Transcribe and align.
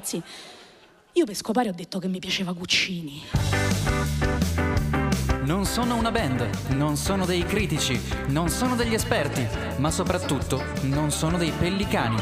ragazzi, 0.00 0.22
io 1.12 1.24
per 1.26 1.34
scopare 1.34 1.68
ho 1.68 1.72
detto 1.72 1.98
che 1.98 2.08
mi 2.08 2.18
piaceva 2.18 2.52
Guccini. 2.52 3.22
Non 5.42 5.64
sono 5.66 5.96
una 5.96 6.10
band, 6.10 6.48
non 6.70 6.96
sono 6.96 7.26
dei 7.26 7.44
critici, 7.44 8.00
non 8.28 8.48
sono 8.48 8.76
degli 8.76 8.94
esperti, 8.94 9.46
ma 9.76 9.90
soprattutto 9.90 10.62
non 10.82 11.10
sono 11.10 11.36
dei 11.36 11.50
pellicani. 11.50 12.16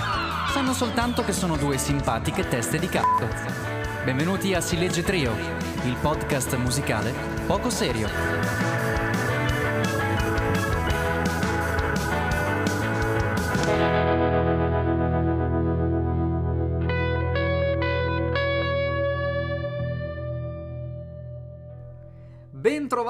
Sanno 0.52 0.72
soltanto 0.72 1.24
che 1.24 1.32
sono 1.32 1.56
due 1.56 1.78
simpatiche 1.78 2.48
teste 2.48 2.78
di 2.78 2.88
cazzo. 2.88 3.28
Benvenuti 4.04 4.54
a 4.54 4.60
Si 4.60 4.76
Legge 4.76 5.02
Trio, 5.02 5.32
il 5.84 5.96
podcast 6.00 6.56
musicale 6.56 7.12
poco 7.46 7.70
serio. 7.70 8.87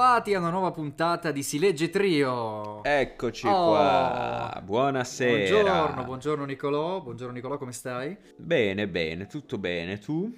Bentrovati 0.09 0.33
a 0.33 0.39
una 0.39 0.49
nuova 0.49 0.71
puntata 0.71 1.31
di 1.31 1.43
Si 1.43 1.59
Legge 1.59 1.91
Trio. 1.91 2.83
Eccoci 2.83 3.45
oh. 3.45 3.67
qua. 3.67 4.59
Buonasera. 4.63 5.61
Buongiorno, 5.61 6.03
buongiorno 6.03 6.45
Nicolò. 6.45 7.01
Buongiorno 7.01 7.33
Nicolò, 7.33 7.59
come 7.59 7.73
stai? 7.73 8.17
Bene, 8.35 8.87
bene, 8.87 9.27
tutto 9.27 9.59
bene. 9.59 9.99
Tu? 9.99 10.35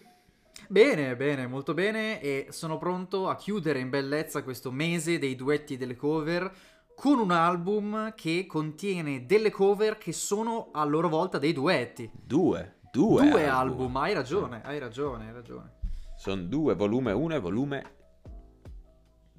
Bene, 0.67 1.15
bene, 1.15 1.48
molto 1.48 1.73
bene 1.73 2.20
e 2.20 2.48
sono 2.49 2.77
pronto 2.77 3.29
a 3.29 3.38
chiudere 3.38 3.79
in 3.79 3.89
bellezza 3.89 4.43
questo 4.43 4.71
mese 4.71 5.20
dei 5.20 5.38
duetti 5.38 5.76
e 5.76 5.77
delle 5.77 5.95
cover 5.95 6.53
con 6.93 7.20
un 7.20 7.31
album 7.31 8.13
che 8.13 8.45
contiene 8.45 9.26
delle 9.26 9.51
cover 9.51 9.98
che 9.98 10.12
sono 10.12 10.67
a 10.73 10.84
loro 10.84 11.07
volta 11.07 11.38
dei 11.38 11.53
duetti. 11.53 12.12
Due, 12.12 12.79
due. 12.91 13.29
Due 13.29 13.48
album, 13.48 13.79
album. 13.79 13.95
hai 13.95 14.13
ragione, 14.13 14.62
hai 14.65 14.79
ragione, 14.79 15.27
hai 15.27 15.34
ragione. 15.34 15.71
Sono 16.17 16.41
due, 16.41 16.76
volume 16.76 17.13
1 17.13 17.35
e 17.35 17.40
volume 17.40 17.99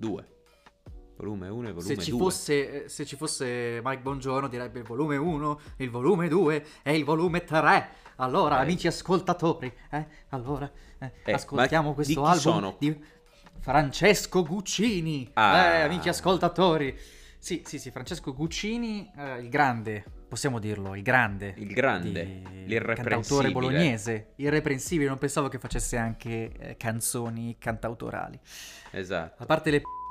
2. 0.02 0.31
Volume 1.22 1.48
1 1.48 1.68
e 1.68 1.72
volume 1.72 1.94
2. 1.94 1.94
Se, 1.94 1.96
ci 2.00 2.10
fosse, 2.10 2.84
eh, 2.84 2.88
se 2.88 3.06
ci 3.06 3.14
fosse 3.14 3.80
Mike 3.82 4.02
Bongiorno 4.02 4.48
direbbe 4.48 4.80
il 4.80 4.84
volume 4.84 5.16
1, 5.16 5.60
il 5.76 5.90
volume 5.90 6.26
2 6.26 6.66
e 6.82 6.96
il 6.96 7.04
volume 7.04 7.44
3. 7.44 7.88
Allora, 8.16 8.58
eh. 8.58 8.62
amici 8.62 8.88
ascoltatori, 8.88 9.72
eh, 9.90 10.06
allora 10.30 10.70
eh, 10.98 11.12
eh 11.24 11.32
ascoltiamo 11.32 11.94
questo 11.94 12.20
di 12.20 12.26
album 12.26 12.38
sono? 12.38 12.76
di 12.78 13.00
Francesco 13.60 14.42
Guccini. 14.42 15.30
Ah. 15.34 15.56
Eh, 15.56 15.80
amici 15.82 16.08
ascoltatori. 16.08 16.98
Sì, 17.38 17.62
sì, 17.64 17.78
sì, 17.78 17.90
Francesco 17.90 18.32
Guccini, 18.34 19.10
il 19.40 19.48
grande, 19.48 20.04
possiamo 20.28 20.60
dirlo, 20.60 20.94
il 20.94 21.02
grande. 21.02 21.54
Il 21.56 21.72
grande, 21.72 22.22
l'irreprensibile. 22.66 22.94
Cantautore 22.94 23.50
bolognese, 23.50 24.32
irreprensibile, 24.36 25.08
non 25.08 25.18
pensavo 25.18 25.48
che 25.48 25.58
facesse 25.58 25.96
anche 25.96 26.76
canzoni 26.78 27.56
cantautorali. 27.58 28.38
Esatto. 28.92 29.42
A 29.42 29.46
parte 29.46 29.70
le 29.72 29.80
p- 29.80 30.01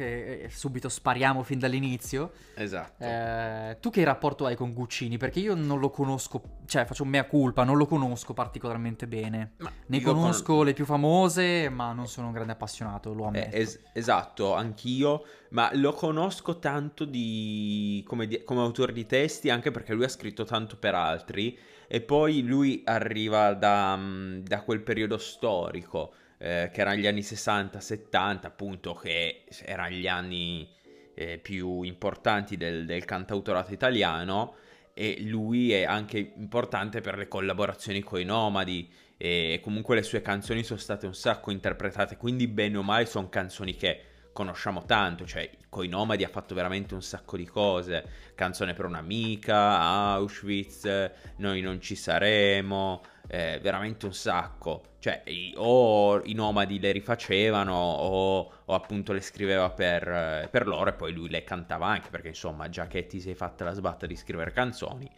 che 0.00 0.42
eh, 0.44 0.50
subito 0.50 0.88
spariamo 0.88 1.42
fin 1.42 1.58
dall'inizio. 1.58 2.32
Esatto. 2.54 3.04
Eh, 3.04 3.76
tu 3.80 3.90
che 3.90 4.02
rapporto 4.02 4.46
hai 4.46 4.56
con 4.56 4.72
Guccini? 4.72 5.18
Perché 5.18 5.40
io 5.40 5.54
non 5.54 5.78
lo 5.78 5.90
conosco, 5.90 6.60
cioè 6.64 6.86
faccio 6.86 7.04
mea 7.04 7.26
culpa, 7.26 7.64
non 7.64 7.76
lo 7.76 7.86
conosco 7.86 8.32
particolarmente 8.32 9.06
bene. 9.06 9.52
Ma 9.58 9.70
ne 9.86 10.00
conosco 10.00 10.56
con... 10.56 10.64
le 10.64 10.72
più 10.72 10.86
famose, 10.86 11.68
ma 11.68 11.92
non 11.92 12.06
sono 12.06 12.28
un 12.28 12.32
grande 12.32 12.52
appassionato, 12.52 13.12
lo 13.12 13.26
ammetto. 13.26 13.54
Eh, 13.54 13.60
es- 13.60 13.80
esatto, 13.92 14.54
anch'io, 14.54 15.24
ma 15.50 15.70
lo 15.74 15.92
conosco 15.92 16.58
tanto 16.58 17.04
di... 17.04 18.02
Come, 18.06 18.26
di... 18.26 18.42
come 18.42 18.60
autore 18.60 18.92
di 18.92 19.04
testi, 19.04 19.50
anche 19.50 19.70
perché 19.70 19.92
lui 19.92 20.04
ha 20.04 20.08
scritto 20.08 20.44
tanto 20.44 20.76
per 20.76 20.94
altri. 20.94 21.58
E 21.86 22.00
poi 22.00 22.42
lui 22.42 22.82
arriva 22.84 23.52
da, 23.52 23.96
mm, 23.96 24.38
da 24.44 24.62
quel 24.62 24.80
periodo 24.80 25.18
storico 25.18 26.14
eh, 26.42 26.70
che 26.72 26.80
erano 26.80 26.96
gli 26.96 27.06
anni 27.06 27.20
60-70, 27.20 28.46
appunto, 28.46 28.94
che 28.94 29.44
erano 29.62 29.94
gli 29.94 30.08
anni 30.08 30.66
eh, 31.14 31.36
più 31.38 31.82
importanti 31.82 32.56
del, 32.56 32.86
del 32.86 33.04
cantautorato 33.04 33.74
italiano 33.74 34.54
e 34.94 35.18
lui 35.20 35.72
è 35.72 35.84
anche 35.84 36.32
importante 36.36 37.02
per 37.02 37.18
le 37.18 37.28
collaborazioni 37.28 38.00
con 38.00 38.20
i 38.20 38.24
nomadi 38.24 38.90
e 39.16 39.60
comunque 39.62 39.96
le 39.96 40.02
sue 40.02 40.22
canzoni 40.22 40.62
sono 40.64 40.78
state 40.78 41.04
un 41.04 41.14
sacco 41.14 41.50
interpretate, 41.50 42.16
quindi 42.16 42.46
bene 42.48 42.78
o 42.78 42.82
male 42.82 43.04
sono 43.04 43.28
canzoni 43.28 43.76
che 43.76 44.04
conosciamo 44.32 44.84
tanto, 44.86 45.26
cioè 45.26 45.50
coi 45.68 45.88
nomadi 45.88 46.24
ha 46.24 46.28
fatto 46.28 46.54
veramente 46.54 46.94
un 46.94 47.02
sacco 47.02 47.36
di 47.36 47.44
cose, 47.44 48.32
canzone 48.34 48.72
per 48.72 48.86
un'amica, 48.86 49.78
Auschwitz, 49.78 51.10
noi 51.36 51.60
non 51.60 51.80
ci 51.82 51.94
saremo, 51.94 53.02
eh, 53.32 53.60
veramente 53.62 54.06
un 54.06 54.12
sacco, 54.12 54.82
cioè 54.98 55.22
o 55.54 56.20
i 56.24 56.32
nomadi 56.32 56.80
le 56.80 56.90
rifacevano 56.90 57.72
o, 57.72 58.52
o 58.64 58.74
appunto 58.74 59.12
le 59.12 59.20
scriveva 59.20 59.70
per, 59.70 60.48
per, 60.50 60.66
loro 60.66 60.90
e 60.90 60.94
poi 60.94 61.12
lui 61.12 61.28
le 61.28 61.44
cantava 61.44 61.86
anche, 61.86 62.10
perché 62.10 62.28
insomma 62.28 62.68
già 62.68 62.88
che 62.88 63.06
ti 63.06 63.20
sei 63.20 63.36
fatta 63.36 63.62
la 63.62 63.72
sbatta 63.72 64.06
di 64.06 64.16
scrivere 64.16 64.50
canzoni, 64.50 65.08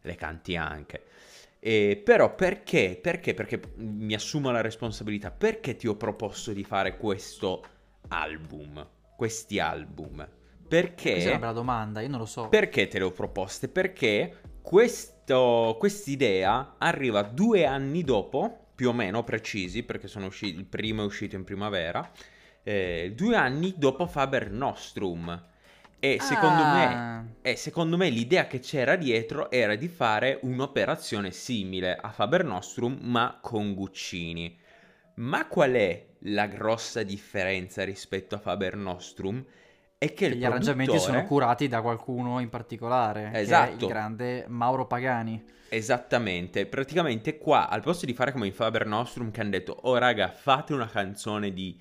le 0.00 0.14
canti 0.16 0.56
anche. 0.56 1.04
E, 1.60 2.00
però 2.04 2.34
perché? 2.34 2.98
Perché? 3.00 3.34
Perché 3.34 3.60
mi 3.76 4.14
assumo 4.14 4.50
la 4.50 4.62
responsabilità, 4.62 5.30
perché 5.30 5.76
ti 5.76 5.86
ho 5.86 5.94
proposto 5.94 6.52
di 6.52 6.64
fare 6.64 6.96
questo 6.96 7.62
album, 8.08 8.84
questi 9.16 9.60
album. 9.60 10.28
Perché? 10.66 11.12
Questa 11.12 11.28
è 11.28 11.32
una 11.34 11.40
bella 11.40 11.52
domanda, 11.52 12.00
io 12.00 12.08
non 12.08 12.18
lo 12.18 12.26
so. 12.26 12.48
Perché 12.48 12.88
te 12.88 12.98
le 12.98 13.04
ho 13.04 13.12
proposte? 13.12 13.68
Perché 13.68 14.38
questo, 15.30 15.76
quest'idea 15.78 16.74
arriva 16.78 17.22
due 17.22 17.64
anni 17.64 18.02
dopo, 18.02 18.66
più 18.74 18.88
o 18.88 18.92
meno 18.92 19.22
precisi, 19.22 19.84
perché 19.84 20.08
usciti, 20.24 20.58
il 20.58 20.64
primo 20.64 21.02
è 21.02 21.04
uscito 21.04 21.36
in 21.36 21.44
primavera, 21.44 22.10
eh, 22.62 23.12
due 23.14 23.36
anni 23.36 23.74
dopo 23.76 24.06
Faber 24.06 24.50
Nostrum. 24.50 25.48
E 26.02 26.16
secondo, 26.18 26.62
ah. 26.62 26.74
me, 27.20 27.34
e 27.42 27.56
secondo 27.56 27.96
me 27.98 28.08
l'idea 28.08 28.46
che 28.46 28.58
c'era 28.58 28.96
dietro 28.96 29.50
era 29.50 29.76
di 29.76 29.88
fare 29.88 30.38
un'operazione 30.42 31.30
simile 31.30 31.94
a 31.94 32.10
Faber 32.10 32.42
Nostrum, 32.42 32.98
ma 33.02 33.38
con 33.40 33.74
Guccini. 33.74 34.58
Ma 35.16 35.46
qual 35.46 35.72
è 35.72 36.06
la 36.20 36.46
grossa 36.46 37.02
differenza 37.02 37.84
rispetto 37.84 38.34
a 38.34 38.38
Faber 38.38 38.76
Nostrum? 38.76 39.44
È 40.02 40.14
che, 40.14 40.30
che 40.30 40.36
gli 40.36 40.46
arrangiamenti 40.46 40.98
sono 40.98 41.22
curati 41.26 41.68
da 41.68 41.82
qualcuno 41.82 42.40
in 42.40 42.48
particolare, 42.48 43.32
esatto. 43.34 43.84
il 43.84 43.90
grande 43.90 44.46
Mauro 44.48 44.86
Pagani. 44.86 45.44
Esattamente, 45.68 46.64
praticamente 46.64 47.36
qua 47.36 47.68
al 47.68 47.82
posto 47.82 48.06
di 48.06 48.14
fare 48.14 48.32
come 48.32 48.46
in 48.46 48.54
Faber 48.54 48.86
Nostrum 48.86 49.30
che 49.30 49.42
hanno 49.42 49.50
detto 49.50 49.76
"Oh 49.82 49.98
raga, 49.98 50.30
fate 50.30 50.72
una 50.72 50.88
canzone 50.88 51.52
di 51.52 51.78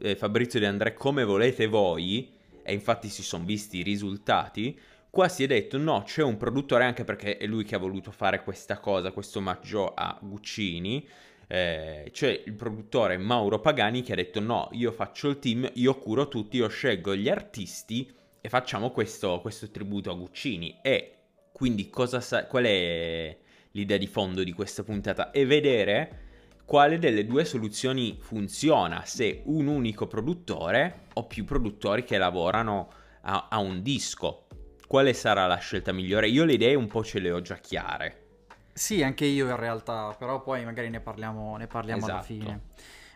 eh, 0.00 0.16
Fabrizio 0.16 0.60
De 0.60 0.66
André 0.66 0.92
come 0.92 1.24
volete 1.24 1.66
voi" 1.66 2.30
e 2.62 2.74
infatti 2.74 3.08
si 3.08 3.22
sono 3.22 3.46
visti 3.46 3.78
i 3.78 3.82
risultati, 3.82 4.78
qua 5.08 5.26
si 5.28 5.42
è 5.44 5.46
detto 5.46 5.78
"No, 5.78 6.02
c'è 6.02 6.22
un 6.22 6.36
produttore 6.36 6.84
anche 6.84 7.04
perché 7.04 7.38
è 7.38 7.46
lui 7.46 7.64
che 7.64 7.74
ha 7.74 7.78
voluto 7.78 8.10
fare 8.10 8.42
questa 8.42 8.76
cosa, 8.80 9.12
questo 9.12 9.38
omaggio 9.38 9.94
a 9.94 10.14
Guccini" 10.20 11.08
eh, 11.48 12.08
c'è 12.12 12.42
il 12.44 12.54
produttore 12.54 13.16
Mauro 13.18 13.60
Pagani 13.60 14.02
che 14.02 14.12
ha 14.12 14.16
detto 14.16 14.40
no, 14.40 14.68
io 14.72 14.90
faccio 14.92 15.28
il 15.28 15.38
team, 15.38 15.70
io 15.74 15.96
curo 15.98 16.28
tutti, 16.28 16.56
io 16.56 16.68
scelgo 16.68 17.14
gli 17.14 17.28
artisti 17.28 18.12
e 18.40 18.48
facciamo 18.48 18.90
questo, 18.90 19.40
questo 19.40 19.70
tributo 19.70 20.10
a 20.10 20.14
Guccini. 20.14 20.78
E 20.82 21.12
quindi 21.52 21.90
sa- 22.18 22.46
qual 22.46 22.64
è 22.64 23.36
l'idea 23.72 23.96
di 23.96 24.06
fondo 24.06 24.42
di 24.42 24.52
questa 24.52 24.82
puntata? 24.82 25.30
È 25.30 25.46
vedere 25.46 26.24
quale 26.64 26.98
delle 26.98 27.24
due 27.24 27.44
soluzioni 27.44 28.18
funziona, 28.20 29.04
se 29.04 29.42
un 29.44 29.68
unico 29.68 30.08
produttore 30.08 31.06
o 31.14 31.26
più 31.26 31.44
produttori 31.44 32.02
che 32.02 32.18
lavorano 32.18 32.90
a, 33.22 33.46
a 33.48 33.58
un 33.58 33.82
disco. 33.82 34.46
Quale 34.86 35.12
sarà 35.12 35.46
la 35.46 35.56
scelta 35.56 35.92
migliore? 35.92 36.28
Io 36.28 36.44
le 36.44 36.54
idee 36.54 36.74
un 36.74 36.86
po' 36.86 37.04
ce 37.04 37.18
le 37.20 37.30
ho 37.30 37.40
già 37.40 37.56
chiare. 37.56 38.25
Sì, 38.76 39.02
anche 39.02 39.24
io 39.24 39.48
in 39.48 39.56
realtà, 39.56 40.14
però 40.18 40.42
poi 40.42 40.62
magari 40.62 40.90
ne 40.90 41.00
parliamo, 41.00 41.56
ne 41.56 41.66
parliamo 41.66 42.00
esatto. 42.00 42.12
alla 42.12 42.22
fine. 42.22 42.60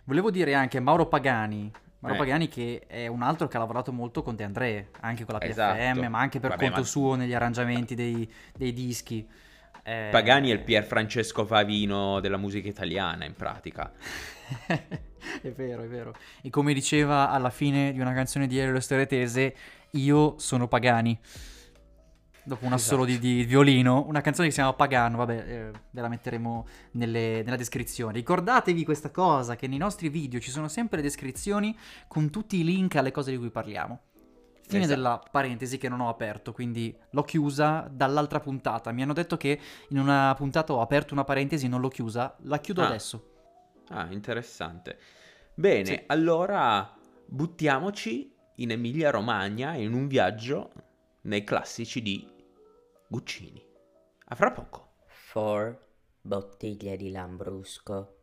Volevo 0.04 0.30
dire 0.30 0.54
anche 0.54 0.80
Mauro 0.80 1.06
Pagani, 1.06 1.70
Mauro 1.98 2.16
eh. 2.16 2.18
Pagani 2.18 2.48
che 2.48 2.84
è 2.86 3.06
un 3.08 3.20
altro 3.20 3.46
che 3.46 3.58
ha 3.58 3.60
lavorato 3.60 3.92
molto 3.92 4.22
con 4.22 4.36
De 4.36 4.42
André, 4.42 4.88
anche 5.00 5.26
con 5.26 5.34
la 5.34 5.38
PFM, 5.38 5.50
esatto. 5.50 6.08
ma 6.08 6.18
anche 6.18 6.40
per 6.40 6.50
Vabbè, 6.50 6.62
conto 6.62 6.80
ma... 6.80 6.86
suo 6.86 7.14
negli 7.14 7.34
arrangiamenti 7.34 7.94
dei, 7.94 8.32
dei 8.56 8.72
dischi. 8.72 9.28
Eh... 9.82 10.08
Pagani 10.10 10.48
è 10.48 10.54
il 10.54 10.60
Pier 10.60 10.82
Francesco 10.82 11.44
Favino 11.44 12.20
della 12.20 12.38
musica 12.38 12.66
italiana, 12.66 13.26
in 13.26 13.34
pratica. 13.34 13.92
è 14.66 15.52
vero, 15.54 15.82
è 15.82 15.88
vero. 15.88 16.14
E 16.40 16.48
come 16.48 16.72
diceva 16.72 17.28
alla 17.28 17.50
fine 17.50 17.92
di 17.92 18.00
una 18.00 18.14
canzone 18.14 18.46
di 18.46 18.58
Elio 18.58 18.80
Steretese, 18.80 19.54
io 19.90 20.38
sono 20.38 20.68
Pagani 20.68 21.20
dopo 22.44 22.66
un 22.66 22.72
assolo 22.72 23.04
esatto. 23.04 23.20
di, 23.20 23.36
di, 23.36 23.44
violino, 23.44 24.04
una 24.06 24.20
canzone 24.20 24.48
che 24.48 24.52
si 24.52 24.60
chiama 24.60 24.74
Pagano, 24.74 25.16
vabbè, 25.18 25.34
eh, 25.34 25.70
ve 25.90 26.00
la 26.00 26.08
metteremo 26.08 26.66
nelle, 26.92 27.42
nella 27.42 27.56
descrizione. 27.56 28.12
Ricordatevi 28.14 28.84
questa 28.84 29.10
cosa, 29.10 29.56
che 29.56 29.66
nei 29.66 29.78
nostri 29.78 30.08
video 30.08 30.40
ci 30.40 30.50
sono 30.50 30.68
sempre 30.68 31.02
descrizioni 31.02 31.76
con 32.08 32.30
tutti 32.30 32.58
i 32.58 32.64
link 32.64 32.96
alle 32.96 33.10
cose 33.10 33.30
di 33.30 33.38
cui 33.38 33.50
parliamo. 33.50 34.00
Fine 34.66 34.84
Esatto. 34.84 34.96
della 34.96 35.22
parentesi 35.32 35.78
che 35.78 35.88
non 35.88 35.98
ho 36.00 36.08
aperto, 36.08 36.52
quindi 36.52 36.96
l'ho 37.10 37.22
chiusa 37.24 37.88
dall'altra 37.90 38.38
puntata. 38.38 38.92
Mi 38.92 39.02
hanno 39.02 39.12
detto 39.12 39.36
che 39.36 39.58
in 39.88 39.98
una 39.98 40.32
puntata 40.36 40.72
ho 40.72 40.80
aperto 40.80 41.12
una 41.12 41.24
parentesi, 41.24 41.66
non 41.66 41.80
l'ho 41.80 41.88
chiusa, 41.88 42.36
la 42.42 42.58
chiudo 42.58 42.82
Ah. 42.82 42.86
adesso. 42.86 43.24
Ah, 43.88 44.06
interessante. 44.12 44.96
Bene, 45.54 45.84
Sì. 45.84 46.02
allora 46.06 46.88
buttiamoci 47.26 48.32
in 48.56 48.70
Emilia 48.70 49.10
Romagna 49.10 49.74
in 49.74 49.92
un 49.92 50.06
viaggio 50.06 50.70
nei 51.22 51.44
classici 51.44 52.02
di 52.02 52.26
Guccini. 53.08 53.62
A 54.26 54.34
fra 54.34 54.52
poco. 54.52 54.92
Four 55.06 55.78
bottiglie 56.20 56.96
di 56.96 57.10
Lambrusco 57.10 58.16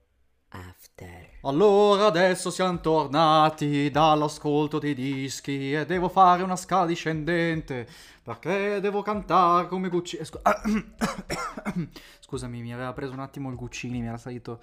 after. 0.49 1.39
Allora 1.41 2.05
adesso 2.05 2.49
siamo 2.49 2.79
tornati 2.79 3.89
dall'ascolto 3.91 4.79
dei 4.79 4.93
dischi 4.93 5.73
e 5.73 5.85
devo 5.85 6.09
fare 6.09 6.43
una 6.43 6.55
scala 6.55 6.85
discendente 6.85 7.87
perché 8.23 8.79
devo 8.79 9.01
cantare 9.01 9.67
come 9.67 9.89
Guccini. 9.89 10.23
Scu- 10.23 10.41
Scusami, 12.19 12.61
mi 12.61 12.73
aveva 12.73 12.93
preso 12.93 13.13
un 13.13 13.19
attimo 13.19 13.49
il 13.49 13.55
Guccini, 13.55 13.99
mi 14.01 14.07
era 14.07 14.17
salito. 14.17 14.61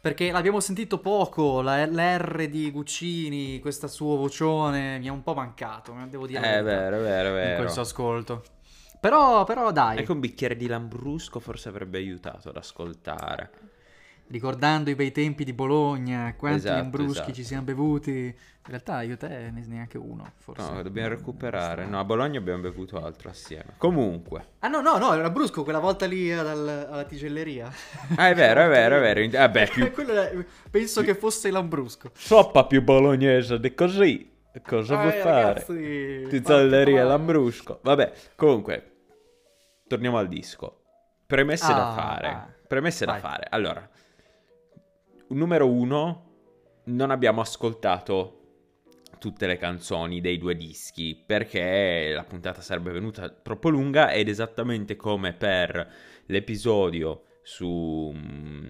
Perché 0.00 0.30
l'abbiamo 0.30 0.60
sentito 0.60 0.98
poco, 0.98 1.60
la 1.60 1.84
l'R 1.84 2.48
di 2.48 2.70
Guccini, 2.70 3.60
questo 3.60 3.86
suo 3.86 4.16
vocione 4.16 4.98
mi 4.98 5.06
è 5.06 5.10
un 5.10 5.22
po' 5.22 5.34
mancato, 5.34 5.94
eh, 6.02 6.08
devo 6.08 6.26
dire. 6.26 6.40
È 6.40 6.62
verità, 6.62 6.62
vero, 6.62 6.96
è 6.96 7.00
vero, 7.00 7.28
è 7.28 7.40
In 7.40 7.48
vero. 7.48 7.60
questo 7.60 7.80
ascolto. 7.82 8.42
Però, 8.98 9.44
però 9.44 9.72
dai, 9.72 9.98
Anche 9.98 10.12
un 10.12 10.20
bicchiere 10.20 10.56
di 10.56 10.66
Lambrusco 10.66 11.38
forse 11.38 11.68
avrebbe 11.68 11.98
aiutato 11.98 12.48
ad 12.48 12.56
ascoltare. 12.56 13.50
Ricordando 14.30 14.90
i 14.90 14.94
bei 14.94 15.12
tempi 15.12 15.44
di 15.44 15.52
Bologna, 15.52 16.34
quanti 16.36 16.58
Esatto, 16.58 16.76
lambruschi 16.76 17.12
esatto. 17.12 17.32
ci 17.32 17.44
siamo 17.44 17.62
bevuti. 17.64 18.10
In 18.62 18.76
realtà 18.76 19.02
io 19.02 19.14
e 19.14 19.16
te 19.16 19.28
ne- 19.28 19.64
neanche 19.66 19.98
uno, 19.98 20.32
forse. 20.36 20.70
No, 20.70 20.82
dobbiamo 20.82 21.08
recuperare. 21.08 21.86
No, 21.86 21.98
a 21.98 22.04
Bologna 22.04 22.38
abbiamo 22.38 22.60
bevuto 22.62 23.02
altro 23.02 23.30
assieme. 23.30 23.74
Comunque. 23.78 24.50
Ah 24.60 24.68
no, 24.68 24.80
no, 24.80 24.98
no, 24.98 25.12
era 25.14 25.30
Brusco 25.30 25.64
quella 25.64 25.78
volta 25.80 26.06
lì 26.06 26.30
al- 26.32 26.46
alla 26.90 27.04
tigelleria. 27.04 27.72
Ah, 28.16 28.28
è 28.28 28.34
vero, 28.34 28.62
è 28.62 28.68
vero, 28.68 28.96
è 28.98 29.00
vero. 29.00 29.28
Vabbè, 29.38 29.68
più 29.70 29.90
Quello 29.92 30.12
era- 30.12 30.44
penso 30.70 31.02
che 31.02 31.14
fosse 31.14 31.50
Lambrusco. 31.50 32.10
soppa 32.14 32.64
più 32.66 32.82
bolognese 32.82 33.58
di 33.58 33.74
così. 33.74 34.28
Cosa 34.64 34.96
vuoi 34.96 35.16
Eh, 35.16 35.20
fare? 35.20 35.60
fate 35.60 37.02
Lambrusco. 37.02 37.80
Vabbè, 37.82 38.12
comunque, 38.36 38.92
torniamo 39.88 40.18
al 40.18 40.28
disco. 40.28 40.82
Premesse 41.26 41.72
da 41.72 41.88
Ah, 41.90 41.94
fare. 41.94 42.28
ah. 42.28 42.48
Premesse 42.68 43.04
da 43.04 43.12
Vai. 43.12 43.20
fare. 43.20 43.46
Allora, 43.50 43.88
numero 45.38 45.70
uno, 45.70 46.28
non 46.84 47.10
abbiamo 47.10 47.40
ascoltato 47.40 48.36
tutte 49.18 49.46
le 49.46 49.58
canzoni 49.58 50.20
dei 50.20 50.38
due 50.38 50.56
dischi 50.56 51.22
perché 51.26 52.12
la 52.14 52.24
puntata 52.24 52.62
sarebbe 52.62 52.90
venuta 52.90 53.28
troppo 53.28 53.68
lunga 53.68 54.12
ed 54.12 54.28
esattamente 54.28 54.96
come 54.96 55.34
per 55.34 55.92
l'episodio 56.26 57.24
su 57.42 58.12
mm, 58.14 58.68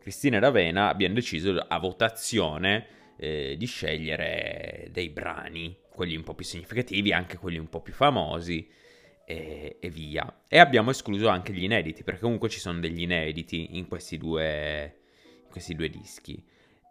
Cristina 0.00 0.38
D'Avena 0.38 0.88
abbiamo 0.88 1.14
deciso 1.14 1.52
a 1.56 1.78
votazione 1.78 2.86
eh, 3.16 3.54
di 3.56 3.66
scegliere 3.66 4.88
dei 4.90 5.08
brani, 5.10 5.76
quelli 5.90 6.16
un 6.16 6.22
po' 6.22 6.34
più 6.34 6.44
significativi, 6.44 7.12
anche 7.12 7.38
quelli 7.38 7.58
un 7.58 7.68
po' 7.68 7.80
più 7.80 7.92
famosi 7.92 8.68
e, 9.26 9.78
e 9.80 9.88
via. 9.88 10.42
E 10.48 10.58
abbiamo 10.58 10.90
escluso 10.90 11.28
anche 11.28 11.52
gli 11.52 11.64
inediti, 11.64 12.02
perché 12.02 12.20
comunque 12.20 12.48
ci 12.48 12.60
sono 12.60 12.80
degli 12.80 13.02
inediti 13.02 13.78
in 13.78 13.88
questi 13.88 14.18
due, 14.18 15.03
questi 15.54 15.76
due 15.76 15.88
dischi. 15.88 16.44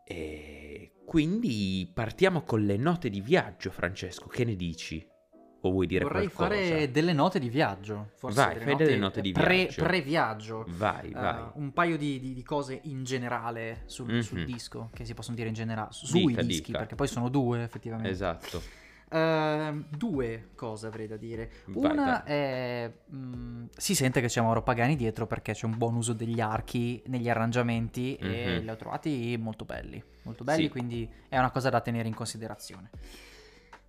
E 0.06 0.94
quindi 1.06 1.90
partiamo 1.94 2.44
con 2.44 2.64
le 2.64 2.78
note 2.78 3.10
di 3.10 3.20
viaggio, 3.20 3.70
Francesco, 3.72 4.28
che 4.28 4.46
ne 4.46 4.56
dici? 4.56 5.06
O 5.66 5.72
vuoi 5.72 5.86
dire 5.86 6.04
Vorrei 6.04 6.30
qualcosa? 6.30 6.62
fare 6.62 6.92
delle 6.92 7.12
note 7.14 7.40
di 7.40 7.50
viaggio. 7.50 8.12
Forse 8.16 8.42
Vai, 8.42 8.60
fai 8.62 8.76
delle 8.78 8.96
note 8.98 9.20
di 9.22 9.32
pre- 9.34 9.56
viaggio. 9.56 9.84
Pre-viaggio. 9.84 10.66
Vai, 10.70 11.10
Eh, 11.10 11.14
vai. 11.14 11.44
un 11.56 11.72
paio 11.74 11.98
di, 11.98 12.20
di- 12.22 12.34
di 12.34 12.44
cose 12.44 12.80
in 12.84 13.04
generale 13.04 13.84
sul, 13.86 14.12
Mhm. 14.14 14.20
sul 14.22 14.46
disco, 14.46 14.90
che 14.94 15.04
si 15.06 15.14
possono 15.14 15.36
dire 15.36 15.50
in 15.50 15.54
generale, 15.54 15.90
su- 15.92 16.06
sui 16.06 16.26
Dica, 16.28 16.42
dischi, 16.42 16.68
dica. 16.68 16.80
perché 16.80 16.96
poi 16.96 17.08
sono 17.08 17.28
due 17.30 17.64
effettivamente. 17.64 18.10
Esatto. 18.10 18.62
Ehm, 19.14 19.86
due 19.90 20.50
cose 20.56 20.88
avrei 20.88 21.06
da 21.08 21.18
dire. 21.18 21.52
Vai, 21.68 21.92
Una 21.92 22.24
vai. 22.26 22.34
è. 22.34 22.92
mm, 23.14 23.66
si 23.78 23.94
sente 23.94 24.22
che 24.22 24.28
c'è 24.28 24.42
Mauro 24.42 24.64
Pagani 24.64 24.96
dietro 24.96 25.28
perché 25.28 25.54
c'è 25.54 25.66
un 25.66 25.78
buon 25.78 25.96
uso 25.96 26.14
degli 26.14 26.40
archi 26.42 27.02
negli 27.08 27.30
arrangiamenti 27.30 28.16
e 28.16 28.56
Mhm. 28.58 28.64
li 28.64 28.70
ho 28.70 28.76
trovati 28.76 29.38
molto 29.40 29.66
belli. 29.66 30.04
Molto 30.24 30.44
belli, 30.44 30.64
Sì. 30.64 30.70
quindi 30.70 31.08
è 31.30 31.38
una 31.38 31.52
cosa 31.52 31.70
da 31.70 31.80
tenere 31.82 32.08
in 32.08 32.16
considerazione. 32.16 32.90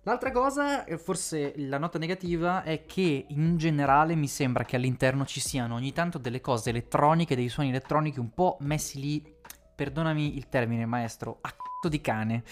L'altra 0.03 0.29
cosa, 0.29 0.83
e 0.85 0.99
forse 0.99 1.53
la 1.57 1.79
nota 1.79 1.97
negativa, 1.97 2.61
è 2.61 2.85
che 2.85 3.25
in 3.27 3.57
generale 3.57 4.13
mi 4.13 4.27
sembra 4.27 4.63
che 4.63 4.75
all'interno 4.75 5.25
ci 5.25 5.39
siano 5.39 5.73
ogni 5.73 5.93
tanto 5.93 6.19
delle 6.19 6.41
cose 6.41 6.69
elettroniche, 6.69 7.35
dei 7.35 7.49
suoni 7.49 7.69
elettronici 7.69 8.19
un 8.19 8.31
po' 8.31 8.57
messi 8.59 8.99
lì, 8.99 9.35
perdonami 9.75 10.37
il 10.37 10.47
termine 10.47 10.85
maestro, 10.85 11.39
a 11.41 11.49
c***o 11.49 11.89
di 11.89 12.01
cane. 12.01 12.43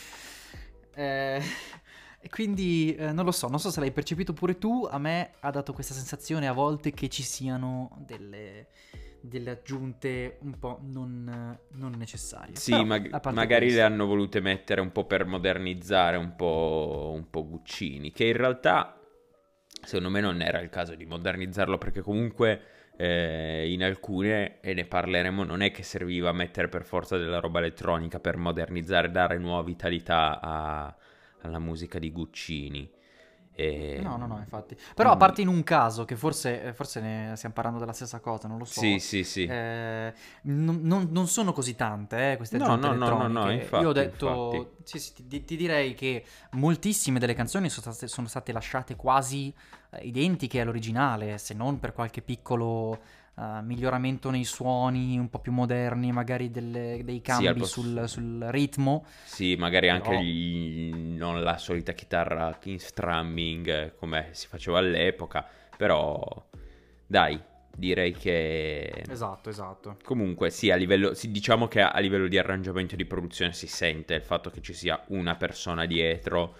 Eh, 0.95 1.41
e 2.25 2.29
quindi 2.29 2.95
eh, 2.95 3.11
non 3.11 3.25
lo 3.25 3.31
so, 3.31 3.49
non 3.49 3.59
so 3.59 3.69
se 3.69 3.81
l'hai 3.81 3.91
percepito 3.91 4.31
pure 4.31 4.57
tu, 4.57 4.87
a 4.89 4.97
me 4.97 5.31
ha 5.41 5.51
dato 5.51 5.73
questa 5.73 5.93
sensazione 5.93 6.47
a 6.47 6.53
volte 6.53 6.91
che 6.93 7.09
ci 7.09 7.21
siano 7.21 7.91
delle, 8.05 8.67
delle 9.19 9.51
aggiunte 9.51 10.37
un 10.41 10.57
po' 10.57 10.79
non, 10.83 11.57
non 11.73 11.91
necessarie. 11.97 12.55
Sì, 12.55 12.71
Però, 12.71 12.85
mag- 12.85 13.19
magari 13.33 13.65
questo- 13.65 13.81
le 13.81 13.85
hanno 13.85 14.05
volute 14.05 14.39
mettere 14.39 14.79
un 14.79 14.93
po' 14.93 15.05
per 15.05 15.25
modernizzare 15.25 16.15
un 16.15 16.33
po', 16.37 17.11
un 17.13 17.29
po' 17.29 17.45
Guccini, 17.45 18.13
che 18.13 18.23
in 18.23 18.37
realtà 18.37 18.97
secondo 19.85 20.09
me 20.09 20.21
non 20.21 20.41
era 20.41 20.61
il 20.61 20.69
caso 20.69 20.95
di 20.95 21.05
modernizzarlo 21.05 21.77
perché 21.77 22.01
comunque 22.01 22.61
eh, 22.95 23.69
in 23.71 23.83
alcune, 23.83 24.59
e 24.61 24.73
ne 24.73 24.85
parleremo, 24.85 25.43
non 25.43 25.61
è 25.61 25.71
che 25.71 25.83
serviva 25.83 26.31
mettere 26.31 26.69
per 26.69 26.85
forza 26.85 27.17
della 27.17 27.39
roba 27.39 27.59
elettronica 27.59 28.19
per 28.19 28.37
modernizzare, 28.37 29.11
dare 29.11 29.37
nuova 29.39 29.63
vitalità 29.63 30.39
a- 30.39 30.95
alla 31.43 31.59
musica 31.59 31.99
di 31.99 32.11
Guccini. 32.11 32.91
E- 33.55 33.99
No, 34.01 34.17
no, 34.17 34.25
no, 34.25 34.39
infatti. 34.39 34.75
Però 34.95 35.11
a 35.11 35.17
parte 35.17 35.41
in 35.41 35.47
un 35.47 35.63
caso, 35.63 36.05
che 36.05 36.15
forse, 36.15 36.73
forse 36.73 36.99
ne 36.99 37.33
stiamo 37.35 37.53
parlando 37.53 37.79
della 37.79 37.93
stessa 37.93 38.19
cosa, 38.19 38.47
non 38.47 38.57
lo 38.57 38.65
so. 38.65 38.79
Sì, 38.81 38.97
sì, 38.99 39.23
sì. 39.23 39.43
Eh, 39.45 40.13
non, 40.43 40.79
non- 40.81 41.09
non 41.11 41.27
sono 41.27 41.53
così 41.53 41.75
tante 41.75 42.31
eh, 42.31 42.37
queste 42.37 42.57
No, 42.57 42.75
no, 42.75 42.93
no, 42.93 43.09
no, 43.09 43.27
no, 43.27 43.51
infatti, 43.51 43.81
Io 43.83 43.89
ho 43.89 43.93
detto, 43.93 44.75
sì, 44.83 44.99
sì, 44.99 45.27
ti, 45.27 45.45
ti 45.45 45.55
direi 45.55 45.93
che 45.93 46.25
moltissime 46.51 47.19
delle 47.19 47.35
canzoni 47.35 47.69
sono 47.69 47.91
state, 47.93 48.07
sono 48.07 48.27
state 48.27 48.51
lasciate 48.51 48.95
quasi 48.95 49.53
eh, 49.91 49.99
identiche 50.05 50.59
all'originale, 50.61 51.37
se 51.37 51.53
non 51.53 51.79
per 51.79 51.93
qualche 51.93 52.21
piccolo 52.23 52.99
eh, 53.38 53.62
miglioramento 53.63 54.30
nei 54.30 54.44
suoni, 54.44 55.18
un 55.18 55.30
po' 55.30 55.39
più 55.39 55.51
moderni, 55.51 56.12
magari 56.12 56.51
delle- 56.51 57.01
dei 57.03 57.21
cambi 57.21 57.47
al 57.47 57.56
posto- 57.56 57.81
sul, 57.81 58.03
sul 58.07 58.45
ritmo. 58.50 59.05
Sì, 59.24 59.55
magari 59.55 59.89
anche 59.89 60.10
Però- 60.10 60.22
gli- 60.22 61.15
non 61.17 61.41
la 61.41 61.57
solita 61.57 61.93
chitarra 61.93 62.57
in 62.65 62.79
strumming 62.79 63.67
eh, 63.67 63.96
come 63.96 64.29
si 64.31 64.48
faceva 64.48 64.77
all'epoca, 64.79 65.46
però 65.75 66.19
dai, 67.07 67.41
direi 67.75 68.12
che 68.13 69.03
Esatto, 69.10 69.50
esatto. 69.50 69.98
comunque 70.03 70.50
sì, 70.51 70.69
a 70.69 70.75
livello, 70.75 71.13
sì, 71.15 71.31
diciamo 71.31 71.67
che 71.67 71.81
a 71.81 71.98
livello 72.00 72.27
di 72.27 72.38
arrangiamento 72.38 72.93
e 72.93 72.98
di 72.98 73.05
produzione 73.05 73.53
si 73.53 73.65
sente 73.67 74.13
il 74.13 74.22
fatto 74.22 74.50
che 74.51 74.62
ci 74.62 74.74
sia 74.74 75.01
una 75.07 75.36
persona 75.36 75.86
dietro 75.86 76.55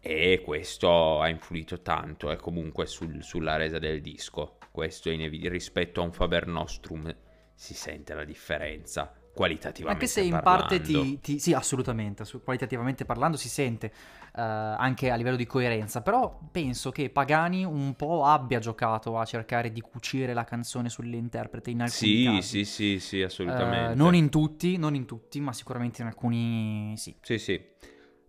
e 0.00 0.40
questo 0.44 1.20
ha 1.20 1.28
influito 1.28 1.80
tanto 1.80 2.30
eh, 2.30 2.36
comunque 2.36 2.86
sul- 2.86 3.22
sulla 3.22 3.56
resa 3.56 3.78
del 3.80 4.00
disco. 4.00 4.58
Questo 4.72 5.08
è 5.10 5.12
inevi- 5.12 5.48
rispetto 5.48 6.00
a 6.00 6.04
un 6.04 6.12
Faber 6.12 6.46
Nostrum 6.48 7.14
si 7.54 7.74
sente 7.74 8.14
la 8.14 8.24
differenza 8.24 9.12
qualitativamente 9.32 10.04
Anche 10.04 10.12
se 10.12 10.20
in 10.22 10.30
parlando. 10.40 10.56
parte 10.56 10.80
ti, 10.80 11.20
ti- 11.20 11.38
Sì, 11.38 11.52
assolutamente, 11.52 12.24
qualitativamente 12.42 13.04
parlando 13.04 13.36
si 13.36 13.48
sente 13.48 13.86
eh, 14.34 14.40
anche 14.42 15.10
a 15.10 15.14
livello 15.14 15.36
di 15.36 15.46
coerenza, 15.46 16.00
però 16.02 16.38
penso 16.50 16.90
che 16.90 17.08
Pagani 17.10 17.64
un 17.64 17.94
po' 17.94 18.24
abbia 18.24 18.58
giocato 18.58 19.18
a 19.18 19.24
cercare 19.24 19.70
di 19.72 19.80
cucire 19.80 20.34
la 20.34 20.44
canzone 20.44 20.88
sull'interprete 20.88 21.70
in 21.70 21.80
alcuni 21.82 22.18
Sì, 22.18 22.22
casi. 22.24 22.58
sì, 22.58 22.64
sì, 22.64 22.98
sì, 22.98 23.16
Eh, 23.18 23.24
assolutamente. 23.24 23.94
non 23.94 24.14
in 24.14 24.28
tutti, 24.30 24.76
non 24.76 24.94
in 24.94 25.04
tutti, 25.06 25.40
ma 25.40 25.52
sicuramente 25.52 26.02
in 26.02 26.08
alcuni 26.08 26.94
sì. 26.96 27.14
Sì, 27.20 27.38
sì. 27.38 27.60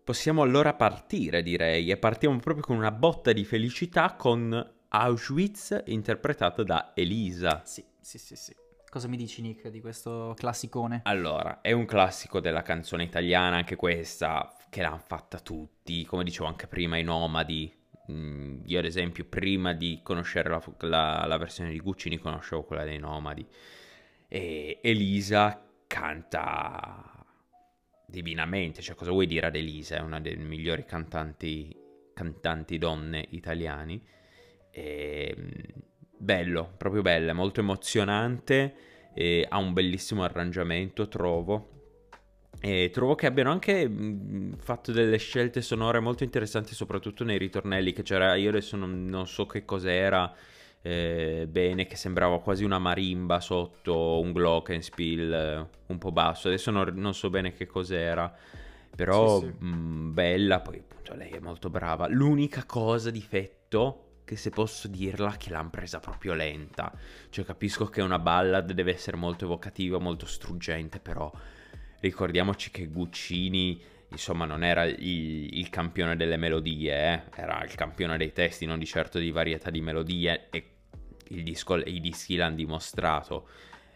Possiamo 0.04 0.42
allora 0.42 0.74
partire, 0.74 1.42
direi, 1.42 1.90
e 1.90 1.98
partiamo 1.98 2.38
proprio 2.40 2.64
con 2.66 2.76
una 2.76 2.92
botta 2.92 3.32
di 3.32 3.46
felicità 3.46 4.16
con 4.16 4.73
Auschwitz 4.96 5.82
interpretato 5.88 6.62
da 6.62 6.92
Elisa. 6.94 7.64
Sì, 7.66 7.84
sì, 8.00 8.20
sì, 8.20 8.36
sì. 8.36 8.56
Cosa 8.88 9.08
mi 9.08 9.18
dici 9.18 9.42
Nick 9.42 9.70
di 9.70 9.82
questo 9.82 10.36
classicone? 10.38 11.02
Allora, 11.06 11.62
è 11.62 11.72
un 11.72 11.86
classico 11.86 12.40
della 12.40 12.62
canzone 12.62 13.04
italiana, 13.04 13.56
anche 13.56 13.76
questa, 13.76 14.56
che 14.70 14.84
l'hanno 14.84 15.00
fatta 15.04 15.40
tutti, 15.40 16.06
come 16.06 16.24
dicevo 16.24 16.46
anche 16.46 16.68
prima, 16.68 16.98
i 16.98 17.04
nomadi. 17.04 17.74
Mm, 18.12 18.62
io 18.66 18.78
ad 18.78 18.86
esempio, 18.86 19.26
prima 19.26 19.74
di 19.74 20.02
conoscere 20.04 20.50
la, 20.50 20.62
la- 20.82 21.26
la 21.26 21.38
versione 21.38 21.72
di 21.72 21.80
Guccini, 21.80 22.20
conoscevo 22.20 22.62
quella 22.62 22.84
dei 22.84 23.00
nomadi. 23.00 23.44
E 24.28 24.80
Elisa 24.84 25.60
canta 25.88 27.26
divinamente, 28.06 28.84
cioè 28.84 28.94
cosa 28.96 29.10
vuoi 29.10 29.26
dire 29.26 29.48
ad 29.48 29.56
Elisa? 29.56 29.96
È 29.96 30.02
una 30.02 30.20
delle 30.20 30.44
migliori 30.44 30.86
cantanti 30.86 31.76
cantanti 32.14 32.78
donne 32.78 33.26
italiani. 33.32 34.00
E, 34.76 35.36
mm, 35.38 35.50
bello, 36.18 36.74
proprio 36.78 37.04
bello, 37.04 37.30
è 37.30 37.34
molto 37.34 37.60
emozionante, 37.60 38.74
e 39.14 39.46
ha 39.48 39.58
un 39.58 39.74
bellissimo 39.74 40.24
arrangiamento, 40.24 41.08
trovo. 41.08 41.70
E 42.60 42.90
trovo 42.92 43.14
che 43.14 43.26
abbiano 43.28 43.52
anche 43.52 43.88
mh, 43.88 44.58
fatto 44.58 44.92
delle 44.92 45.18
scelte 45.18 45.62
sonore 45.62 46.00
molto 46.00 46.24
interessanti, 46.24 46.74
soprattutto 46.74 47.24
nei 47.24 47.38
ritornelli 47.38 47.94
che 47.94 48.04
c'era. 48.04 48.36
Io 48.36 48.50
adesso 48.50 48.76
non, 48.76 49.06
non 49.06 49.28
so 49.28 49.46
che 49.46 49.66
cos'era 49.66 50.34
eh, 50.82 51.46
bene, 51.50 51.86
che 51.86 51.96
sembrava 51.96 52.40
quasi 52.40 52.64
una 52.64 52.80
marimba 52.80 53.40
sotto 53.42 54.20
un 54.20 54.32
glockenspiel 54.32 55.34
eh, 55.34 55.68
un 55.88 55.98
po' 55.98 56.12
basso. 56.12 56.48
Adesso 56.48 56.72
non, 56.72 56.94
non, 56.96 57.14
so 57.14 57.30
bene 57.30 57.54
che 57.54 57.66
cos'era, 57.66 58.34
però 58.96 59.40
sì, 59.40 59.46
sì. 59.46 59.66
Mh, 59.66 60.14
bella. 60.14 60.60
Poi 60.62 60.78
appunto 60.78 61.16
lei 61.16 61.32
è 61.32 61.40
molto 61.40 61.70
brava. 61.70 62.08
L'unica 62.08 62.64
cosa 62.66 63.12
difetto 63.12 64.03
che 64.26 64.36
se 64.36 64.50
posso 64.50 64.88
dirla 64.88 65.36
che 65.38 65.50
l'hanno 65.50 65.70
presa 65.70 66.00
proprio 66.00 66.34
lenta. 66.34 66.92
Cioè 67.30 67.46
capisco 67.46 67.86
che 67.86 68.02
una 68.02 68.20
ballad 68.20 68.72
deve 68.72 68.94
essere 68.94 69.18
molto 69.18 69.46
evocativa, 69.46 69.98
molto 69.98 70.26
struggente, 70.26 71.00
però 71.00 71.32
ricordiamoci 72.00 72.72
che 72.72 72.88
Guccini 72.88 73.82
insomma 74.10 74.46
non 74.46 74.64
era 74.64 74.84
il, 74.84 75.58
il 75.58 75.70
campione 75.70 76.16
delle 76.16 76.38
melodie, 76.38 76.94
eh? 76.94 77.22
era 77.36 77.64
il 77.64 77.74
campione 77.76 78.18
dei 78.18 78.32
testi, 78.32 78.66
non 78.66 78.80
di 78.80 78.86
certo 78.86 79.20
di 79.20 79.32
varietà 79.32 79.70
di 79.70 79.82
melodie 79.82 80.48
e 80.52 80.68
disco, 81.42 81.78
i 81.78 82.00
dischi 82.00 82.36
l'hanno 82.36 82.56
dimostrato. 82.56 83.48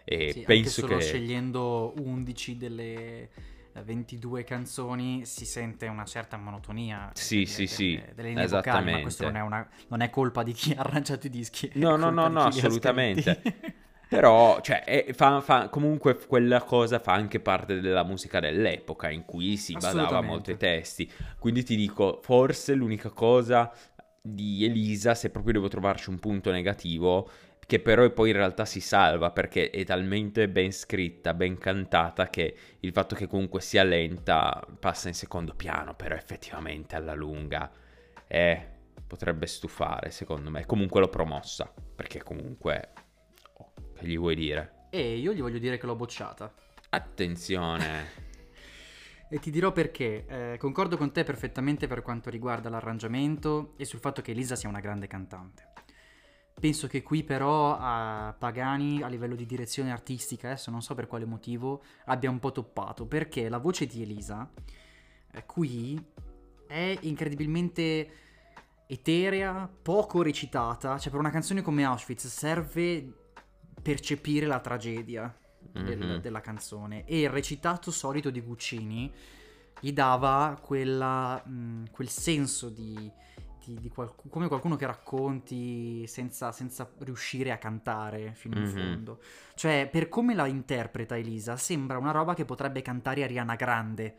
E 0.03 0.31
sì, 0.31 0.39
penso 0.41 0.87
che... 0.87 1.01
scegliendo 1.01 1.93
11 1.97 2.57
delle 2.57 3.29
22 3.83 4.43
canzoni 4.43 5.25
si 5.25 5.45
sente 5.45 5.87
una 5.87 6.05
certa 6.05 6.37
monotonia 6.37 7.11
sì, 7.13 7.43
delle, 7.43 7.47
sì, 7.47 7.55
delle, 7.55 7.67
sì, 7.67 8.01
delle 8.15 8.27
linee 8.29 8.47
vocali, 8.47 8.91
ma 8.91 9.01
questo 9.01 9.23
non 9.23 9.35
è, 9.35 9.41
una, 9.41 9.67
non 9.89 10.01
è, 10.01 10.09
colpa 10.09 10.43
di 10.43 10.53
chi 10.53 10.73
ha 10.77 10.79
arrangiato 10.81 11.27
i 11.27 11.29
dischi. 11.29 11.71
No, 11.75 11.95
no, 11.95 12.09
no, 12.09 12.27
no, 12.27 12.43
assolutamente. 12.43 13.41
Però, 14.09 14.61
cioè, 14.61 14.83
è, 14.85 15.11
fa, 15.13 15.41
fa, 15.41 15.67
comunque 15.67 16.15
quella 16.15 16.61
cosa 16.61 16.99
fa 16.99 17.11
anche 17.11 17.41
parte 17.41 17.81
della 17.81 18.03
musica 18.03 18.39
dell'epoca 18.39 19.09
in 19.09 19.25
cui 19.25 19.57
si 19.57 19.73
badava 19.73 20.21
molto 20.21 20.51
ai 20.51 20.57
testi. 20.57 21.11
Quindi 21.37 21.63
ti 21.63 21.75
dico, 21.75 22.19
forse 22.23 22.73
l'unica 22.73 23.09
cosa 23.09 23.69
di 24.21 24.63
Elisa, 24.63 25.13
se 25.13 25.29
proprio 25.29 25.53
devo 25.53 25.67
trovarci 25.67 26.09
un 26.09 26.19
punto 26.19 26.51
negativo, 26.51 27.29
che 27.67 27.81
però 27.81 28.09
poi 28.11 28.29
in 28.29 28.37
realtà 28.37 28.63
si 28.63 28.79
salva 28.79 29.31
perché 29.31 29.69
è 29.69 29.83
talmente 29.83 30.47
ben 30.47 30.71
scritta, 30.71 31.33
ben 31.33 31.57
cantata 31.57 32.29
che 32.29 32.55
il 32.79 32.93
fatto 32.93 33.13
che 33.13 33.27
comunque 33.27 33.59
sia 33.59 33.83
lenta 33.83 34.65
passa 34.79 35.09
in 35.09 35.13
secondo 35.13 35.53
piano, 35.53 35.93
però 35.93 36.15
effettivamente 36.15 36.95
alla 36.95 37.13
lunga 37.13 37.69
eh, 38.25 38.65
potrebbe 39.05 39.47
stufare 39.47 40.11
secondo 40.11 40.49
me. 40.49 40.65
Comunque 40.65 41.01
l'ho 41.01 41.09
promossa, 41.09 41.69
perché 41.93 42.23
comunque... 42.23 42.93
Oh, 43.57 43.73
che 43.93 44.07
gli 44.07 44.17
vuoi 44.17 44.35
dire? 44.35 44.85
E 44.89 45.17
io 45.17 45.33
gli 45.33 45.41
voglio 45.41 45.59
dire 45.59 45.77
che 45.77 45.85
l'ho 45.85 45.95
bocciata. 45.95 46.51
Attenzione! 46.89 48.25
E 49.29 49.39
ti 49.39 49.51
dirò 49.51 49.73
perché. 49.73 50.25
Eh, 50.25 50.57
concordo 50.57 50.95
con 50.95 51.11
te 51.11 51.25
perfettamente 51.25 51.85
per 51.87 52.01
quanto 52.01 52.29
riguarda 52.29 52.69
l'arrangiamento 52.69 53.73
e 53.75 53.83
sul 53.83 53.99
fatto 53.99 54.21
che 54.21 54.31
Elisa 54.31 54.55
sia 54.55 54.69
una 54.69 54.79
grande 54.79 55.07
cantante. 55.07 55.76
Penso 56.59 56.87
che 56.87 57.03
qui 57.03 57.23
però 57.23 57.77
a 57.79 58.35
Pagani 58.37 59.03
a 59.03 59.07
livello 59.07 59.35
di 59.35 59.45
direzione 59.45 59.91
artistica, 59.91 60.47
adesso 60.47 60.71
non 60.71 60.81
so 60.81 60.95
per 60.95 61.05
quale 61.05 61.25
motivo, 61.25 61.83
abbia 62.05 62.31
un 62.31 62.39
po' 62.39 62.51
toppato, 62.51 63.05
perché 63.05 63.47
la 63.47 63.59
voce 63.59 63.85
di 63.85 64.01
Elisa 64.01 64.49
eh, 65.31 65.45
qui 65.45 66.03
è 66.65 66.97
incredibilmente 67.01 68.09
eterea, 68.87 69.69
poco 69.81 70.23
recitata, 70.23 70.97
cioè 70.97 71.11
per 71.11 71.19
una 71.19 71.29
canzone 71.29 71.61
come 71.61 71.83
Auschwitz 71.83 72.25
serve 72.25 73.13
percepire 73.81 74.47
la 74.47 74.59
tragedia 74.59 75.31
del, 75.71 75.97
mm-hmm. 75.97 76.17
della 76.21 76.41
canzone 76.41 77.05
e 77.05 77.21
il 77.21 77.29
recitato 77.29 77.91
solito 77.91 78.29
di 78.29 78.41
Guccini 78.41 79.13
gli 79.79 79.91
dava 79.91 80.57
quella, 80.59 81.41
mh, 81.45 81.91
quel 81.91 82.09
senso 82.09 82.69
di, 82.69 83.11
di 83.73 83.89
qualc- 83.89 84.29
come 84.29 84.47
qualcuno 84.47 84.75
che 84.75 84.85
racconti 84.85 86.05
senza, 86.07 86.51
senza, 86.51 86.89
riuscire 86.99 87.51
a 87.51 87.57
cantare 87.57 88.33
fino 88.33 88.55
mm-hmm. 88.55 88.65
in 88.65 88.71
fondo. 88.71 89.21
Cioè, 89.55 89.89
per 89.91 90.09
come 90.09 90.33
la 90.33 90.47
interpreta 90.47 91.17
Elisa, 91.17 91.57
sembra 91.57 91.97
una 91.97 92.11
roba 92.11 92.33
che 92.33 92.45
potrebbe 92.45 92.81
cantare 92.81 93.23
Ariana 93.23 93.55
Grande, 93.55 94.15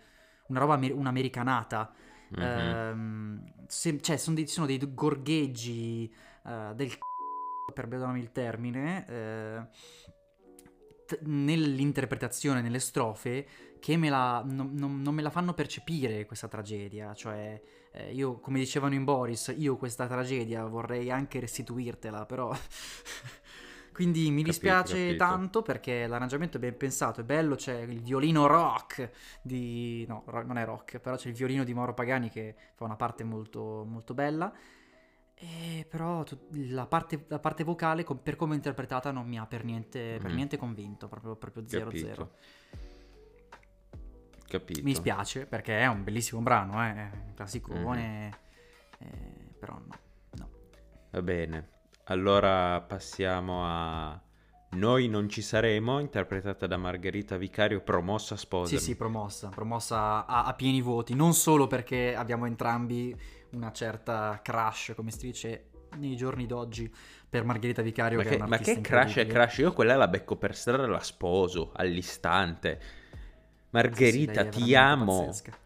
una 0.48 0.60
roba 0.60 0.74
amer- 0.74 0.94
un'americanata. 0.94 1.92
Mm-hmm. 2.38 2.46
Ehm, 2.46 3.52
se- 3.66 4.00
cioè, 4.00 4.16
sono 4.16 4.36
dei, 4.36 4.46
sono 4.46 4.66
dei 4.66 4.78
gorgheggi 4.92 6.12
uh, 6.44 6.74
del 6.74 6.88
c***o, 6.88 7.72
perdonami 7.72 8.20
il 8.20 8.32
termine, 8.32 9.06
eh, 9.06 9.66
nell'interpretazione, 11.22 12.60
nelle 12.60 12.80
strofe, 12.80 13.46
che 13.80 13.96
me 13.96 14.10
la, 14.10 14.42
non, 14.44 14.72
non, 14.74 15.00
non, 15.00 15.14
me 15.14 15.22
la 15.22 15.30
fanno 15.30 15.54
percepire 15.54 16.26
questa 16.26 16.48
tragedia. 16.48 17.14
Cioè, 17.14 17.60
eh, 17.92 18.12
io, 18.12 18.38
come 18.40 18.58
dicevano 18.58 18.94
in 18.94 19.04
Boris, 19.04 19.54
io 19.56 19.76
questa 19.76 20.06
tragedia 20.06 20.64
vorrei 20.66 21.10
anche 21.10 21.40
restituirtela, 21.40 22.26
però... 22.26 22.54
Quindi 23.98 24.30
mi 24.30 24.44
dispiace 24.44 24.94
capito, 24.94 25.16
capito. 25.16 25.24
tanto 25.24 25.62
perché 25.62 26.06
l'arrangiamento 26.06 26.56
è 26.56 26.60
ben 26.60 26.76
pensato, 26.76 27.20
è 27.20 27.24
bello, 27.24 27.56
c'è 27.56 27.80
il 27.80 28.00
violino 28.00 28.46
rock 28.46 29.10
di... 29.42 30.06
no, 30.06 30.22
non 30.46 30.56
è 30.56 30.64
rock, 30.64 31.00
però 31.00 31.16
c'è 31.16 31.26
il 31.26 31.34
violino 31.34 31.64
di 31.64 31.74
Mauro 31.74 31.94
Pagani 31.94 32.28
che 32.30 32.54
fa 32.74 32.84
una 32.84 32.94
parte 32.94 33.24
molto, 33.24 33.84
molto 33.84 34.14
bella. 34.14 34.52
E 35.34 35.84
però 35.88 36.24
la 36.52 36.86
parte, 36.86 37.24
la 37.26 37.40
parte 37.40 37.64
vocale, 37.64 38.04
per 38.22 38.36
come 38.36 38.52
è 38.52 38.56
interpretata, 38.56 39.10
non 39.10 39.26
mi 39.26 39.36
ha 39.36 39.46
per 39.46 39.64
niente, 39.64 40.16
mm. 40.18 40.22
per 40.22 40.32
niente 40.32 40.56
convinto, 40.56 41.08
proprio, 41.08 41.34
proprio 41.34 41.64
0-0. 41.64 42.28
Capito. 44.48 44.80
Mi 44.82 44.94
spiace 44.94 45.44
perché 45.44 45.78
è 45.78 45.86
un 45.86 46.02
bellissimo 46.02 46.40
brano, 46.40 46.82
eh? 46.82 46.94
è 46.94 47.10
un 47.12 47.34
classicone, 47.34 48.28
mm. 48.28 49.06
eh, 49.06 49.54
però 49.58 49.74
no, 49.74 49.98
no. 50.36 50.48
Va 51.10 51.22
bene, 51.22 51.68
allora 52.04 52.80
passiamo 52.80 53.62
a 53.66 54.18
Noi 54.70 55.08
non 55.08 55.28
ci 55.28 55.42
saremo, 55.42 55.98
interpretata 55.98 56.66
da 56.66 56.78
Margherita 56.78 57.36
Vicario, 57.36 57.82
promossa 57.82 58.36
sposa. 58.36 58.76
Sì, 58.76 58.82
sì, 58.82 58.96
promossa, 58.96 59.48
promossa 59.48 60.24
a, 60.24 60.44
a 60.44 60.54
pieni 60.54 60.80
voti, 60.80 61.14
non 61.14 61.34
solo 61.34 61.66
perché 61.66 62.14
abbiamo 62.14 62.46
entrambi 62.46 63.14
una 63.50 63.70
certa 63.72 64.40
crush, 64.42 64.94
come 64.96 65.10
si 65.10 65.18
dice 65.26 65.70
nei 65.96 66.16
giorni 66.16 66.46
d'oggi, 66.46 66.90
per 67.28 67.44
Margherita 67.44 67.82
Vicario. 67.82 68.16
Ma 68.16 68.24
che, 68.24 68.36
che, 68.36 68.46
ma 68.46 68.56
che 68.58 68.80
crush 68.80 69.16
è 69.16 69.26
crush? 69.26 69.58
Io 69.58 69.72
quella 69.74 69.96
la 69.96 70.08
becco 70.08 70.36
per 70.36 70.56
strada 70.56 70.84
e 70.84 70.88
la 70.88 71.00
sposo 71.00 71.72
all'istante. 71.74 72.80
Margherita, 73.70 74.50
sì, 74.50 74.58
sì, 74.58 74.64
ti 74.64 74.74
amo. 74.74 75.26
Pazzesca. 75.26 75.58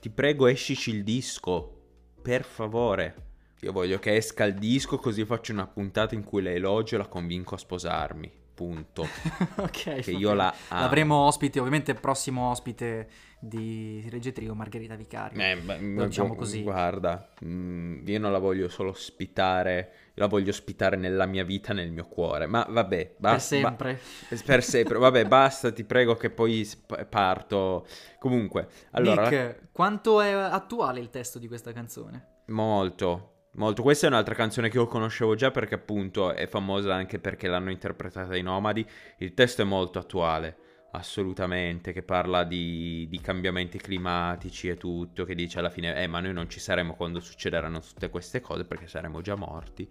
Ti 0.00 0.10
prego, 0.10 0.46
escici 0.46 0.90
il 0.90 1.04
disco. 1.04 1.80
Per 2.20 2.44
favore. 2.44 3.30
Io 3.60 3.70
voglio 3.70 3.98
che 4.00 4.16
esca 4.16 4.44
il 4.44 4.54
disco 4.54 4.98
così 4.98 5.24
faccio 5.24 5.52
una 5.52 5.68
puntata 5.68 6.16
in 6.16 6.24
cui 6.24 6.42
la 6.42 6.50
elogio 6.50 6.96
e 6.96 6.98
la 6.98 7.06
convinco 7.06 7.54
a 7.54 7.58
sposarmi. 7.58 8.30
Punto. 8.54 9.06
ok. 9.56 10.00
Che 10.00 10.10
io 10.10 10.34
la 10.34 10.52
amo. 10.68 10.80
L'avremo 10.80 11.16
ospite, 11.26 11.58
ovviamente 11.58 11.94
prossimo 11.94 12.50
ospite 12.50 13.08
di 13.38 14.04
Regge 14.10 14.32
Trio 14.32 14.54
Margherita 14.54 14.96
Vicario. 14.96 15.40
Eh, 15.40 15.56
beh, 15.56 16.06
diciamo 16.06 16.34
così. 16.34 16.62
Guarda, 16.62 17.30
mm, 17.44 18.06
io 18.06 18.18
non 18.18 18.32
la 18.32 18.38
voglio 18.38 18.68
solo 18.68 18.90
ospitare, 18.90 20.01
la 20.14 20.26
voglio 20.26 20.50
ospitare 20.50 20.96
nella 20.96 21.26
mia 21.26 21.44
vita, 21.44 21.72
nel 21.72 21.90
mio 21.90 22.06
cuore. 22.06 22.46
Ma 22.46 22.66
vabbè, 22.68 23.14
basta. 23.18 23.56
Per 23.56 23.64
sempre. 23.64 24.00
Ba- 24.28 24.42
per 24.44 24.62
sempre. 24.62 24.98
vabbè, 24.98 25.24
basta, 25.26 25.72
ti 25.72 25.84
prego 25.84 26.16
che 26.16 26.30
poi 26.30 26.68
parto. 27.08 27.86
Comunque, 28.18 28.68
allora... 28.92 29.28
Nick, 29.28 29.68
quanto 29.72 30.20
è 30.20 30.30
attuale 30.30 31.00
il 31.00 31.10
testo 31.10 31.38
di 31.38 31.48
questa 31.48 31.72
canzone? 31.72 32.42
Molto. 32.46 33.28
Molto, 33.54 33.82
questa 33.82 34.06
è 34.06 34.08
un'altra 34.08 34.34
canzone 34.34 34.70
che 34.70 34.78
io 34.78 34.86
conoscevo 34.86 35.34
già 35.34 35.50
perché 35.50 35.74
appunto 35.74 36.32
è 36.32 36.46
famosa 36.46 36.94
anche 36.94 37.18
perché 37.18 37.48
l'hanno 37.48 37.70
interpretata 37.70 38.34
i 38.34 38.42
Nomadi. 38.42 38.86
Il 39.18 39.34
testo 39.34 39.60
è 39.60 39.64
molto 39.66 39.98
attuale 39.98 40.56
assolutamente, 40.92 41.92
che 41.92 42.02
parla 42.02 42.44
di, 42.44 43.06
di, 43.08 43.20
cambiamenti 43.20 43.78
climatici 43.78 44.68
e 44.68 44.76
tutto, 44.76 45.24
che 45.24 45.34
dice 45.34 45.58
alla 45.58 45.70
fine, 45.70 45.94
eh 46.02 46.06
ma 46.06 46.20
noi 46.20 46.32
non 46.32 46.48
ci 46.48 46.60
saremo 46.60 46.94
quando 46.94 47.20
succederanno 47.20 47.80
tutte 47.80 48.10
queste 48.10 48.40
cose 48.40 48.64
perché 48.64 48.86
saremo 48.86 49.20
già 49.20 49.34
morti. 49.34 49.90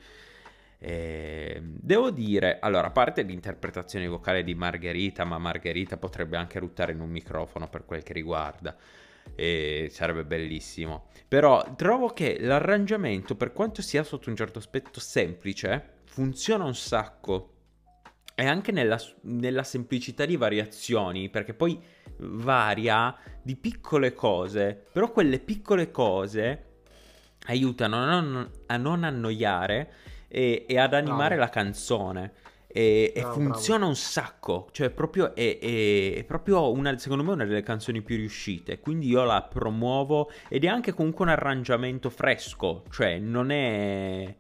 E 0.84 1.60
devo 1.62 2.10
dire, 2.12 2.60
allora, 2.60 2.88
a 2.88 2.92
parte 2.92 3.22
l'interpretazione 3.24 4.08
vocale 4.08 4.44
di 4.44 4.56
Margherita, 4.56 5.24
ma 5.24 5.38
Margherita 5.38 5.98
potrebbe 5.98 6.38
anche 6.38 6.60
ruttare 6.60 6.92
in 6.92 7.00
un 7.00 7.10
microfono 7.10 7.68
per 7.68 7.86
quel 7.86 8.04
che 8.04 8.14
riguarda, 8.14 8.76
e 9.36 9.90
sarebbe 9.92 10.24
bellissimo. 10.24 11.08
Però 11.28 11.76
trovo 11.76 12.10
che 12.10 12.38
l'arrangiamento, 12.40 13.36
per 13.36 13.54
quanto 13.54 13.82
sia 13.82 14.04
sotto 14.04 14.30
un 14.30 14.36
certo 14.36 14.60
aspetto 14.60 15.00
semplice, 15.00 16.00
funziona 16.06 16.64
un 16.64 16.76
sacco 16.76 17.61
e 18.42 18.48
anche 18.48 18.72
nella, 18.72 19.00
nella, 19.22 19.62
semplicità 19.62 20.26
di 20.26 20.36
variazioni, 20.36 21.30
perché 21.30 21.54
poi 21.54 21.80
varia 22.18 23.16
di 23.40 23.56
piccole 23.56 24.14
cose, 24.14 24.86
però 24.92 25.12
quelle 25.12 25.38
piccole 25.38 25.92
cose 25.92 26.66
aiutano 27.46 27.98
a 27.98 28.20
non, 28.20 28.52
a 28.66 28.78
non 28.78 29.04
annoiare 29.04 29.94
e, 30.28 30.66
e 30.68 30.80
ad 30.80 30.96
animare 30.96 31.36
Bravo. 31.36 31.42
la 31.42 31.50
canzone. 31.50 32.34
E, 32.66 33.12
e 33.14 33.20
Bravo, 33.20 33.34
funziona 33.34 33.86
un 33.86 33.96
sacco, 33.96 34.70
cioè 34.72 34.90
proprio 34.90 35.36
è, 35.36 35.60
è- 35.60 36.14
è 36.16 36.24
proprio 36.24 36.72
una, 36.72 36.98
secondo 36.98 37.24
me 37.24 37.34
una 37.34 37.46
delle 37.46 37.62
canzoni 37.62 38.02
più 38.02 38.16
riuscite, 38.16 38.80
quindi 38.80 39.08
io 39.08 39.24
la 39.24 39.44
promuovo 39.44 40.32
ed 40.48 40.64
è 40.64 40.68
anche 40.68 40.94
comunque 40.94 41.26
un 41.26 41.32
arrangiamento 41.32 42.10
fresco, 42.10 42.86
cioè 42.90 43.20
non 43.20 43.52
è... 43.52 44.36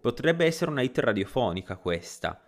potrebbe 0.00 0.44
essere 0.44 0.72
una 0.72 0.80
hit 0.80 0.98
radiofonica 0.98 1.76
questa, 1.76 2.40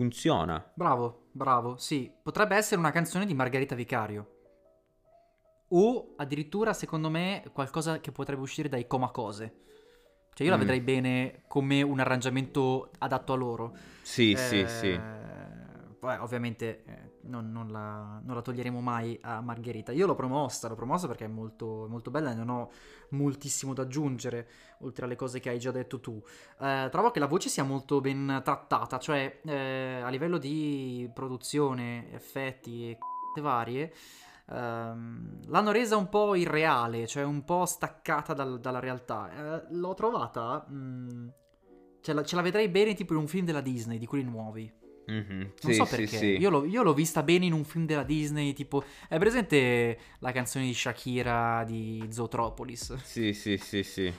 funziona. 0.00 0.64
Bravo, 0.72 1.26
bravo, 1.32 1.76
sì. 1.76 2.10
Potrebbe 2.22 2.56
essere 2.56 2.80
una 2.80 2.90
canzone 2.90 3.26
di 3.26 3.34
Margherita 3.34 3.74
Vicario. 3.74 4.36
O 5.72 6.14
addirittura, 6.16 6.72
secondo 6.72 7.10
me, 7.10 7.44
qualcosa 7.52 8.00
che 8.00 8.10
potrebbe 8.10 8.40
uscire 8.40 8.68
dai 8.70 8.86
Comacose. 8.86 9.54
Cioè 10.32 10.46
io 10.46 10.52
la 10.52 10.56
Mm. 10.56 10.60
vedrei 10.60 10.80
bene 10.80 11.42
come 11.48 11.82
un 11.82 12.00
arrangiamento 12.00 12.90
adatto 12.98 13.34
a 13.34 13.36
loro. 13.36 13.74
Sì, 14.00 14.32
Eh, 14.32 14.36
sì, 14.36 14.66
sì. 14.66 14.98
Poi 16.00 16.16
ovviamente 16.16 16.82
eh, 16.86 17.12
non, 17.24 17.52
non 17.52 17.70
la, 17.70 18.18
non 18.24 18.34
la 18.34 18.40
toglieremo 18.40 18.80
mai 18.80 19.18
a 19.20 19.42
Margherita. 19.42 19.92
Io 19.92 20.06
l'ho 20.06 20.14
promossa, 20.14 20.66
l'ho 20.66 20.74
promossa 20.74 21.06
perché 21.06 21.26
è 21.26 21.28
molto, 21.28 21.86
molto 21.90 22.10
bella 22.10 22.30
e 22.30 22.34
non 22.34 22.48
ho 22.48 22.70
moltissimo 23.10 23.74
da 23.74 23.82
aggiungere, 23.82 24.48
oltre 24.80 25.04
alle 25.04 25.14
cose 25.14 25.40
che 25.40 25.50
hai 25.50 25.58
già 25.58 25.70
detto 25.70 26.00
tu. 26.00 26.18
Eh, 26.58 26.88
trovo 26.90 27.10
che 27.10 27.20
la 27.20 27.26
voce 27.26 27.50
sia 27.50 27.64
molto 27.64 28.00
ben 28.00 28.40
trattata, 28.42 28.98
cioè 28.98 29.40
eh, 29.44 30.00
a 30.02 30.08
livello 30.08 30.38
di 30.38 31.10
produzione, 31.12 32.10
effetti 32.14 32.88
e 32.88 32.96
c***e 32.96 33.40
varie, 33.42 33.92
ehm, 34.48 35.40
l'hanno 35.48 35.70
resa 35.70 35.98
un 35.98 36.08
po' 36.08 36.34
irreale, 36.34 37.06
cioè 37.06 37.24
un 37.24 37.44
po' 37.44 37.66
staccata 37.66 38.32
dal- 38.32 38.58
dalla 38.58 38.80
realtà. 38.80 39.30
Eh, 39.58 39.66
l'ho 39.74 39.92
trovata... 39.92 40.64
mh, 40.66 41.32
ce 42.00 42.14
la, 42.14 42.24
ce 42.24 42.34
la 42.34 42.40
vedrei 42.40 42.70
bene 42.70 42.94
tipo 42.94 43.12
in 43.12 43.18
un 43.18 43.26
film 43.28 43.44
della 43.44 43.60
Disney, 43.60 43.98
di 43.98 44.06
quelli 44.06 44.24
nuovi. 44.24 44.78
Mhm, 45.10 45.38
Non 45.38 45.52
sì, 45.56 45.74
so 45.74 45.84
sì, 45.86 45.96
perché. 45.96 46.16
sì. 46.16 46.26
Io, 46.38 46.50
l'ho, 46.50 46.64
io 46.64 46.82
l'ho 46.82 46.94
vista 46.94 47.22
bene 47.22 47.46
in 47.46 47.52
un 47.52 47.64
film 47.64 47.84
della 47.84 48.04
Disney, 48.04 48.52
tipo... 48.52 48.84
È 49.08 49.18
presente 49.18 49.98
la 50.20 50.30
canzone 50.30 50.66
di 50.66 50.74
Shakira 50.74 51.64
di 51.64 52.06
Zootropolis? 52.10 52.94
Sì, 53.02 53.32
sì, 53.32 53.56
sì, 53.56 53.82
sì. 53.82 54.12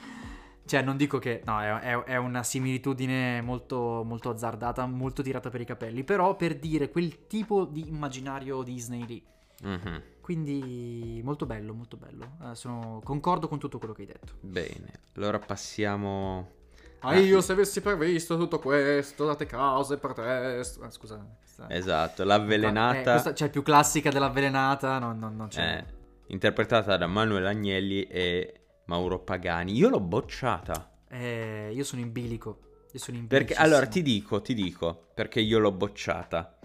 Cioè, 0.66 0.82
non 0.82 0.98
dico 0.98 1.18
che... 1.18 1.42
No, 1.46 1.62
è, 1.62 1.72
è- 1.80 2.04
è 2.04 2.18
una 2.18 2.44
similitudine 2.44 3.42
molto, 3.42 4.04
molto 4.06 4.30
azzardata, 4.30 4.86
molto 4.86 5.22
tirata 5.24 5.50
per 5.50 5.62
i 5.62 5.66
capelli. 5.66 6.04
Però 6.04 6.36
per 6.36 6.58
dire 6.58 6.90
quel 6.90 7.28
tipo 7.28 7.66
di 7.66 7.88
immaginario 7.88 8.62
Disney 8.64 9.06
lì. 9.06 9.24
Mhm, 9.64 10.02
Quindi 10.22 11.22
molto 11.24 11.46
bello, 11.46 11.74
molto 11.74 11.96
bello. 11.98 12.38
Eh, 12.52 12.56
sono- 12.56 13.00
concordo 13.04 13.48
con 13.48 13.60
tutto 13.60 13.78
quello 13.78 13.94
che 13.94 14.02
hai 14.02 14.08
detto. 14.08 14.34
Bene, 14.42 14.92
allora 15.16 15.40
passiamo... 15.40 16.60
Ah, 17.04 17.16
io 17.18 17.42
se 17.42 17.52
avessi 17.54 17.82
previsto 17.82 18.38
tutto 18.38 18.60
questo, 18.60 19.26
date 19.26 19.46
cause 19.46 19.98
per 19.98 20.14
testo... 20.14 20.84
Ah, 20.84 20.92
scusa. 20.92 21.26
questa- 21.40 21.68
Esatto, 21.70 22.22
Eh, 22.22 22.26
l'avvelenata... 22.26 23.12
questa, 23.12 23.34
cioè, 23.34 23.50
più 23.50 23.64
classica 23.64 24.10
dell'avvelenata, 24.12 25.00
no, 25.00 25.14
no, 25.14 25.30
non 25.30 25.48
c'è. 25.48 25.78
eh, 25.78 25.86
interpretata 26.28 26.98
da 26.98 27.08
Manuel 27.08 27.46
Agnelli 27.48 28.04
e 28.04 28.54
Mauro 28.86 29.20
Pagani. 29.20 29.76
Io 29.76 29.90
l'ho 29.90 30.00
bocciata. 30.00 30.92
Eh, 31.10 31.72
io 31.74 31.84
sono 31.84 32.02
in 32.02 32.12
bilico. 32.12 32.60
Io 32.94 33.00
sono 33.00 33.18
in 33.18 33.26
Perché, 33.28 33.46
bilicissimo. 33.54 33.68
allora, 33.76 33.88
ti 33.88 34.02
dico, 34.02 34.42
ti 34.42 34.54
dico, 34.54 35.08
perché 35.16 35.40
io 35.40 35.58
l'ho 35.60 35.72
bocciata. 35.72 36.60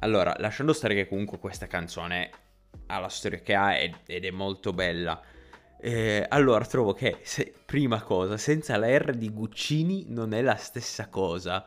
Allora, 0.00 0.34
lasciando 0.38 0.72
stare 0.72 0.94
che 0.94 1.06
comunque 1.06 1.38
questa 1.38 1.66
canzone 1.66 2.30
ha 2.86 2.98
la 2.98 3.08
storia 3.08 3.40
che 3.40 3.54
ha 3.54 3.74
ed, 3.76 3.94
ed 4.06 4.24
è 4.24 4.30
molto 4.30 4.72
bella. 4.72 5.20
Eh, 5.84 6.24
allora, 6.28 6.64
trovo 6.64 6.92
che, 6.92 7.18
se- 7.22 7.52
prima 7.66 8.02
cosa, 8.02 8.36
senza 8.36 8.76
la 8.76 8.86
R 8.96 9.14
di 9.14 9.30
Guccini 9.32 10.04
non 10.08 10.32
è 10.32 10.40
la 10.40 10.54
stessa 10.56 11.08
cosa. 11.08 11.66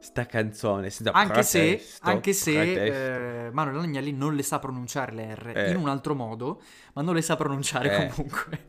Sta 0.00 0.26
canzone, 0.26 0.90
senza 0.90 1.12
Anche 1.12 1.42
se, 1.42 1.82
anche 2.02 2.32
se 2.32 3.46
eh, 3.46 3.50
Manuel 3.50 3.78
Agnelli 3.80 4.12
non 4.12 4.34
le 4.36 4.42
sa 4.42 4.58
pronunciare 4.58 5.12
le 5.12 5.34
R 5.34 5.52
Eh. 5.56 5.70
in 5.70 5.76
un 5.76 5.88
altro 5.88 6.14
modo, 6.14 6.60
ma 6.94 7.02
non 7.02 7.14
le 7.14 7.22
sa 7.22 7.36
pronunciare 7.36 7.88
Eh. 7.90 8.08
comunque. 8.08 8.66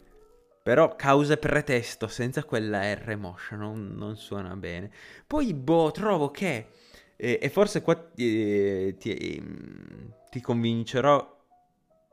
Però 0.63 0.95
causa 0.95 1.33
e 1.33 1.37
pretesto 1.37 2.07
senza 2.07 2.43
quella 2.43 2.93
R 2.93 3.15
moscia 3.17 3.55
non, 3.55 3.93
non 3.95 4.15
suona 4.17 4.55
bene. 4.55 4.91
Poi, 5.27 5.53
boh, 5.53 5.91
trovo 5.91 6.31
che... 6.31 6.69
eh, 7.15 7.37
e 7.41 7.49
forse 7.49 7.81
qua 7.81 8.11
eh, 8.15 8.95
ti, 8.97 9.13
ehm, 9.15 10.13
ti 10.31 10.41
convincerò 10.41 11.37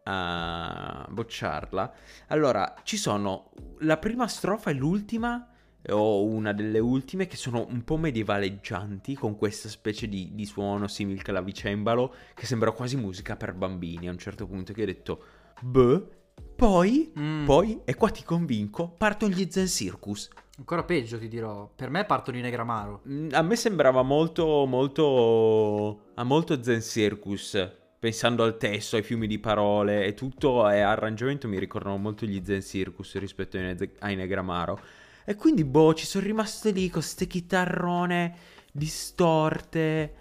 a 0.09 1.07
bocciarla. 1.09 1.93
Allora, 2.29 2.75
ci 2.85 2.97
sono 2.97 3.51
la 3.81 3.97
prima 3.97 4.27
strofa 4.29 4.71
e 4.71 4.75
l'ultima, 4.75 5.49
o 5.89 6.25
una 6.25 6.53
delle 6.53 6.79
ultime, 6.79 7.27
che 7.27 7.37
sono 7.37 7.67
un 7.69 7.83
po' 7.85 7.97
medievaleggianti, 7.97 9.15
con 9.15 9.37
questa 9.37 9.69
specie 9.69 10.09
di, 10.09 10.31
di 10.35 10.47
suono 10.47 10.87
simil 10.89 11.23
clavicembalo, 11.23 12.15
che 12.35 12.47
sembra 12.47 12.71
quasi 12.73 12.97
musica 12.97 13.37
per 13.37 13.53
bambini 13.55 14.09
a 14.09 14.13
un 14.13 14.19
certo 14.19 14.47
punto, 14.47 14.73
che 14.73 14.83
ho 14.83 14.87
detto, 14.87 15.23
boh, 15.61 16.09
poi... 16.55 17.13
Mm, 17.19 17.45
Poi, 17.45 17.81
e 17.85 17.95
qua 17.95 18.11
ti 18.11 18.23
convinco, 18.25 18.89
partono 18.89 19.35
gli 19.35 19.47
Zen 19.51 19.69
Circus. 19.69 20.29
Ancora 20.59 20.85
peggio 20.85 21.19
ti 21.19 21.29
dirò. 21.29 21.71
Per 21.75 21.91
me 21.91 22.05
partono 22.05 22.39
i 22.39 22.41
Negramaro. 22.41 23.03
Mm, 23.09 23.29
A 23.33 23.43
me 23.43 23.57
sembrava 23.57 24.03
molto, 24.03 24.65
molto, 24.67 26.11
a 26.15 26.25
molto 26.25 26.63
Zen 26.63 26.81
Circus, 26.81 27.71
pensando 27.99 28.45
al 28.45 28.57
testo, 28.57 28.97
ai 28.97 29.03
fiumi 29.03 29.27
di 29.27 29.39
parole 29.39 30.05
e 30.05 30.15
tutto, 30.15 30.69
e 30.69 30.81
arrangiamento 30.81 31.49
mi 31.49 31.59
ricordano 31.59 31.97
molto 31.97 32.27
gli 32.27 32.43
Zen 32.45 32.63
Circus 32.63 33.17
rispetto 33.17 33.57
ai, 33.57 33.63
Ne- 33.63 33.93
ai 34.01 34.17
Negramaro. 34.17 34.81
E 35.25 35.35
quindi, 35.35 35.65
boh, 35.65 35.95
ci 35.95 36.07
sono 36.07 36.25
rimasto 36.25 36.71
lì 36.71 36.89
con 36.89 37.03
ste 37.03 37.27
chitarrone 37.27 38.37
distorte. 38.73 40.15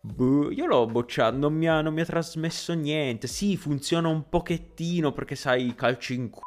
Boh, 0.00 0.50
io 0.50 0.66
l'ho 0.66 0.86
bocciato, 0.86 1.36
non 1.36 1.54
mi, 1.54 1.68
ha, 1.68 1.80
non 1.82 1.92
mi 1.92 2.00
ha 2.00 2.04
trasmesso 2.04 2.72
niente. 2.72 3.26
Sì, 3.26 3.56
funziona 3.56 4.08
un 4.08 4.28
pochettino 4.28 5.12
perché 5.12 5.34
sai, 5.34 5.74
calci 5.74 6.14
in 6.14 6.30
c***o, 6.30 6.40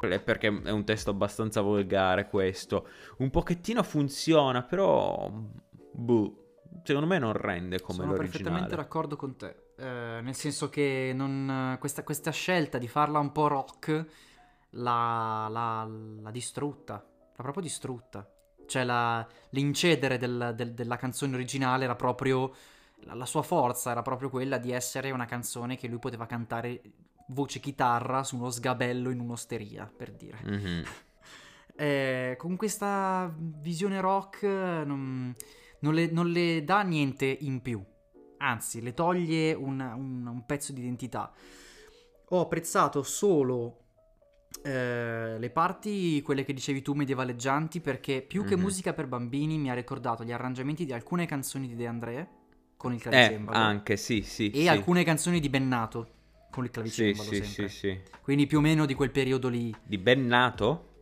perché 0.00 0.62
è 0.64 0.70
un 0.70 0.84
testo 0.84 1.10
abbastanza 1.10 1.60
volgare 1.60 2.28
questo. 2.28 2.88
Un 3.18 3.30
pochettino 3.30 3.82
funziona, 3.82 4.62
però... 4.62 5.30
Boh, 5.92 6.45
secondo 6.82 7.06
me 7.06 7.18
non 7.18 7.32
rende 7.32 7.80
come 7.80 7.98
Sono 8.00 8.12
perfettamente 8.12 8.50
l'originale. 8.50 8.76
d'accordo 8.76 9.16
con 9.16 9.36
te. 9.36 9.56
Eh, 9.78 10.20
nel 10.22 10.34
senso 10.34 10.68
che 10.68 11.12
non- 11.14 11.76
questa, 11.78 12.02
questa 12.02 12.30
scelta 12.30 12.78
di 12.78 12.88
farla 12.88 13.18
un 13.18 13.32
po' 13.32 13.46
rock 13.48 14.06
l'ha, 14.70 15.48
l'ha- 15.50 15.88
l'ha 16.22 16.30
distrutta. 16.30 16.94
L'ha 16.94 17.42
proprio 17.42 17.62
distrutta. 17.62 18.28
Cioè 18.66 18.84
la- 18.84 19.26
l'incedere 19.50 20.18
del- 20.18 20.52
del- 20.56 20.72
della 20.74 20.96
canzone 20.96 21.34
originale 21.34 21.84
era 21.84 21.94
proprio... 21.94 22.52
La, 23.00 23.14
la 23.14 23.26
sua 23.26 23.42
forza 23.42 23.90
era 23.90 24.00
proprio 24.02 24.30
quella 24.30 24.56
di 24.58 24.72
essere 24.72 25.10
una 25.10 25.26
canzone 25.26 25.76
che 25.76 25.86
lui 25.86 25.98
poteva 25.98 26.24
cantare 26.26 26.80
voce 27.28 27.60
chitarra 27.60 28.24
su 28.24 28.36
uno 28.36 28.48
sgabello 28.50 29.10
in 29.10 29.20
un'osteria, 29.20 29.90
per 29.94 30.12
dire. 30.12 30.38
Mhm. 30.44 30.82
Eh, 31.78 32.36
con 32.38 32.56
questa 32.56 33.30
visione 33.36 34.00
rock 34.00 34.42
eh, 34.44 34.82
non, 34.86 35.34
non 35.80 35.94
le, 35.94 36.10
non 36.10 36.28
le 36.30 36.64
dà 36.64 36.82
niente 36.82 37.24
in 37.26 37.60
più, 37.62 37.82
anzi 38.38 38.80
le 38.80 38.94
toglie 38.94 39.52
un, 39.54 39.80
un- 39.80 40.26
un 40.26 40.46
pezzo 40.46 40.72
di 40.72 40.80
identità. 40.80 41.32
Ho 42.30 42.40
apprezzato 42.40 43.02
solo 43.02 43.78
eh, 44.62 45.36
le 45.38 45.50
parti, 45.50 46.20
quelle 46.22 46.44
che 46.44 46.52
dicevi 46.52 46.82
tu, 46.82 46.94
medievaleggianti, 46.94 47.80
perché 47.80 48.22
più 48.22 48.44
che 48.44 48.56
Mhm. 48.56 48.60
musica 48.62 48.92
per 48.92 49.06
bambini 49.06 49.58
mi 49.58 49.70
ha 49.70 49.74
ricordato 49.74 50.24
gli 50.24 50.32
arrangiamenti 50.32 50.84
di 50.84 50.92
alcune 50.92 51.26
canzoni 51.26 51.68
di 51.68 51.76
De 51.76 51.86
André 51.86 52.28
con 52.76 52.92
il 52.92 52.98
Eh, 52.98 53.02
clavicembalo 53.02 53.58
anche, 53.58 53.96
sì, 53.96 54.22
sì. 54.22 54.50
e 54.52 54.60
sì. 54.62 54.66
alcune 54.68 55.04
canzoni 55.04 55.40
di 55.40 55.48
Bennato 55.48 56.14
con 56.50 56.64
il 56.64 56.70
Sì, 56.70 56.72
clavicembalo 56.72 57.28
sì, 57.28 57.36
sempre. 57.36 57.68
sì, 57.68 57.76
sì. 57.78 58.00
Quindi 58.22 58.46
più 58.46 58.58
o 58.58 58.60
meno 58.60 58.86
di 58.86 58.94
quel 58.94 59.10
periodo 59.10 59.48
lì. 59.48 59.74
Di 59.84 59.98
Bennato? 59.98 60.94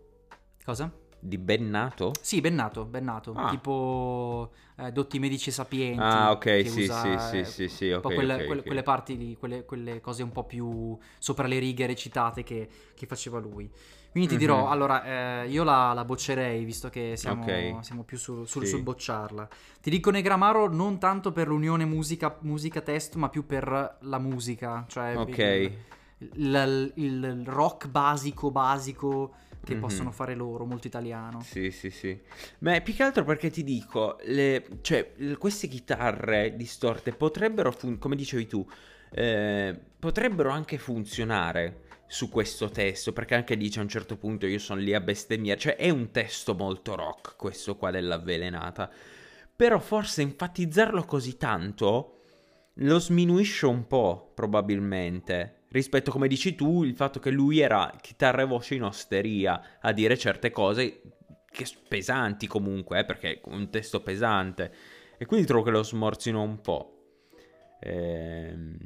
Cosa? 0.65 0.93
Di 1.27 1.39
Bennato? 1.39 2.13
Sì, 2.21 2.43
Bennato, 2.43 2.85
Bennato, 2.85 3.33
Ah. 3.35 3.49
tipo 3.49 4.51
eh, 4.77 4.93
Dotti 4.93 5.19
Medici 5.19 5.51
Sapienti. 5.51 5.99
Ah, 6.03 6.33
ok, 6.33 6.39
che 6.39 6.67
sì, 6.67 6.83
usa, 6.83 7.01
sì, 7.19 7.39
eh, 7.39 7.45
sì, 7.47 7.51
sì, 7.51 7.69
sì, 7.75 7.91
un 7.93 8.03
po' 8.03 8.09
ok, 8.09 8.15
quelle, 8.15 8.35
ok, 8.35 8.45
quelle- 8.45 8.61
ok. 8.61 8.67
quelle 8.67 8.83
parti, 8.83 9.17
di, 9.17 9.35
quelle, 9.39 9.65
quelle 9.65 10.03
cose 10.03 10.23
un 10.23 10.33
po' 10.33 10.45
più 10.45 10.95
sopra 11.19 11.47
le 11.47 11.59
righe 11.59 11.87
recitate 11.87 12.43
che, 12.43 12.69
che 12.95 13.07
faceva 13.07 13.39
lui. 13.39 13.71
Quindi 14.11 14.29
ti 14.29 14.37
dirò, 14.37 14.67
Mhm. 14.67 14.71
allora, 14.71 15.43
eh, 15.45 15.49
io 15.49 15.65
la, 15.65 15.95
la 15.95 16.05
boccerei, 16.05 16.63
visto 16.63 16.91
che 16.91 17.15
siamo, 17.17 17.77
Ok. 17.77 17.85
siamo 17.85 18.03
più 18.03 18.19
sul, 18.19 18.47
sul- 18.47 18.65
Sì. 18.65 18.69
sul 18.73 18.83
bocciarla. 18.83 19.49
Ti 19.81 19.89
dico 19.89 20.11
Negramaro 20.11 20.69
non 20.69 20.99
tanto 20.99 21.33
per 21.33 21.49
l'unione 21.49 21.87
musica- 21.87 22.37
musica-testo, 22.41 23.19
ma 23.19 23.31
più 23.31 23.47
per 23.47 23.97
la 24.03 24.19
musica. 24.19 24.85
Cioè 24.89 25.17
Ok. 25.17 25.39
il, 25.39 25.73
il- 26.19 26.93
il 26.97 27.43
rock 27.45 27.89
basico, 27.89 28.51
basico 28.51 29.35
che 29.65 29.75
Mhm. 29.75 29.81
possono 29.81 30.11
fare 30.11 30.35
loro, 30.35 30.67
molto 30.67 30.87
italiano. 30.87 31.41
Sì, 31.41 31.71
sì, 31.71 31.91
sì. 31.91 32.19
Ma 32.59 32.81
più 32.81 32.95
che 32.95 33.03
altro 33.03 33.25
perché 33.25 33.51
ti 33.51 33.65
dico, 33.65 34.19
le- 34.25 34.65
cioè, 34.83 35.13
l- 35.17 35.35
queste 35.35 35.69
chitarre 35.69 36.55
distorte 36.57 37.13
potrebbero, 37.13 37.73
fun- 37.73 37.99
come 37.99 38.15
dicevi 38.17 38.47
tu, 38.47 38.67
eh, 39.11 39.79
potrebbero 39.99 40.51
anche 40.51 40.77
funzionare 40.77 41.83
su 42.07 42.29
questo 42.29 42.69
testo, 42.69 43.13
perché 43.13 43.35
anche 43.35 43.57
dice 43.57 43.79
a 43.79 43.83
un 43.83 43.89
certo 43.89 44.17
punto 44.17 44.47
io 44.47 44.59
sono 44.59 44.81
lì 44.81 44.93
a 44.95 45.01
bestemmiare, 45.01 45.59
cioè 45.59 45.77
è 45.77 45.89
un 45.89 46.11
testo 46.11 46.55
molto 46.55 46.95
rock 46.95 47.35
questo 47.37 47.77
qua 47.77 47.91
dell'avvelenata, 47.91 48.91
però 49.57 49.79
forse 49.79 50.23
enfatizzarlo 50.23 51.05
così 51.05 51.37
tanto 51.37 52.19
lo 52.79 52.99
sminuisce 52.99 53.67
un 53.67 53.87
po' 53.87 54.33
probabilmente 54.35 55.63
rispetto 55.75 56.13
come 56.13 56.29
dici 56.29 56.55
tu 56.55 56.85
il 56.85 56.95
fatto 56.95 57.19
che 57.19 57.31
lui 57.31 57.59
era 57.59 57.93
chitarra 58.01 58.43
e 58.43 58.47
voce 58.47 58.77
in 58.77 58.85
osteria 58.85 59.79
a 59.81 59.91
dire 59.93 60.17
certe 60.17 60.53
cose 60.53 61.01
che 61.51 61.67
pesanti 61.89 62.47
comunque, 62.47 63.01
eh, 63.01 63.05
perché 63.05 63.33
è 63.33 63.41
un 63.47 63.69
testo 63.71 64.01
pesante 64.01 64.73
e 65.19 65.27
quindi 65.27 65.47
trovo 65.47 65.65
che 65.65 65.71
lo 65.71 65.83
smorzino 65.83 66.41
un 66.41 66.61
po'. 66.61 66.91
Ehm, 67.81 68.79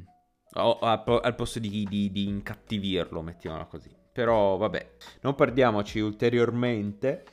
al 0.53 1.35
posto 1.35 1.59
di, 1.59 1.85
di, 1.87 2.11
di 2.11 2.27
incattivirlo, 2.27 3.21
mettiamola 3.21 3.65
così. 3.65 3.95
Però 4.11 4.57
vabbè, 4.57 4.95
non 5.21 5.35
perdiamoci 5.35 5.99
ulteriormente 5.99 7.23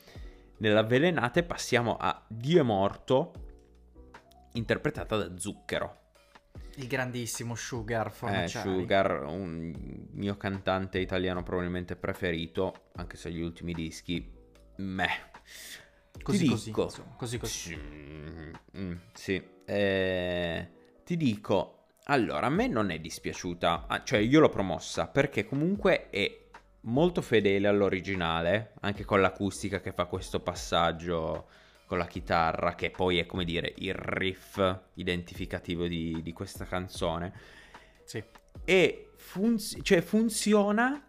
nell'avvelenata 0.57 1.39
e 1.39 1.43
passiamo 1.43 1.97
a 1.97 2.23
Dio 2.27 2.59
è 2.59 2.63
morto, 2.63 3.33
interpretata 4.53 5.17
da 5.17 5.35
Zucchero. 5.39 6.05
Il 6.79 6.87
grandissimo 6.87 7.55
Sugar 7.55 8.13
Eh, 8.27 8.47
Sugar, 8.47 9.23
un 9.23 9.73
mio 10.11 10.37
cantante 10.37 10.99
italiano 10.99 11.41
probabilmente 11.41 11.95
preferito, 11.95 12.89
anche 12.97 13.17
se 13.17 13.31
gli 13.31 13.41
ultimi 13.41 13.73
dischi, 13.73 14.23
meh. 14.75 15.31
Così 16.21 16.47
così, 16.47 16.65
dico, 16.65 16.83
insomma, 16.83 17.15
così 17.17 17.37
così. 17.39 17.75
Mm, 18.77 18.93
sì, 19.11 19.43
eh, 19.65 20.69
ti 21.03 21.17
dico, 21.17 21.85
allora, 22.05 22.45
a 22.45 22.49
me 22.49 22.67
non 22.67 22.91
è 22.91 22.99
dispiaciuta, 22.99 23.85
ah, 23.87 24.03
cioè 24.03 24.19
io 24.19 24.39
l'ho 24.39 24.49
promossa 24.49 25.07
perché 25.07 25.45
comunque 25.45 26.11
è 26.11 26.45
molto 26.81 27.23
fedele 27.23 27.67
all'originale, 27.67 28.73
anche 28.81 29.03
con 29.03 29.19
l'acustica 29.19 29.81
che 29.81 29.93
fa 29.93 30.05
questo 30.05 30.41
passaggio 30.41 31.47
con 31.87 31.97
la 31.97 32.05
chitarra, 32.05 32.75
che 32.75 32.91
poi 32.91 33.17
è 33.17 33.25
come 33.25 33.45
dire 33.45 33.73
il 33.77 33.93
riff 33.93 34.61
identificativo 34.95 35.87
di, 35.87 36.21
di 36.21 36.33
questa 36.33 36.65
canzone. 36.65 37.33
Sì. 38.03 38.21
E 38.65 39.11
funz- 39.15 39.81
cioè 39.81 40.01
funziona 40.01 41.01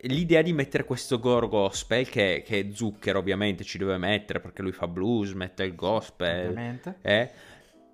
l'idea 0.00 0.42
di 0.42 0.52
mettere 0.52 0.84
questo 0.84 1.20
gore 1.20 1.46
gospel, 1.46 2.08
che, 2.08 2.42
che 2.44 2.70
zucchero 2.72 3.20
ovviamente 3.20 3.62
ci 3.62 3.78
deve 3.78 3.98
mettere, 3.98 4.40
perché 4.40 4.62
lui 4.62 4.72
fa 4.72 4.88
blues, 4.88 5.32
mette 5.32 5.62
il 5.62 5.76
gospel. 5.76 6.48
Ovviamente. 6.48 6.98
Eh? 7.02 7.30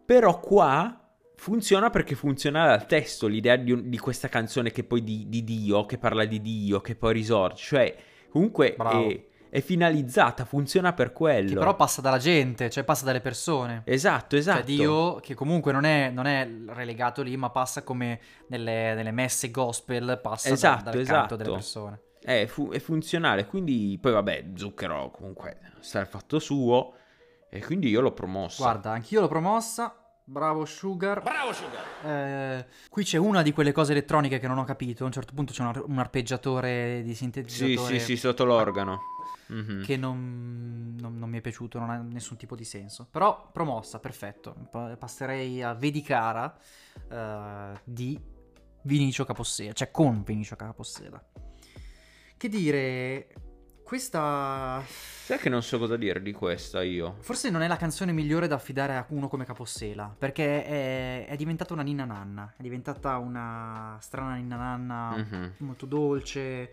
Però 0.07 0.41
qua 0.41 0.99
funziona 1.37 1.91
perché 1.91 2.15
funziona 2.15 2.67
dal 2.67 2.87
testo, 2.87 3.27
l'idea 3.27 3.57
di, 3.57 3.91
di 3.91 3.99
questa 3.99 4.29
canzone 4.29 4.71
che 4.71 4.85
poi 4.85 5.05
di, 5.05 5.29
di 5.29 5.45
Dio, 5.45 5.85
che 5.85 5.99
parla 5.99 6.25
di 6.25 6.41
Dio, 6.41 6.81
che 6.81 6.97
poi 6.97 7.13
risorge. 7.13 7.63
Cioè, 7.63 7.97
comunque 8.31 8.75
è, 8.75 9.27
è 9.55 9.61
finalizzata, 9.61 10.47
funziona 10.47 10.95
per 10.95 11.13
quello. 11.13 11.51
Che 11.51 11.55
però 11.57 11.77
passa 11.77 12.01
dalla 12.01 12.17
gente, 12.17 12.71
cioè 12.71 12.85
passa 12.85 13.05
dalle 13.05 13.21
persone. 13.21 13.83
Esatto, 13.85 14.35
esatto. 14.35 14.57
Cioè 14.61 14.65
Dio, 14.67 15.17
che 15.17 15.35
comunque 15.35 15.73
non 15.73 15.85
è, 15.85 16.09
non 16.09 16.25
è 16.25 16.49
relegato 16.69 17.21
lì, 17.21 17.37
ma 17.37 17.51
passa 17.51 17.83
come 17.83 18.19
nelle, 18.47 18.95
nelle 18.95 19.11
messe 19.11 19.51
gospel, 19.51 20.19
passa 20.23 20.49
da- 20.49 20.55
Esatto, 20.55 20.85
dal 20.85 20.93
canto 20.95 21.01
esatto. 21.03 21.37
delle 21.37 21.51
persone. 21.53 22.01
È, 22.19 22.47
fu- 22.47 22.71
è 22.71 22.79
funzionale, 22.79 23.45
quindi 23.45 23.99
poi 24.01 24.13
vabbè, 24.13 24.53
Zucchero 24.55 25.11
comunque 25.11 25.59
sta 25.81 26.01
il 26.01 26.07
fatto 26.07 26.39
suo 26.39 26.95
e 27.51 27.63
quindi 27.63 27.91
io 27.91 28.01
l'ho 28.01 28.13
promosso. 28.13 28.63
Guarda, 28.63 28.93
anch'io 28.93 29.21
l'ho 29.21 29.29
promossa. 29.29 29.95
Bravo 30.25 30.65
Sugar. 30.65 31.21
Bravo 31.21 31.53
Sugar. 31.53 32.65
qui 32.89 33.05
c'è 33.05 33.19
una 33.19 33.43
di 33.43 33.53
quelle 33.53 33.73
cose 33.73 33.93
elettroniche 33.93 34.39
che 34.39 34.47
non 34.49 34.57
ho 34.57 34.65
capito. 34.65 35.03
A 35.03 35.07
un 35.09 35.13
certo 35.13 35.35
punto 35.35 35.53
c'è 35.53 35.61
un, 35.61 35.69
ar- 35.69 35.85
un 35.87 35.99
arpeggiatore 35.99 37.03
di 37.03 37.11
Sì, 37.11 37.17
sintetizzatore 37.17 37.99
sì, 37.99 38.01
sì, 38.01 38.17
sotto 38.17 38.45
l'organo. 38.45 39.01
Mhm. 39.49 39.83
che 39.85 39.97
non, 39.97 40.97
non- 40.99 41.19
non 41.19 41.29
mi 41.29 41.39
è 41.39 41.41
piaciuto, 41.41 41.79
non 41.79 41.91
ha 41.91 41.97
nessun 41.99 42.37
tipo 42.37 42.55
di 42.57 42.65
senso. 42.65 43.07
Però 43.11 43.51
promossa, 43.53 43.99
perfetto. 43.99 44.55
Pa- 44.71 44.97
passerei 44.97 45.63
a 45.63 45.75
Vedicara 45.75 46.57
eh, 47.11 47.73
di 47.85 48.19
Vinicio 48.83 49.25
Capossela, 49.25 49.73
cioè 49.73 49.91
con 49.91 50.23
Vinicio 50.23 50.57
Capossela. 50.57 51.23
Che 52.37 52.49
dire, 52.49 53.29
questa 53.85 54.83
Sai 54.87 55.39
che 55.39 55.49
non 55.49 55.63
so 55.63 55.79
cosa 55.79 55.97
dire 55.97 56.21
di 56.23 56.33
questa 56.33 56.83
io. 56.83 57.17
forse 57.21 57.51
non 57.51 57.63
è 57.63 57.69
la 57.69 57.77
canzone 57.77 58.11
migliore 58.13 58.49
da 58.49 58.57
affidare 58.57 58.97
a 58.97 59.07
uno 59.11 59.29
come 59.29 59.45
Capossela, 59.45 60.13
perché 60.19 60.65
è, 60.65 61.27
è 61.29 61.37
diventata 61.37 61.73
una 61.75 61.83
ninna 61.83 62.05
nanna, 62.05 62.53
è 62.57 62.63
diventata 62.63 63.19
una 63.19 63.97
strana 64.01 64.35
ninna 64.35 64.57
nanna 64.57 65.17
Mhm. 65.17 65.53
molto 65.59 65.87
dolce, 65.87 66.73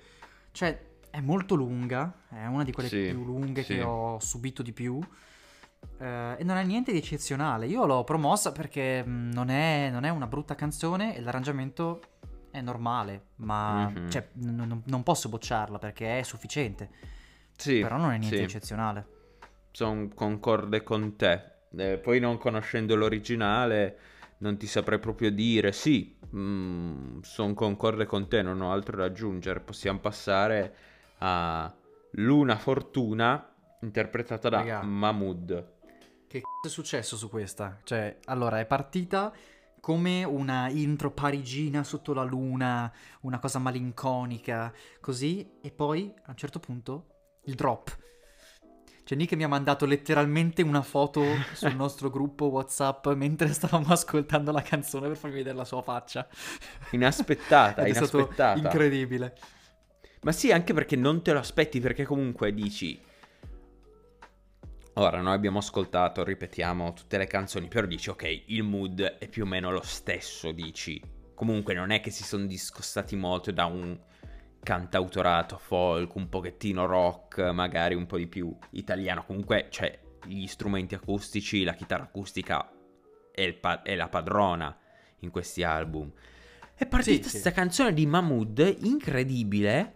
cioè 0.51 0.87
è 1.09 1.19
molto 1.21 1.55
lunga, 1.55 2.13
è 2.29 2.45
una 2.45 2.63
di 2.63 2.71
quelle 2.71 2.89
Sì, 2.89 3.07
più 3.09 3.23
lunghe 3.23 3.63
sì. 3.63 3.75
che 3.75 3.81
ho 3.83 4.19
subito 4.19 4.61
di 4.61 4.71
più. 4.73 4.99
eh, 5.99 6.35
e 6.37 6.43
non 6.43 6.57
è 6.57 6.63
niente 6.63 6.91
di 6.91 6.97
eccezionale. 6.97 7.65
Io 7.67 7.85
l'ho 7.85 8.03
promossa 8.03 8.51
perché 8.51 9.03
mh, 9.03 9.31
non 9.33 9.49
è, 9.49 9.89
non 9.91 10.03
è 10.03 10.09
una 10.09 10.27
brutta 10.27 10.55
canzone 10.55 11.15
e 11.15 11.21
l'arrangiamento 11.21 12.01
è 12.51 12.61
normale, 12.61 13.27
ma 13.37 13.89
Mhm. 13.89 14.09
cioè, 14.09 14.29
n- 14.35 14.81
non 14.85 15.03
posso 15.03 15.29
bocciarla 15.29 15.77
perché 15.77 16.19
è 16.19 16.23
sufficiente. 16.23 16.89
Sì, 17.55 17.79
Però 17.81 17.97
non 17.97 18.11
è 18.11 18.17
niente 18.17 18.37
di 18.37 18.43
eccezionale. 18.43 19.07
Sono 19.71 20.07
concorde 20.13 20.83
con 20.83 21.15
te. 21.15 21.57
Eh, 21.77 21.97
poi 21.97 22.19
non 22.19 22.37
conoscendo 22.37 22.95
l'originale 22.95 23.97
non 24.39 24.57
ti 24.57 24.67
saprei 24.67 24.99
proprio 24.99 25.31
dire. 25.31 25.71
Sì, 25.71 26.17
sono 26.31 27.53
concorde 27.53 28.05
con 28.05 28.27
te, 28.27 28.41
non 28.41 28.61
ho 28.61 28.71
altro 28.71 28.97
da 28.97 29.05
aggiungere. 29.05 29.59
Possiamo 29.59 29.99
passare 29.99 30.75
a 31.19 31.73
Luna 32.13 32.57
Fortuna, 32.57 33.53
interpretata 33.81 34.49
da 34.49 34.57
Raga. 34.57 34.81
Mahmood. 34.83 35.73
Che 36.27 36.41
c***o 36.41 36.67
è 36.67 36.69
successo 36.69 37.17
su 37.17 37.29
questa? 37.29 37.79
Cioè, 37.83 38.19
allora, 38.25 38.59
è 38.59 38.65
partita 38.65 39.33
come 39.79 40.23
una 40.23 40.69
intro 40.69 41.11
parigina 41.11 41.83
sotto 41.83 42.13
la 42.13 42.23
luna, 42.23 42.91
una 43.21 43.39
cosa 43.39 43.59
malinconica, 43.59 44.71
così, 44.99 45.49
e 45.61 45.71
poi, 45.71 46.13
a 46.25 46.29
un 46.31 46.35
certo 46.35 46.59
punto, 46.59 47.07
il 47.45 47.55
drop. 47.55 47.97
Cioè, 49.03 49.17
Nick 49.17 49.33
mi 49.33 49.43
ha 49.43 49.47
mandato 49.47 49.87
letteralmente 49.87 50.61
una 50.61 50.83
foto 50.83 51.23
sul 51.53 51.73
nostro 51.75 52.11
gruppo 52.11 52.45
WhatsApp 52.45 53.07
mentre 53.13 53.51
stavamo 53.51 53.87
ascoltando 53.91 54.51
la 54.51 54.61
canzone 54.61 55.07
per 55.07 55.17
farmi 55.17 55.37
vedere 55.37 55.55
la 55.55 55.65
sua 55.65 55.81
faccia. 55.81 56.27
Inaspettata, 56.91 57.81
Ed 57.85 57.87
è 57.89 57.93
stato 57.95 58.17
inaspettata. 58.17 58.59
incredibile. 58.59 59.35
Ma 60.21 60.31
sì, 60.31 60.51
anche 60.51 60.73
perché 60.73 60.95
non 60.95 61.21
te 61.23 61.31
lo 61.33 61.39
aspetti, 61.39 61.79
perché 61.79 62.05
comunque 62.05 62.53
dici... 62.53 62.99
Ora, 64.93 65.21
noi 65.21 65.33
abbiamo 65.33 65.59
ascoltato, 65.59 66.25
ripetiamo 66.25 66.91
tutte 66.91 67.17
le 67.17 67.25
canzoni, 67.25 67.69
però 67.69 67.87
dici, 67.87 68.09
ok, 68.09 68.43
il 68.47 68.63
mood 68.63 69.01
è 69.01 69.29
più 69.29 69.43
o 69.43 69.45
meno 69.45 69.71
lo 69.71 69.81
stesso, 69.81 70.51
dici. 70.51 71.01
Comunque 71.33 71.73
non 71.73 71.91
è 71.91 72.01
che 72.01 72.09
si 72.09 72.23
sono 72.23 72.45
discostati 72.45 73.15
molto 73.15 73.51
da 73.51 73.63
un 73.65 73.97
cantautorato 74.61 75.57
folk, 75.57 76.15
un 76.15 76.27
pochettino 76.27 76.85
rock, 76.85 77.39
magari 77.51 77.95
un 77.95 78.07
po' 78.07 78.17
di 78.17 78.27
più 78.27 78.53
italiano. 78.71 79.23
Comunque, 79.23 79.67
cioè, 79.69 79.97
gli 80.25 80.47
strumenti 80.47 80.95
acustici, 80.95 81.63
la 81.63 81.75
chitarra 81.75 82.03
acustica 82.03 82.69
è, 83.31 83.41
il 83.41 83.55
pa- 83.55 83.81
è 83.83 83.95
la 83.95 84.09
padrona 84.09 84.77
in 85.19 85.29
questi 85.29 85.63
album. 85.63 86.11
È 86.73 86.85
partita 86.85 87.23
Sì, 87.23 87.23
sì. 87.23 87.29
questa 87.29 87.51
canzone 87.51 87.93
di 87.93 88.05
Mahmood, 88.05 88.79
incredibile, 88.81 89.93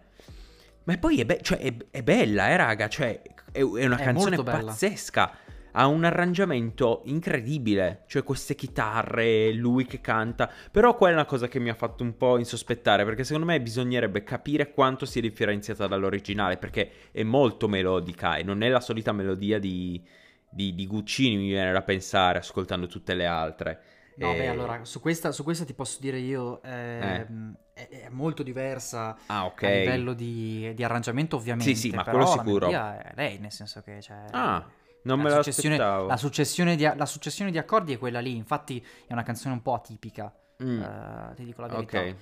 ma 0.84 0.96
poi 0.98 1.20
è, 1.20 1.24
be- 1.24 1.40
cioè, 1.42 1.58
è, 1.58 1.74
è 1.90 2.02
bella, 2.02 2.48
eh, 2.48 2.56
raga, 2.56 2.88
cioè, 2.88 3.20
è, 3.50 3.58
è 3.58 3.62
una 3.62 3.96
È 3.96 4.04
canzone 4.04 4.42
pazzesca. 4.42 5.36
Ha 5.76 5.86
un 5.88 6.04
arrangiamento 6.04 7.02
incredibile, 7.06 8.04
cioè 8.06 8.22
queste 8.22 8.54
chitarre, 8.54 9.52
lui 9.52 9.86
che 9.86 10.00
canta. 10.00 10.48
Però 10.70 10.94
qua 10.94 11.10
è 11.10 11.12
una 11.12 11.24
cosa 11.24 11.48
che 11.48 11.58
mi 11.58 11.68
ha 11.68 11.74
fatto 11.74 12.04
un 12.04 12.16
po' 12.16 12.38
insospettare, 12.38 13.04
perché 13.04 13.24
secondo 13.24 13.48
me 13.48 13.60
bisognerebbe 13.60 14.22
capire 14.22 14.72
quanto 14.72 15.04
sia 15.04 15.20
differenziata 15.20 15.88
dall'originale, 15.88 16.58
perché 16.58 16.90
è 17.10 17.24
molto 17.24 17.66
melodica 17.66 18.36
e 18.36 18.44
non 18.44 18.62
è 18.62 18.68
la 18.68 18.78
solita 18.78 19.10
melodia 19.10 19.58
di, 19.58 20.00
di, 20.48 20.76
di 20.76 20.86
Guccini, 20.86 21.36
mi 21.36 21.48
viene 21.48 21.72
da 21.72 21.82
pensare, 21.82 22.38
ascoltando 22.38 22.86
tutte 22.86 23.14
le 23.14 23.26
altre. 23.26 23.82
No, 24.16 24.32
E- 24.32 24.36
beh, 24.36 24.46
allora, 24.48 24.84
su 24.84 25.00
questa, 25.00 25.32
su 25.32 25.42
questa 25.42 25.64
ti 25.64 25.74
posso 25.74 25.98
dire 26.00 26.18
io, 26.18 26.62
ehm, 26.62 27.56
è, 27.72 27.88
è 27.88 28.08
molto 28.10 28.42
diversa 28.44 29.16
Ah, 29.26 29.44
ok. 29.46 29.62
a 29.64 29.68
livello 29.68 30.12
di, 30.12 30.72
di 30.74 30.84
arrangiamento 30.84 31.36
ovviamente. 31.36 31.74
Sì, 31.74 31.88
sì, 31.90 31.94
ma 31.94 32.04
però 32.04 32.18
quello 32.18 32.30
sicuro. 32.44 32.68
è 32.70 33.12
lei, 33.16 33.38
nel 33.38 33.50
senso 33.52 33.80
che 33.82 33.98
c'è... 33.98 34.26
Ah, 34.30 34.64
non 35.02 35.20
me 35.20 35.28
la 35.30 35.36
successione, 35.42 35.76
la, 35.76 36.16
successione 36.16 36.76
di, 36.76 36.82
la 36.94 37.06
successione 37.06 37.50
di 37.50 37.58
accordi 37.58 37.92
è 37.92 37.98
quella 37.98 38.20
lì, 38.20 38.36
infatti 38.36 38.82
è 39.06 39.12
una 39.12 39.22
canzone 39.24 39.54
un 39.54 39.62
po' 39.62 39.74
atipica, 39.74 40.32
Mm. 40.62 40.80
eh, 40.82 41.32
ti 41.34 41.44
dico 41.44 41.60
la 41.62 41.66
verità. 41.66 41.98
Ok. 41.98 42.14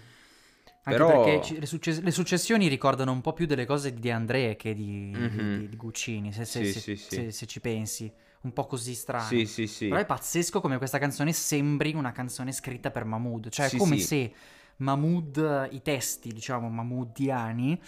Anche 0.84 0.98
Però- 0.98 1.22
perché 1.22 1.60
le, 1.60 1.66
succes- 1.66 2.00
le 2.00 2.10
successioni 2.10 2.66
ricordano 2.66 3.12
un 3.12 3.20
po' 3.20 3.34
più 3.34 3.44
delle 3.46 3.66
cose 3.66 3.92
di 3.92 4.00
De 4.00 4.10
André 4.10 4.56
che 4.56 4.74
di, 4.74 5.12
Mhm. 5.14 5.58
di- 5.58 5.68
di 5.68 5.76
Guccini, 5.76 6.32
se, 6.32 6.44
se- 6.46 6.64
Sì, 6.64 6.72
se- 6.72 6.80
sì, 6.80 6.96
sì. 6.96 7.14
se- 7.14 7.30
se 7.30 7.46
ci 7.46 7.60
pensi. 7.60 8.12
Un 8.42 8.52
po' 8.52 8.66
così 8.66 8.94
strano. 8.94 9.26
Sì, 9.28 9.46
sì, 9.46 9.66
sì. 9.66 9.88
Però 9.88 10.00
è 10.00 10.06
pazzesco 10.06 10.60
come 10.60 10.78
questa 10.78 10.98
canzone 10.98 11.32
sembri 11.32 11.94
una 11.94 12.12
canzone 12.12 12.52
scritta 12.52 12.90
per 12.90 13.04
Mahmood. 13.04 13.48
Cioè, 13.50 13.66
è 13.66 13.68
Sì, 13.68 13.78
come 13.78 13.98
sì. 13.98 14.06
se 14.06 14.32
Mahmood, 14.76 15.68
i 15.70 15.80
testi, 15.82 16.32
diciamo, 16.32 16.68
mahmoodiani, 16.68 17.80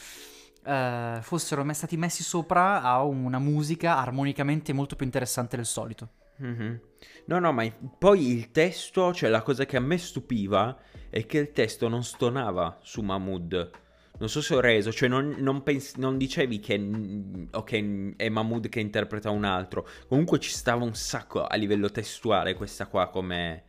eh, 0.64 1.18
fossero 1.20 1.64
me- 1.64 1.74
stati 1.74 1.96
messi 1.96 2.22
sopra 2.22 2.82
a 2.82 3.02
una 3.02 3.38
musica 3.38 3.96
armonicamente 3.98 4.72
molto 4.72 4.96
più 4.96 5.04
interessante 5.04 5.56
del 5.56 5.66
solito. 5.66 6.08
Mhm. 6.36 6.80
No, 7.26 7.38
no, 7.38 7.52
ma 7.52 7.64
poi 7.98 8.28
il 8.28 8.50
testo, 8.50 9.12
cioè 9.12 9.30
la 9.30 9.42
cosa 9.42 9.64
che 9.66 9.76
a 9.76 9.80
me 9.80 9.98
stupiva 9.98 10.76
è 11.10 11.24
che 11.26 11.38
il 11.38 11.52
testo 11.52 11.88
non 11.88 12.02
stonava 12.02 12.78
su 12.82 13.02
Mahmood. 13.02 13.70
Non 14.16 14.29
so 14.29 14.40
se 14.40 14.55
ho 14.55 14.61
reso, 14.61 14.92
cioè 14.92 15.09
non, 15.09 15.35
non 15.38 15.62
pens- 15.64 15.96
non 15.96 16.16
dicevi 16.16 16.61
che 16.61 16.79
mm, 16.79 17.44
ok, 17.50 18.14
è 18.16 18.29
Mahmood 18.29 18.68
che 18.68 18.79
interpreta 18.81 19.31
un 19.31 19.44
altro. 19.44 19.87
Comunque 20.09 20.38
ci 20.38 20.50
stava 20.50 20.85
un 20.85 20.94
sacco 20.94 21.44
a 21.44 21.57
livello 21.57 21.90
testuale 21.90 22.55
questa 22.55 22.87
qua 22.87 23.09
come 23.09 23.64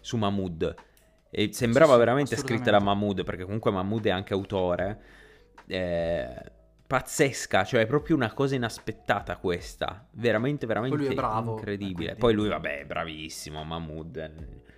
su 0.00 0.16
Mahmood. 0.16 0.74
E 1.30 1.50
sembrava 1.52 1.92
Sì, 1.94 1.98
veramente 1.98 2.36
scritta 2.36 2.70
da. 2.70 2.80
Mahmood, 2.80 3.24
perché 3.24 3.42
comunque 3.44 3.70
Mahmood 3.72 4.06
è 4.06 4.10
anche 4.10 4.32
autore. 4.34 5.00
Eh, 5.66 6.34
pazzesca, 6.86 7.64
cioè 7.64 7.82
è 7.82 7.86
proprio 7.86 8.14
una 8.16 8.32
cosa 8.32 8.54
inaspettata 8.54 9.36
questa. 9.36 10.06
Veramente, 10.12 10.64
veramente 10.66 11.08
è 11.08 11.14
bravo, 11.14 11.52
incredibile. 11.52 12.12
eh, 12.12 12.16
quindi- 12.16 12.20
Poi 12.20 12.34
lui, 12.34 12.48
vabbè, 12.48 12.80
è 12.80 12.86
bravissimo, 12.86 13.62
Mahmood. 13.64 14.32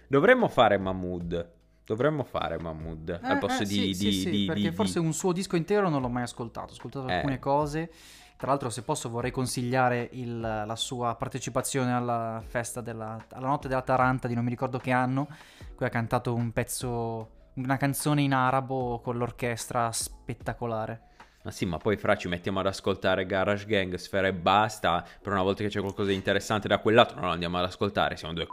Dovremmo 0.09 0.49
fare 0.49 0.79
Mahmood. 0.79 1.59
Dovremmo 1.90 2.22
fare 2.22 2.57
Mahmood 2.57 3.18
al 3.20 3.37
Eh, 3.37 3.38
posto 3.38 3.64
eh, 3.64 3.66
di, 3.66 3.74
sì, 3.74 3.94
sì, 3.94 4.05
di- 4.05 4.12
sì, 4.12 4.31
di- 4.31 4.44
perché 4.44 4.68
di- 4.68 4.70
forse 4.72 5.00
un 5.00 5.12
suo 5.12 5.33
disco 5.33 5.57
intero 5.57 5.88
non 5.88 6.00
l'ho 6.00 6.09
mai 6.09 6.22
ascoltato. 6.22 6.68
Ho 6.68 6.76
ascoltato 6.76 7.09
Eh. 7.09 7.14
alcune 7.14 7.40
cose. 7.40 7.90
Tra 8.37 8.46
l'altro, 8.48 8.70
se 8.70 8.83
posso, 8.83 9.09
vorrei 9.11 9.33
consigliare 9.33 10.09
il- 10.12 10.38
la 10.38 10.76
sua 10.76 11.16
partecipazione 11.16 11.92
alla 11.92 12.40
festa 12.46 12.81
della 12.81 13.22
alla 13.33 13.48
notte 13.48 13.66
della 13.66 13.83
Taranta 13.83 14.29
di 14.29 14.35
non 14.35 14.44
mi 14.44 14.50
ricordo 14.50 14.79
che 14.79 14.92
anno. 14.92 15.26
Qui 15.74 15.85
ha 15.85 15.88
cantato 15.88 16.33
un 16.33 16.53
pezzo, 16.53 17.31
una 17.55 17.76
canzone 17.76 18.22
in 18.22 18.35
arabo 18.35 19.00
con 19.00 19.18
l'orchestra 19.18 19.90
spettacolare. 19.90 21.00
Ma 21.42 21.50
sì, 21.50 21.66
ma 21.66 21.79
poi 21.79 21.96
fra 21.96 22.16
ci 22.16 22.29
mettiamo 22.29 22.61
ad 22.61 22.66
ascoltare 22.66 23.26
Garage 23.26 23.66
Gang, 23.66 23.92
Sfera 23.96 24.29
e 24.29 24.33
basta. 24.33 25.05
Per 25.20 25.33
una 25.33 25.42
volta 25.42 25.64
che 25.64 25.68
c'è 25.70 25.81
qualcosa 25.81 26.11
di 26.11 26.14
interessante 26.14 26.68
da 26.68 26.79
quel 26.79 26.94
lato, 26.94 27.14
non 27.16 27.24
lo 27.24 27.31
andiamo 27.31 27.59
ad 27.59 27.64
ascoltare. 27.64 28.16
Siamo 28.16 28.33
due. 28.35 28.46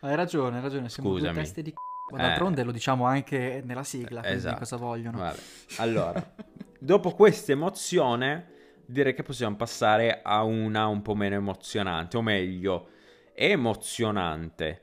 Hai 0.00 0.14
ragione, 0.14 0.56
hai 0.58 0.62
ragione. 0.62 0.88
Siamo 0.90 1.08
due 1.08 1.20
Scusami. 1.20 1.38
teste 1.38 1.62
di 1.62 1.72
c***o. 1.72 1.80
Ma 2.10 2.18
Eh. 2.18 2.22
d'altronde 2.22 2.62
lo 2.62 2.70
diciamo 2.72 3.04
anche 3.04 3.62
nella 3.64 3.82
sigla. 3.84 4.24
Esatto. 4.24 4.58
cosa 4.58 4.76
vogliono? 4.76 5.18
Vabbè. 5.18 5.38
Allora, 5.78 6.34
dopo 6.78 7.10
questa 7.12 7.52
emozione, 7.52 8.52
direi 8.86 9.14
che 9.14 9.22
possiamo 9.22 9.56
passare 9.56 10.20
a 10.22 10.42
una 10.44 10.86
un 10.86 11.02
po' 11.02 11.14
meno 11.14 11.34
emozionante, 11.34 12.16
o 12.16 12.22
meglio, 12.22 12.88
emozionante, 13.34 14.82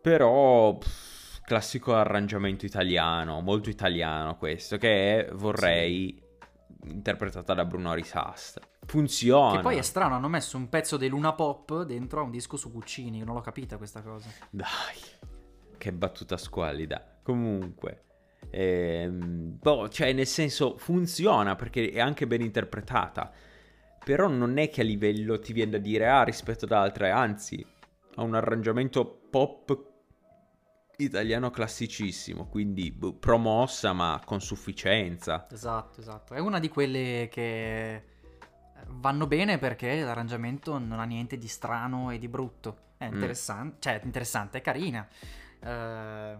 però 0.00 0.76
pff, 0.76 1.40
classico 1.44 1.94
arrangiamento 1.94 2.66
italiano, 2.66 3.40
molto 3.40 3.70
italiano 3.70 4.36
questo, 4.36 4.76
che 4.78 5.26
è 5.26 5.32
Vorrei, 5.32 6.20
interpretata 6.84 7.54
da 7.54 7.64
Bruno 7.64 7.94
Risasta. 7.94 8.60
Funziona. 8.84 9.54
Che 9.56 9.62
poi 9.62 9.76
è 9.76 9.82
strano, 9.82 10.16
hanno 10.16 10.28
messo 10.28 10.56
un 10.56 10.68
pezzo 10.68 10.96
dei 10.96 11.08
Luna 11.08 11.32
Pop 11.34 11.84
dentro 11.84 12.20
a 12.20 12.24
un 12.24 12.30
disco 12.32 12.56
su 12.56 12.72
Guccini. 12.72 13.22
Non 13.22 13.34
l'ho 13.36 13.40
capita 13.40 13.76
questa 13.76 14.02
cosa. 14.02 14.28
Dai, 14.50 14.66
che 15.82 15.92
battuta 15.92 16.36
squallida. 16.36 17.18
Comunque, 17.22 18.04
ehm, 18.50 19.58
boh, 19.60 19.88
cioè 19.88 20.12
nel 20.12 20.26
senso 20.26 20.76
funziona 20.78 21.56
perché 21.56 21.90
è 21.90 22.00
anche 22.00 22.26
ben 22.26 22.40
interpretata. 22.40 23.32
Però 24.04 24.28
non 24.28 24.58
è 24.58 24.68
che 24.68 24.80
a 24.82 24.84
livello 24.84 25.38
ti 25.40 25.52
viene 25.52 25.72
da 25.72 25.78
dire 25.78 26.08
ah 26.08 26.22
rispetto 26.24 26.64
ad 26.66 26.72
altre, 26.72 27.10
anzi 27.10 27.64
ha 28.16 28.22
un 28.22 28.34
arrangiamento 28.34 29.04
pop 29.30 29.90
italiano 30.96 31.50
classicissimo, 31.50 32.46
quindi 32.48 32.90
boh, 32.92 33.14
promossa 33.14 33.92
ma 33.92 34.20
con 34.24 34.40
sufficienza. 34.40 35.48
Esatto, 35.48 36.00
esatto. 36.00 36.34
È 36.34 36.38
una 36.40 36.58
di 36.58 36.68
quelle 36.68 37.28
che 37.30 37.94
eh, 37.94 38.04
vanno 38.88 39.26
bene 39.26 39.58
perché 39.58 40.00
l'arrangiamento 40.02 40.78
non 40.78 40.98
ha 40.98 41.04
niente 41.04 41.36
di 41.36 41.46
strano 41.48 42.10
e 42.10 42.18
di 42.18 42.28
brutto. 42.28 42.90
È 42.96 43.06
Mm. 43.10 43.12
interessante, 43.12 43.76
cioè 43.80 44.00
interessante, 44.04 44.58
è 44.58 44.60
carina. 44.62 45.06
Eh, 45.64 46.38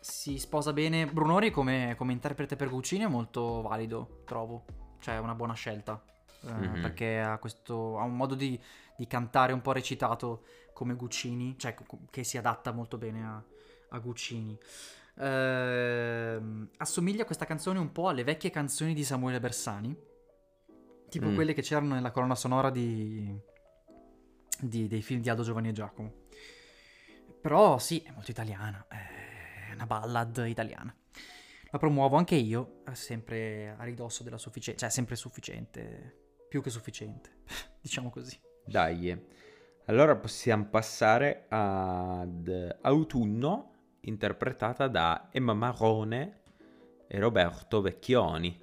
si 0.00 0.38
sposa 0.38 0.72
bene. 0.72 1.06
Brunori 1.06 1.50
come, 1.50 1.94
come 1.96 2.12
interprete 2.12 2.56
per 2.56 2.68
Guccini 2.68 3.04
è 3.04 3.08
molto 3.08 3.62
valido, 3.62 4.22
trovo. 4.24 4.64
Cioè 5.00 5.14
è 5.16 5.18
una 5.18 5.34
buona 5.34 5.54
scelta. 5.54 6.02
eh, 6.46 6.52
Mhm. 6.52 6.80
Perché 6.82 7.18
ha, 7.20 7.38
questo, 7.38 7.98
ha 7.98 8.04
un 8.04 8.14
modo 8.16 8.34
di, 8.34 8.58
di 8.96 9.06
cantare 9.06 9.52
un 9.52 9.60
po' 9.60 9.72
recitato 9.72 10.44
come 10.72 10.94
Guccini, 10.94 11.58
cioè 11.58 11.74
che 12.10 12.22
si 12.24 12.38
adatta 12.38 12.70
molto 12.72 12.96
bene 12.98 13.24
a, 13.24 13.42
a 13.90 13.98
Guccini. 13.98 14.56
Ehm, 15.20 16.70
assomiglia 16.76 17.24
questa 17.24 17.44
canzone 17.44 17.78
un 17.80 17.90
po' 17.92 18.08
alle 18.08 18.22
vecchie 18.24 18.50
canzoni 18.50 18.94
di 18.94 19.02
Samuele 19.04 19.40
Bersani, 19.40 19.96
tipo 21.08 21.26
Mm. 21.26 21.34
quelle 21.34 21.54
che 21.54 21.62
c'erano 21.62 21.94
nella 21.94 22.12
colonna 22.12 22.34
sonora 22.36 22.70
di, 22.70 23.36
di- 24.60 24.86
dei 24.88 25.02
film 25.02 25.20
di 25.20 25.28
Aldo 25.28 25.42
Giovanni 25.42 25.68
e 25.68 25.72
Giacomo. 25.72 26.12
Però 27.48 27.78
sì, 27.78 28.02
è 28.04 28.10
molto 28.10 28.30
italiana, 28.30 28.84
è 28.88 29.72
una 29.72 29.86
ballad 29.86 30.44
italiana. 30.46 30.94
La 31.70 31.78
promuovo 31.78 32.18
anche 32.18 32.34
io, 32.34 32.82
è 32.84 32.92
sempre 32.92 33.74
a 33.74 33.84
ridosso 33.84 34.22
della 34.22 34.36
sufficienza, 34.36 34.80
cioè 34.80 34.90
sempre 34.90 35.16
sufficiente, 35.16 36.34
più 36.46 36.60
che 36.60 36.68
sufficiente, 36.68 37.44
diciamo 37.80 38.10
così. 38.10 38.38
Dai, 38.66 39.18
allora 39.86 40.14
possiamo 40.16 40.66
passare 40.66 41.46
ad 41.48 42.76
Autunno, 42.82 43.72
interpretata 44.00 44.86
da 44.86 45.30
Emma 45.32 45.54
Marrone 45.54 46.42
e 47.08 47.18
Roberto 47.18 47.80
Vecchioni. 47.80 48.60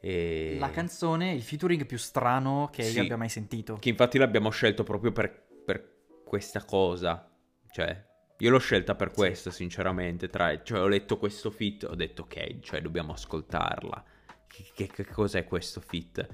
E... 0.00 0.56
La 0.60 0.70
canzone, 0.70 1.32
il 1.32 1.42
featuring 1.42 1.84
più 1.84 1.98
strano 1.98 2.68
che 2.70 2.84
Sì. 2.84 2.94
io 2.98 3.02
abbia 3.02 3.16
mai 3.16 3.28
sentito. 3.28 3.74
Che 3.74 3.88
infatti 3.88 4.18
l'abbiamo 4.18 4.50
scelto 4.50 4.84
proprio 4.84 5.10
per, 5.10 5.48
per 5.64 5.96
questa 6.24 6.64
cosa. 6.64 7.32
Cioè, 7.70 8.04
io 8.38 8.50
l'ho 8.50 8.58
scelta 8.58 8.94
per 8.94 9.10
questo, 9.10 9.50
sinceramente. 9.50 10.28
Tra, 10.28 10.62
cioè, 10.62 10.80
ho 10.80 10.88
letto 10.88 11.18
questo 11.18 11.50
fit, 11.50 11.84
ho 11.84 11.94
detto 11.94 12.22
ok, 12.22 12.60
cioè 12.60 12.80
dobbiamo 12.80 13.12
ascoltarla. 13.12 14.04
Che, 14.46 14.64
che- 14.74 14.86
che 14.88 15.04
cos'è 15.06 15.44
questo 15.44 15.80
fit? 15.80 16.26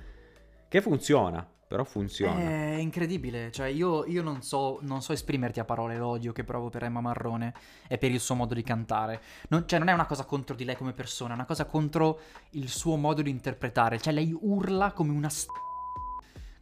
Che 0.68 0.80
funziona, 0.80 1.46
però 1.66 1.84
funziona. 1.84 2.38
È 2.40 2.76
incredibile, 2.76 3.50
cioè 3.50 3.66
io, 3.66 4.04
io 4.06 4.22
non, 4.22 4.42
so, 4.42 4.78
non 4.82 5.02
so 5.02 5.12
esprimerti 5.12 5.60
a 5.60 5.64
parole 5.64 5.96
l'odio 5.96 6.32
che 6.32 6.44
provo 6.44 6.68
per 6.68 6.84
Emma 6.84 7.00
Marrone 7.00 7.52
e 7.88 7.96
per 7.98 8.10
il 8.10 8.20
suo 8.20 8.34
modo 8.34 8.54
di 8.54 8.62
cantare. 8.62 9.20
Non, 9.48 9.66
cioè 9.66 9.78
non 9.78 9.88
è 9.88 9.92
una 9.92 10.06
cosa 10.06 10.24
contro 10.24 10.54
di 10.54 10.64
lei 10.64 10.76
come 10.76 10.92
persona, 10.92 11.32
è 11.32 11.34
una 11.34 11.44
cosa 11.44 11.64
contro 11.64 12.20
il 12.50 12.68
suo 12.68 12.96
modo 12.96 13.22
di 13.22 13.30
interpretare. 13.30 13.98
Cioè 14.00 14.12
lei 14.12 14.36
urla 14.38 14.92
come 14.92 15.12
una 15.12 15.28
st... 15.28 15.48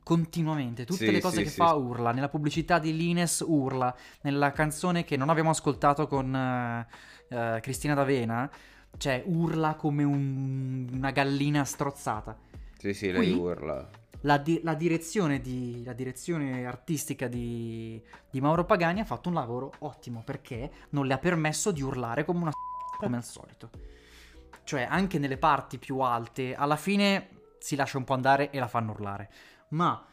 continuamente, 0.03 0.85
tutte 0.85 1.07
Sì, 1.07 1.13
le 1.13 1.21
cose 1.21 1.37
sì, 1.39 1.45
che 1.45 1.51
sì. 1.51 1.57
fa 1.57 1.73
urla, 1.75 2.13
nella 2.13 2.29
pubblicità 2.29 2.79
di 2.79 2.97
Lines 2.97 3.43
urla, 3.47 3.95
nella 4.23 4.53
canzone 4.53 5.05
che 5.05 5.17
non 5.17 5.29
abbiamo 5.29 5.51
ascoltato 5.51 6.07
con 6.07 6.35
eh, 6.35 6.87
eh, 7.29 7.61
Cristina 7.61 7.95
D'Avena, 7.95 8.51
cioè 8.99 9.23
urla 9.27 9.75
come 9.75 10.03
un- 10.05 10.89
una 10.93 11.11
gallina 11.11 11.65
strozzata 11.65 12.37
Sì, 12.79 12.93
sì, 12.93 13.11
lei 13.13 13.31
qui- 13.31 13.33
urla. 13.33 13.89
la, 14.23 14.39
di- 14.39 14.61
la 14.63 14.75
direzione, 14.75 15.41
di- 15.41 15.83
la 15.85 15.93
direzione 15.93 16.65
artistica 16.67 17.27
di, 17.29 18.01
di 18.31 18.41
Mauro 18.41 18.65
Pagani 18.65 19.01
ha 19.01 19.05
fatto 19.05 19.29
un 19.29 19.35
lavoro 19.35 19.73
ottimo 19.81 20.23
perché 20.25 20.71
non 20.91 21.07
le 21.07 21.15
ha 21.15 21.19
permesso 21.19 21.71
di 21.73 21.83
urlare 21.83 22.25
come 22.25 22.43
una 22.43 22.51
come 22.99 23.17
al 23.17 23.25
solito. 23.25 23.71
Cioè, 24.65 24.87
anche 24.89 25.19
nelle 25.19 25.39
parti 25.39 25.79
più 25.79 25.99
alte, 26.01 26.55
alla 26.55 26.77
fine 26.77 27.29
si 27.59 27.75
lascia 27.77 27.99
un 27.99 28.05
po' 28.05 28.15
andare 28.15 28.51
e 28.51 28.59
la 28.61 28.69
fanno 28.69 28.93
urlare. 28.93 29.31
Ma 29.73 30.07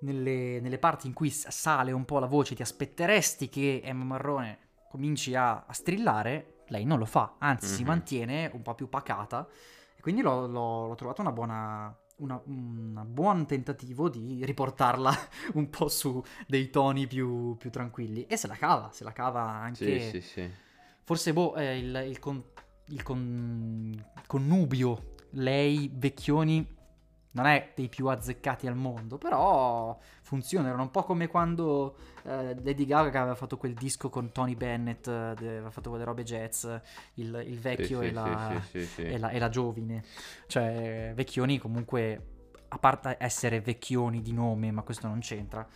nelle, 0.00 0.60
nelle 0.60 0.78
parti 0.78 1.06
in 1.06 1.12
cui 1.14 1.30
sale 1.30 1.92
un 1.92 2.04
po' 2.04 2.18
la 2.18 2.26
voce, 2.26 2.54
ti 2.54 2.62
aspetteresti 2.62 3.48
che 3.48 3.80
Emma 3.82 4.04
Marrone 4.04 4.58
cominci 4.90 5.34
a, 5.34 5.64
a 5.66 5.72
strillare, 5.72 6.64
lei 6.68 6.84
non 6.84 6.98
lo 6.98 7.04
fa, 7.06 7.36
anzi 7.38 7.66
si 7.68 7.82
Mhm. 7.82 7.88
mantiene 7.88 8.50
un 8.52 8.62
po' 8.62 8.74
più 8.74 8.88
pacata. 8.88 9.46
E 9.96 10.00
quindi 10.00 10.20
l'ho, 10.22 10.46
l'ho- 10.46 10.86
l'ho 10.88 10.94
trovato 10.94 11.20
una 11.20 11.32
buona, 11.32 11.96
una- 12.16 12.40
un 12.46 13.04
buon 13.08 13.46
tentativo 13.46 14.08
di 14.08 14.44
riportarla 14.44 15.10
un 15.54 15.68
po' 15.70 15.88
su 15.88 16.22
dei 16.46 16.70
toni 16.70 17.06
più, 17.06 17.56
più 17.56 17.70
tranquilli. 17.70 18.26
E 18.26 18.36
se 18.36 18.46
la 18.46 18.54
cava, 18.56 18.90
se 18.92 19.04
la 19.04 19.12
cava 19.12 19.42
anche... 19.42 20.00
Sì, 20.00 20.20
sì, 20.20 20.28
sì. 20.28 20.50
Forse, 21.04 21.32
boh, 21.32 21.52
è 21.54 21.68
il, 21.70 22.04
il 22.08 22.18
con- 22.18 22.42
il 22.88 23.02
con- 23.02 24.04
connubio, 24.26 25.14
lei, 25.30 25.90
Vecchioni, 25.94 26.75
non 27.36 27.44
è 27.44 27.72
dei 27.74 27.90
più 27.90 28.06
azzeccati 28.08 28.66
al 28.66 28.74
mondo, 28.76 29.18
però 29.18 29.98
funziona. 30.22 30.68
Era 30.68 30.80
un 30.80 30.90
po' 30.90 31.04
come 31.04 31.26
quando 31.26 31.96
eh, 32.24 32.54
Lady 32.62 32.86
Gaga 32.86 33.20
aveva 33.20 33.34
fatto 33.34 33.58
quel 33.58 33.74
disco 33.74 34.08
con 34.08 34.32
Tony 34.32 34.54
Bennett, 34.54 35.06
eh, 35.06 35.12
aveva 35.12 35.70
fatto 35.70 35.90
quelle 35.90 36.04
robe 36.04 36.22
jazz, 36.22 36.64
il, 37.14 37.42
il 37.46 37.58
vecchio 37.60 38.00
Sì, 38.00 38.06
e, 38.06 38.08
sì, 38.08 38.14
la, 38.14 38.62
sì, 38.68 39.02
e 39.02 39.18
la- 39.18 39.28
e 39.28 39.38
la 39.38 39.48
giovine. 39.50 40.02
Cioè, 40.46 41.12
vecchioni 41.14 41.58
comunque, 41.58 42.26
a 42.68 42.78
parte 42.78 43.18
essere 43.20 43.60
vecchioni 43.60 44.22
di 44.22 44.32
nome, 44.32 44.70
ma 44.70 44.80
questo 44.80 45.06
non 45.06 45.18
c'entra, 45.20 45.66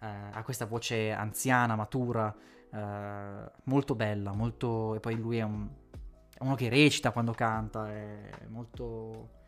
eh, 0.00 0.06
ha 0.32 0.42
questa 0.42 0.64
voce 0.64 1.12
anziana, 1.12 1.76
matura, 1.76 2.34
eh, 2.72 3.50
molto 3.64 3.94
bella, 3.94 4.32
molto... 4.32 4.94
E 4.94 5.00
poi 5.00 5.16
lui 5.16 5.36
è 5.36 5.42
un 5.42 5.68
è 6.34 6.44
uno 6.44 6.54
che 6.56 6.70
recita 6.70 7.12
quando 7.12 7.32
canta, 7.32 7.88
è 7.92 8.30
molto... 8.48 9.40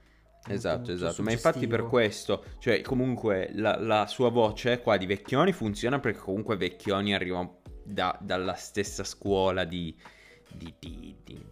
Esatto, 0.46 0.92
esatto, 0.92 1.22
ma 1.22 1.30
infatti 1.32 1.66
per 1.66 1.84
questo, 1.84 2.44
cioè 2.58 2.80
comunque 2.82 3.50
la, 3.54 3.78
la 3.78 4.06
sua 4.06 4.30
voce 4.30 4.80
qua 4.80 4.96
di 4.96 5.06
Vecchioni 5.06 5.52
funziona 5.52 5.98
perché 6.00 6.18
comunque 6.18 6.56
Vecchioni 6.56 7.14
arriva 7.14 7.48
da- 7.82 8.16
dalla 8.20 8.54
stessa 8.54 9.04
scuola 9.04 9.64
di, 9.64 9.96
di, 10.52 10.74
di- 10.78 11.16
di- 11.24 11.46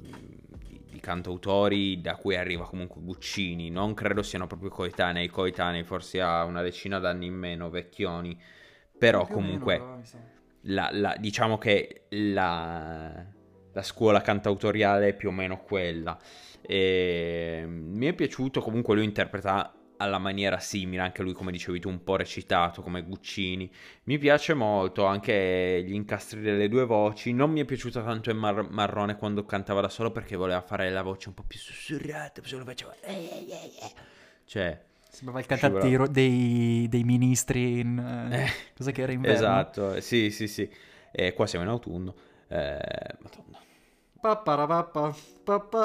cantautori 1.02 2.00
da 2.00 2.14
cui 2.16 2.36
arriva 2.36 2.64
comunque 2.64 3.02
Guccini, 3.02 3.68
non 3.70 3.92
credo 3.92 4.22
siano 4.22 4.46
proprio 4.46 4.70
coetanei, 4.70 5.28
coetanei 5.28 5.82
forse 5.82 6.20
ha 6.20 6.44
una 6.44 6.62
decina 6.62 6.98
d'anni 6.98 7.26
in 7.26 7.34
meno 7.34 7.68
Vecchioni, 7.68 8.40
però 8.96 9.22
meno, 9.24 9.34
comunque 9.34 9.82
la- 10.62 10.90
la- 10.92 11.16
diciamo 11.18 11.58
che 11.58 12.04
la, 12.10 13.24
la 13.72 13.82
scuola 13.82 14.20
cantautoriale 14.20 15.08
è 15.08 15.14
più 15.14 15.28
o 15.28 15.32
meno 15.32 15.62
quella. 15.62 16.18
E 16.60 17.64
mi 17.66 18.06
è 18.06 18.12
piaciuto 18.12 18.60
comunque 18.60 18.94
lui 18.94 19.04
interpreta 19.04 19.74
alla 19.96 20.18
maniera 20.18 20.58
simile, 20.58 21.02
anche 21.02 21.22
lui 21.22 21.32
come 21.32 21.52
dicevi 21.52 21.78
tu 21.78 21.88
un 21.88 22.02
po' 22.02 22.16
recitato 22.16 22.82
come 22.82 23.02
Guccini. 23.02 23.70
Mi 24.04 24.18
piace 24.18 24.52
molto 24.54 25.04
anche 25.04 25.82
gli 25.86 25.92
incastri 25.94 26.40
delle 26.40 26.68
due 26.68 26.84
voci. 26.84 27.32
Non 27.32 27.50
mi 27.50 27.60
è 27.60 27.64
piaciuto 27.64 28.02
tanto 28.02 28.30
il 28.30 28.36
Mar- 28.36 28.68
Marrone 28.70 29.16
quando 29.16 29.44
cantava 29.44 29.80
da 29.80 29.88
solo 29.88 30.10
perché 30.10 30.36
voleva 30.36 30.60
fare 30.60 30.90
la 30.90 31.02
voce 31.02 31.28
un 31.28 31.34
po' 31.34 31.44
più 31.46 31.58
sussurrata, 31.58 32.42
solo 32.44 32.64
faceva 32.64 32.94
eh, 33.00 33.12
eh, 33.12 33.72
eh. 33.80 33.92
Cioè, 34.44 34.80
Sembrava 35.08 35.40
il 35.40 35.46
cantante 35.46 35.88
dei, 35.88 36.10
dei- 36.10 36.88
dei 36.88 37.04
ministri 37.04 37.80
in... 37.80 37.98
Eh, 38.30 38.46
cosa 38.74 38.90
che 38.92 39.02
era 39.02 39.12
inverno? 39.12 39.32
esatto, 39.34 40.00
sì, 40.00 40.30
sì, 40.30 40.46
sì. 40.48 40.68
E 41.10 41.32
qua 41.34 41.46
siamo 41.46 41.64
in 41.64 41.70
autunno. 41.70 42.14
Eh, 42.52 43.16
madonna. 43.20 43.58
Papparapappa, 44.22 45.04
pappa. 45.44 45.82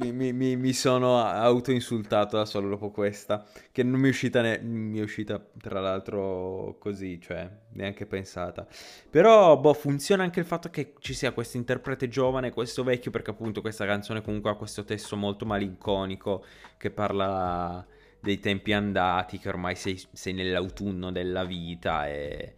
Mi, 0.00 0.12
mi- 0.12 0.32
mi- 0.32 0.54
mi 0.56 0.72
sono 0.72 1.18
autoinsultato 1.20 2.36
da 2.36 2.44
solo 2.44 2.68
dopo 2.68 2.92
questa, 2.92 3.44
che 3.72 3.82
non 3.82 3.98
mi 3.98 4.06
è 4.06 4.10
uscita, 4.10 4.40
ne- 4.42 4.60
mi 4.60 4.98
è 5.00 5.02
uscita 5.02 5.44
tra 5.60 5.80
l'altro 5.80 6.76
così, 6.78 7.20
cioè 7.20 7.50
neanche 7.72 8.06
pensata. 8.06 8.64
Però, 9.10 9.56
boh, 9.58 9.74
funziona 9.74 10.22
anche 10.22 10.38
il 10.38 10.46
fatto 10.46 10.70
che 10.70 10.94
ci 11.00 11.14
sia 11.14 11.32
questo 11.32 11.56
interprete 11.56 12.06
giovane 12.08 12.48
e 12.48 12.52
questo 12.52 12.84
vecchio, 12.84 13.10
perché 13.10 13.30
appunto 13.30 13.60
questa 13.60 13.86
canzone 13.86 14.22
comunque 14.22 14.50
ha 14.50 14.54
questo 14.54 14.84
testo 14.84 15.16
molto 15.16 15.44
malinconico 15.46 16.44
che 16.76 16.90
parla 16.92 17.84
dei 18.20 18.38
tempi 18.38 18.72
andati, 18.72 19.38
che 19.38 19.48
ormai 19.48 19.74
sei, 19.74 20.00
sei 20.12 20.32
nell'autunno 20.32 21.10
della 21.10 21.44
vita, 21.44 22.06
è 22.06 22.54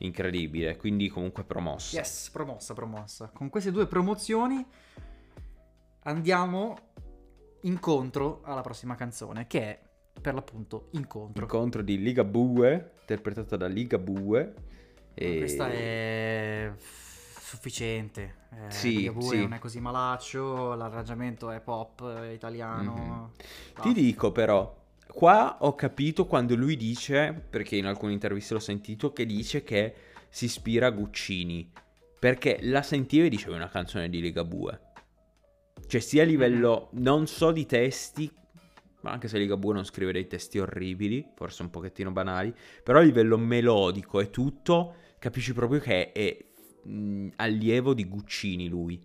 incredibile, 0.00 0.76
quindi 0.76 1.08
comunque 1.08 1.44
promossa. 1.44 1.96
Yes, 1.96 2.30
promossa, 2.30 2.74
promossa. 2.74 3.30
Con 3.32 3.48
queste 3.48 3.70
due 3.70 3.86
promozioni 3.86 4.64
andiamo 6.04 6.76
incontro 7.62 8.40
alla 8.44 8.62
prossima 8.62 8.94
canzone, 8.94 9.46
che 9.46 9.60
è 9.60 9.80
per 10.20 10.34
l'appunto 10.34 10.88
Incontro. 10.92 11.42
Incontro 11.42 11.82
di 11.82 11.98
Liga 11.98 12.24
Bue, 12.24 12.92
interpretata 13.00 13.56
da 13.56 13.66
Liga 13.66 13.98
Bue. 13.98 14.54
E... 15.14 15.38
Questa 15.38 15.70
è 15.70 16.72
sufficiente. 17.50 18.36
Eh, 18.52 18.70
Sì, 18.70 19.12
sì. 19.18 19.38
non 19.40 19.54
è 19.54 19.58
così 19.58 19.80
malaccio, 19.80 20.74
l'arrangiamento 20.74 21.50
è 21.50 21.60
pop 21.60 22.00
eh, 22.02 22.34
italiano. 22.34 22.94
Mhm. 22.94 23.30
basta. 23.74 23.82
Ti 23.82 23.92
dico 23.92 24.32
però, 24.32 24.79
qua 25.12 25.58
ho 25.60 25.74
capito 25.74 26.26
quando 26.26 26.54
lui 26.54 26.76
dice, 26.76 27.32
perché 27.48 27.76
in 27.76 27.86
alcune 27.86 28.12
interviste 28.12 28.54
l'ho 28.54 28.60
sentito, 28.60 29.12
che 29.12 29.26
dice 29.26 29.62
che 29.62 29.94
si 30.28 30.46
ispira 30.46 30.86
a 30.86 30.90
Guccini. 30.90 31.70
Perché 32.18 32.58
la 32.62 32.82
sentivo 32.82 33.26
e 33.26 33.28
diceva 33.28 33.56
una 33.56 33.68
canzone 33.68 34.08
di 34.08 34.20
Ligabue. 34.20 34.80
Cioè 35.86 36.00
sia 36.00 36.22
a 36.22 36.26
livello, 36.26 36.90
non 36.92 37.26
so 37.26 37.50
di 37.50 37.66
testi, 37.66 38.30
ma 39.00 39.10
anche 39.10 39.28
se 39.28 39.38
Ligabue 39.38 39.74
non 39.74 39.84
scrive 39.84 40.12
dei 40.12 40.26
testi 40.26 40.58
orribili, 40.58 41.26
forse 41.34 41.62
un 41.62 41.70
pochettino 41.70 42.12
banali, 42.12 42.54
però 42.82 42.98
a 42.98 43.02
livello 43.02 43.38
melodico 43.38 44.20
e 44.20 44.30
tutto, 44.30 44.94
capisci 45.18 45.54
proprio 45.54 45.80
che 45.80 46.12
è 46.12 46.36
mh, 46.84 47.28
allievo 47.36 47.94
di 47.94 48.04
Guccini 48.04 48.68
lui. 48.68 49.00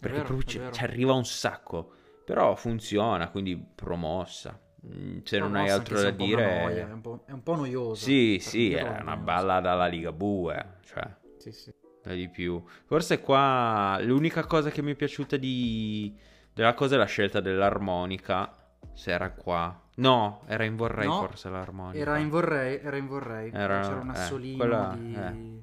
Perché 0.00 0.18
vero, 0.18 0.34
proprio 0.34 0.46
è 0.46 0.70
ci, 0.70 0.76
ci 0.76 0.84
arriva 0.84 1.12
un 1.12 1.24
sacco. 1.24 1.92
Però 2.24 2.54
funziona, 2.54 3.30
quindi 3.30 3.56
promossa. 3.56 4.60
Mm, 4.88 5.18
Se 5.24 5.38
non 5.38 5.56
hai 5.56 5.68
altro 5.68 6.00
da 6.00 6.10
dire... 6.10 6.62
noia, 6.62 6.88
è, 6.88 6.92
un 6.92 7.00
po', 7.00 7.24
è 7.26 7.32
un 7.32 7.42
po' 7.42 7.56
noioso. 7.56 7.94
Sì, 7.96 8.38
sì, 8.40 8.72
è 8.72 8.82
una 8.82 9.00
noioso. 9.02 9.22
balla 9.22 9.60
dalla 9.60 9.86
Ligabue, 9.86 10.76
cioè... 10.84 11.02
Sì, 11.38 11.50
sì. 11.52 11.72
da 12.02 12.12
di 12.12 12.28
più. 12.28 12.62
Forse 12.84 13.20
qua 13.20 13.98
l'unica 14.00 14.44
cosa 14.46 14.70
che 14.70 14.82
mi 14.82 14.92
è 14.92 14.94
piaciuta 14.94 15.36
di... 15.36 16.14
della 16.52 16.74
cosa 16.74 16.94
è 16.94 16.98
la 16.98 17.04
scelta 17.04 17.40
dell'armonica. 17.40 18.52
Se 18.92 19.10
era 19.10 19.30
qua. 19.30 19.82
No, 19.96 20.42
era 20.46 20.64
in 20.64 20.76
vorrei 20.76 21.06
No, 21.06 21.18
forse 21.18 21.48
l'armonica. 21.48 21.98
Era 21.98 22.18
in 22.18 22.28
vorrei, 22.28 22.80
era 22.80 22.96
in 22.96 23.06
vorrei. 23.06 23.50
Era- 23.52 23.80
C'era 23.80 24.00
un 24.00 24.08
eh, 24.08 24.18
assolino 24.18 24.56
quella- 24.56 24.96
di, 24.98 25.14
eh. 25.14 25.58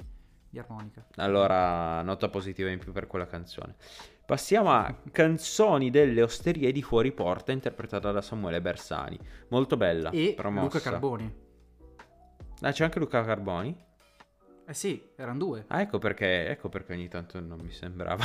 di 0.49 0.59
armonica. 0.59 1.05
Allora, 1.15 2.01
nota 2.01 2.29
positiva 2.29 2.69
in 2.69 2.79
più 2.79 2.91
per 2.91 3.07
quella 3.07 3.25
canzone. 3.25 3.75
Passiamo 4.25 4.71
a 4.71 4.95
Canzoni 5.11 5.89
delle 5.89 6.21
osterie 6.21 6.71
di 6.71 6.81
fuori 6.81 7.11
porta, 7.11 7.51
interpretata 7.51 8.11
da 8.11 8.21
Samuele 8.21 8.61
Bersani. 8.61 9.19
Molto 9.49 9.75
bella. 9.75 10.11
E 10.11 10.33
promossa. 10.35 10.63
Luca 10.63 10.79
Carboni. 10.79 11.35
Ah, 12.61 12.71
c'è 12.71 12.85
anche 12.85 12.99
Luca 12.99 13.21
Carboni? 13.23 13.75
Eh 14.65 14.73
sì, 14.73 15.09
erano 15.17 15.37
due. 15.37 15.65
Ah, 15.67 15.81
ecco 15.81 15.99
perché, 15.99 16.47
ecco 16.47 16.69
perché 16.69 16.93
ogni 16.93 17.09
tanto 17.09 17.41
non 17.41 17.59
mi 17.59 17.71
sembrava. 17.71 18.23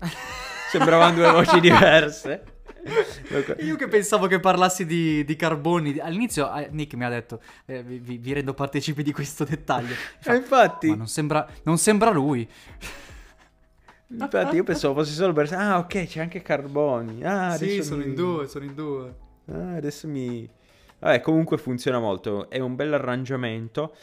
Sembravano 0.70 1.14
due 1.14 1.30
voci 1.30 1.60
diverse. 1.60 2.60
Io 3.60 3.76
che 3.76 3.88
pensavo 3.88 4.26
che 4.26 4.40
parlassi 4.40 4.84
di, 4.84 5.24
di 5.24 5.36
Carboni. 5.36 5.98
All'inizio 5.98 6.52
eh, 6.54 6.68
Nick 6.72 6.94
mi 6.94 7.04
ha 7.04 7.08
detto: 7.08 7.40
eh, 7.64 7.82
vi, 7.82 8.18
vi- 8.18 8.32
rendo 8.32 8.52
partecipi 8.54 9.02
di 9.02 9.12
questo 9.12 9.44
dettaglio. 9.44 9.94
Eh, 10.24 10.34
infatti, 10.34 10.88
Ma 10.88 10.96
non 10.96 11.08
sembra, 11.08 11.46
non 11.62 11.78
sembra 11.78 12.10
lui. 12.10 12.48
Infatti 14.18 14.56
io 14.56 14.64
pensavo 14.64 14.94
fosse 14.94 15.12
solo 15.12 15.32
Bersani. 15.32 15.62
Ah, 15.62 15.78
ok, 15.78 16.06
c'è 16.06 16.20
anche 16.20 16.42
Carboni. 16.42 17.22
Ah, 17.24 17.50
adesso 17.52 17.76
mi- 17.76 17.82
sono 18.48 18.64
in 18.64 18.74
due. 18.74 19.14
Ah, 19.46 19.74
adesso 19.74 20.08
mi... 20.08 20.48
Vabbè, 20.98 21.20
comunque 21.20 21.58
funziona 21.58 21.98
molto, 21.98 22.48
è 22.48 22.60
un 22.60 22.76
bel 22.76 22.92
arrangiamento. 22.92 23.94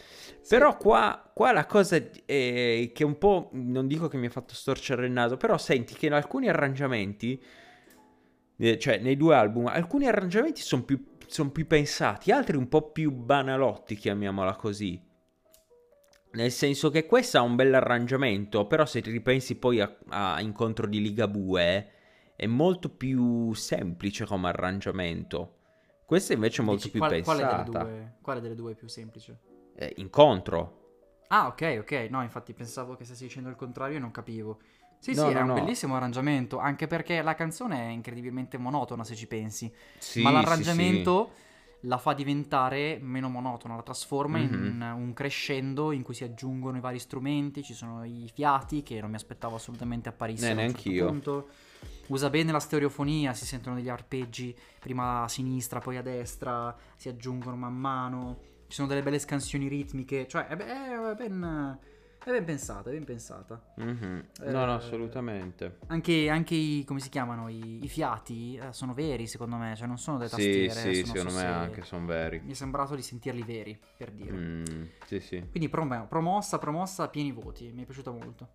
Però 0.48 0.76
qua, 0.76 1.32
qua 1.34 1.52
la 1.54 1.66
cosa 1.66 1.96
è 1.96 2.92
che 2.94 3.04
un 3.04 3.18
po', 3.18 3.50
non 3.54 3.88
dico 3.88 4.08
che 4.08 4.18
mi 4.18 4.26
ha 4.26 4.30
fatto 4.30 4.54
storcere 4.54 5.06
il 5.06 5.12
naso, 5.12 5.38
però 5.38 5.58
senti 5.58 5.94
che 5.94 6.08
in 6.08 6.14
alcuni 6.14 6.50
arrangiamenti, 6.50 7.42
eh, 8.58 8.78
cioè 8.80 8.98
nei 8.98 9.16
due 9.16 9.36
album, 9.36 9.68
alcuni 9.68 10.08
arrangiamenti 10.08 10.62
sono 10.62 10.84
più, 10.84 11.02
son 11.28 11.52
più 11.52 11.68
pensati, 11.68 12.32
altri 12.32 12.58
un 12.58 12.68
po' 12.68 12.92
più 12.92 13.12
banalotti, 13.12 13.96
chiamiamola 13.96 14.56
così. 14.56 15.02
Nel 16.32 16.52
senso 16.52 16.90
che 16.92 17.06
questo 17.06 17.38
ha 17.38 17.42
un 17.42 17.56
bel 17.56 17.74
arrangiamento, 17.74 18.66
però 18.68 18.86
se 18.86 19.02
ti 19.02 19.10
ripensi 19.12 19.56
poi 19.56 19.80
a, 19.82 19.98
a 20.10 20.42
Incontro 20.42 20.86
di 20.88 21.02
Ligabue, 21.02 21.92
è 22.36 22.46
molto 22.46 22.90
più 22.90 23.54
semplice 23.54 24.26
come 24.26 24.48
arrangiamento. 24.50 25.56
Questa 26.06 26.34
invece 26.34 26.62
è 26.62 26.66
molto 26.66 26.88
Dici, 26.88 26.90
più 26.90 27.00
quale, 27.00 27.16
pensata. 27.16 27.24
quale 27.24 27.46
delle 27.46 27.64
due, 27.64 28.18
quale 28.22 28.40
delle 28.40 28.56
due 28.56 28.72
è 28.72 28.76
più 28.76 28.88
semplice? 28.88 29.40
Eh, 29.76 29.94
incontro. 29.98 30.78
Ah, 31.28 31.48
ok, 31.48 31.78
ok. 31.82 32.08
No, 32.10 32.24
infatti 32.24 32.54
pensavo 32.54 32.96
che 32.96 33.06
stessi 33.06 33.24
dicendo 33.24 33.50
il 33.50 33.56
contrario 33.56 33.98
e 33.98 34.00
non 34.00 34.12
capivo. 34.12 34.60
Sì, 34.98 35.16
No, 35.18 35.30
sì, 35.30 35.32
no, 35.32 35.40
è 35.40 35.42
un 35.42 35.52
no. 35.52 35.54
bellissimo 35.54 35.96
arrangiamento, 35.96 36.58
anche 36.58 36.88
perché 36.88 37.22
la 37.22 37.36
canzone 37.36 37.88
è 37.88 37.90
incredibilmente 37.92 38.58
monotona 38.58 39.04
se 39.04 39.16
ci 39.16 39.28
pensi. 39.28 39.72
Sì, 39.98 40.22
ma 40.22 40.32
sì, 40.64 40.64
l'arrangiamento 40.64 41.34
la 41.84 41.98
fa 41.98 42.14
diventare 42.14 43.00
meno 43.02 43.30
monotona, 43.30 43.76
la 43.76 43.84
trasforma 43.84 44.38
in 44.38 44.50
Mhm. 44.80 45.02
un 45.02 45.14
crescendo 45.14 45.92
in 45.92 46.02
cui 46.04 46.14
si 46.14 46.24
aggiungono 46.24 46.78
i 46.78 46.82
vari 46.82 47.00
strumenti, 47.00 47.64
ci 47.64 47.74
sono 47.74 48.04
i 48.04 48.30
fiati 48.34 48.84
che 48.84 49.00
non 49.00 49.10
mi 49.10 49.16
aspettavo 49.16 49.56
assolutamente 49.56 50.10
apparissero. 50.10 50.52
Eh, 50.54 50.56
certo 50.56 50.72
neanch'io. 50.72 51.06
punto. 51.08 51.48
Usa 52.08 52.30
bene 52.30 52.52
la 52.52 52.60
stereofonia, 52.60 53.34
si 53.34 53.46
sentono 53.46 53.76
degli 53.76 53.88
arpeggi 53.88 54.54
prima 54.80 55.24
a 55.24 55.28
sinistra, 55.28 55.80
poi 55.80 55.96
a 55.98 56.02
destra, 56.02 56.76
si 56.96 57.08
aggiungono 57.08 57.56
man 57.56 57.76
mano. 57.76 58.40
Ci 58.68 58.76
sono 58.76 58.88
delle 58.88 59.02
belle 59.02 59.20
scansioni 59.20 59.68
ritmiche, 59.68 60.28
cioè 60.28 60.48
è 60.48 60.56
ben, 60.56 61.80
È 62.24 62.30
ben 62.32 62.44
pensata, 62.46 62.90
è 62.90 62.94
ben 62.94 63.06
pensata. 63.06 63.62
Mhm. 63.76 64.26
Eh, 64.42 64.52
No, 64.52 64.66
no, 64.66 64.76
assolutamente. 64.76 65.78
Anche, 65.88 66.30
anche 66.30 66.54
i, 66.54 66.84
come 66.86 67.00
si 67.00 67.10
chiamano, 67.10 67.48
i, 67.48 67.84
i 67.84 67.88
fiati 67.88 68.56
eh, 68.56 68.72
sono 68.74 68.94
veri 68.94 69.26
secondo 69.26 69.56
me, 69.56 69.76
cioè 69.76 69.88
non 69.88 69.98
sono 69.98 70.18
delle 70.18 70.30
Sì, 70.30 70.36
tastiere. 70.68 70.94
sì, 70.94 71.02
sono- 71.06 71.16
secondo 71.16 71.40
me 71.40 71.46
anche 71.46 71.82
sono 71.84 72.06
veri. 72.06 72.40
Mi 72.44 72.52
è 72.52 72.56
sembrato 72.56 72.96
di 72.96 73.02
sentirli 73.02 73.42
veri, 73.44 73.80
per 73.98 74.12
dire. 74.12 74.38
Mm, 74.38 74.64
sì, 75.06 75.20
sì. 75.20 75.44
Quindi 75.50 75.70
prom- 75.70 76.08
promossa, 76.08 76.58
promossa, 76.60 77.08
pieni 77.10 77.32
voti, 77.32 77.72
mi 77.72 77.82
è 77.84 77.86
piaciuta 77.86 78.12
molto. 78.12 78.48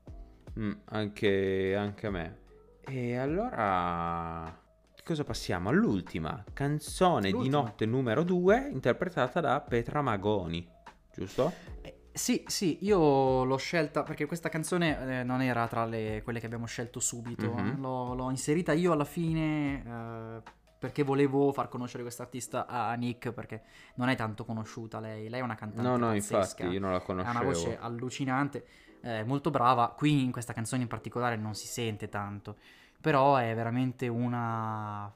Mm, 0.58 0.72
anche, 0.86 1.74
anche 1.74 2.06
a 2.06 2.10
me. 2.10 2.38
E 2.82 3.16
allora... 3.16 4.60
Cosa 5.04 5.24
passiamo? 5.24 5.68
All'ultima 5.68 6.42
canzone 6.54 7.26
di 7.26 7.32
L'ultima. 7.32 7.58
notte 7.62 7.84
numero 7.86 8.22
2 8.22 8.68
interpretata 8.70 9.40
da 9.40 9.60
Petra 9.60 10.00
Magoni, 10.00 10.66
giusto? 11.14 11.52
Sì, 12.16 12.44
sì, 12.46 12.78
io 12.82 13.42
l'ho 13.42 13.56
scelta 13.56 14.04
perché 14.04 14.26
questa 14.26 14.48
canzone 14.48 15.20
eh, 15.20 15.24
non 15.24 15.42
era 15.42 15.66
tra 15.66 15.84
le, 15.84 16.20
quelle 16.22 16.38
che 16.38 16.46
abbiamo 16.46 16.66
scelto 16.66 17.00
subito. 17.00 17.52
Mhm. 17.52 17.80
L'ho, 17.80 18.14
l'ho 18.14 18.30
inserita 18.30 18.72
io 18.72 18.92
alla 18.92 19.04
fine 19.04 19.82
eh, 19.84 20.42
perché 20.78 21.02
volevo 21.02 21.52
far 21.52 21.68
conoscere 21.68 22.04
questa 22.04 22.22
artista 22.22 22.66
a 22.66 22.92
Nick 22.94 23.32
perché 23.32 23.62
non 23.96 24.08
è 24.10 24.14
tanto 24.16 24.44
conosciuta 24.44 25.00
lei. 25.00 25.28
Lei 25.28 25.40
è 25.40 25.42
una 25.42 25.56
cantante 25.56 25.82
No, 25.82 25.96
no, 25.96 26.12
pazzesca. 26.12 26.36
infatti, 26.36 26.66
io 26.66 26.78
non 26.78 26.92
la 26.92 26.98
Ha 26.98 27.02
una 27.30 27.42
conoscevo. 27.42 27.44
voce 27.44 27.78
allucinante, 27.78 28.66
eh, 29.00 29.24
molto 29.24 29.50
brava. 29.50 29.88
Qui 29.88 30.22
in 30.22 30.30
questa 30.30 30.52
canzone 30.52 30.82
in 30.82 30.88
particolare 30.88 31.34
non 31.36 31.54
si 31.56 31.66
sente 31.66 32.08
tanto, 32.08 32.58
però 33.00 33.34
è 33.36 33.52
veramente 33.56 34.06
una 34.06 35.12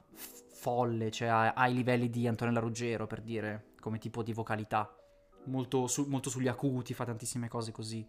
folle, 0.51 1.11
cioè 1.11 1.29
ha, 1.29 1.53
ha 1.53 1.67
i 1.69 1.73
livelli 1.73 2.09
di 2.09 2.27
Antonella 2.27 2.59
Ruggero 2.59 3.07
per 3.07 3.21
dire, 3.21 3.67
come 3.79 3.99
tipo 3.99 4.21
di 4.21 4.33
vocalità. 4.33 4.93
Molto, 5.45 5.87
su- 5.87 6.05
molto 6.07 6.29
sugli 6.29 6.47
acuti, 6.47 6.93
fa 6.93 7.05
tantissime 7.05 7.47
cose 7.47 7.71
così. 7.71 8.07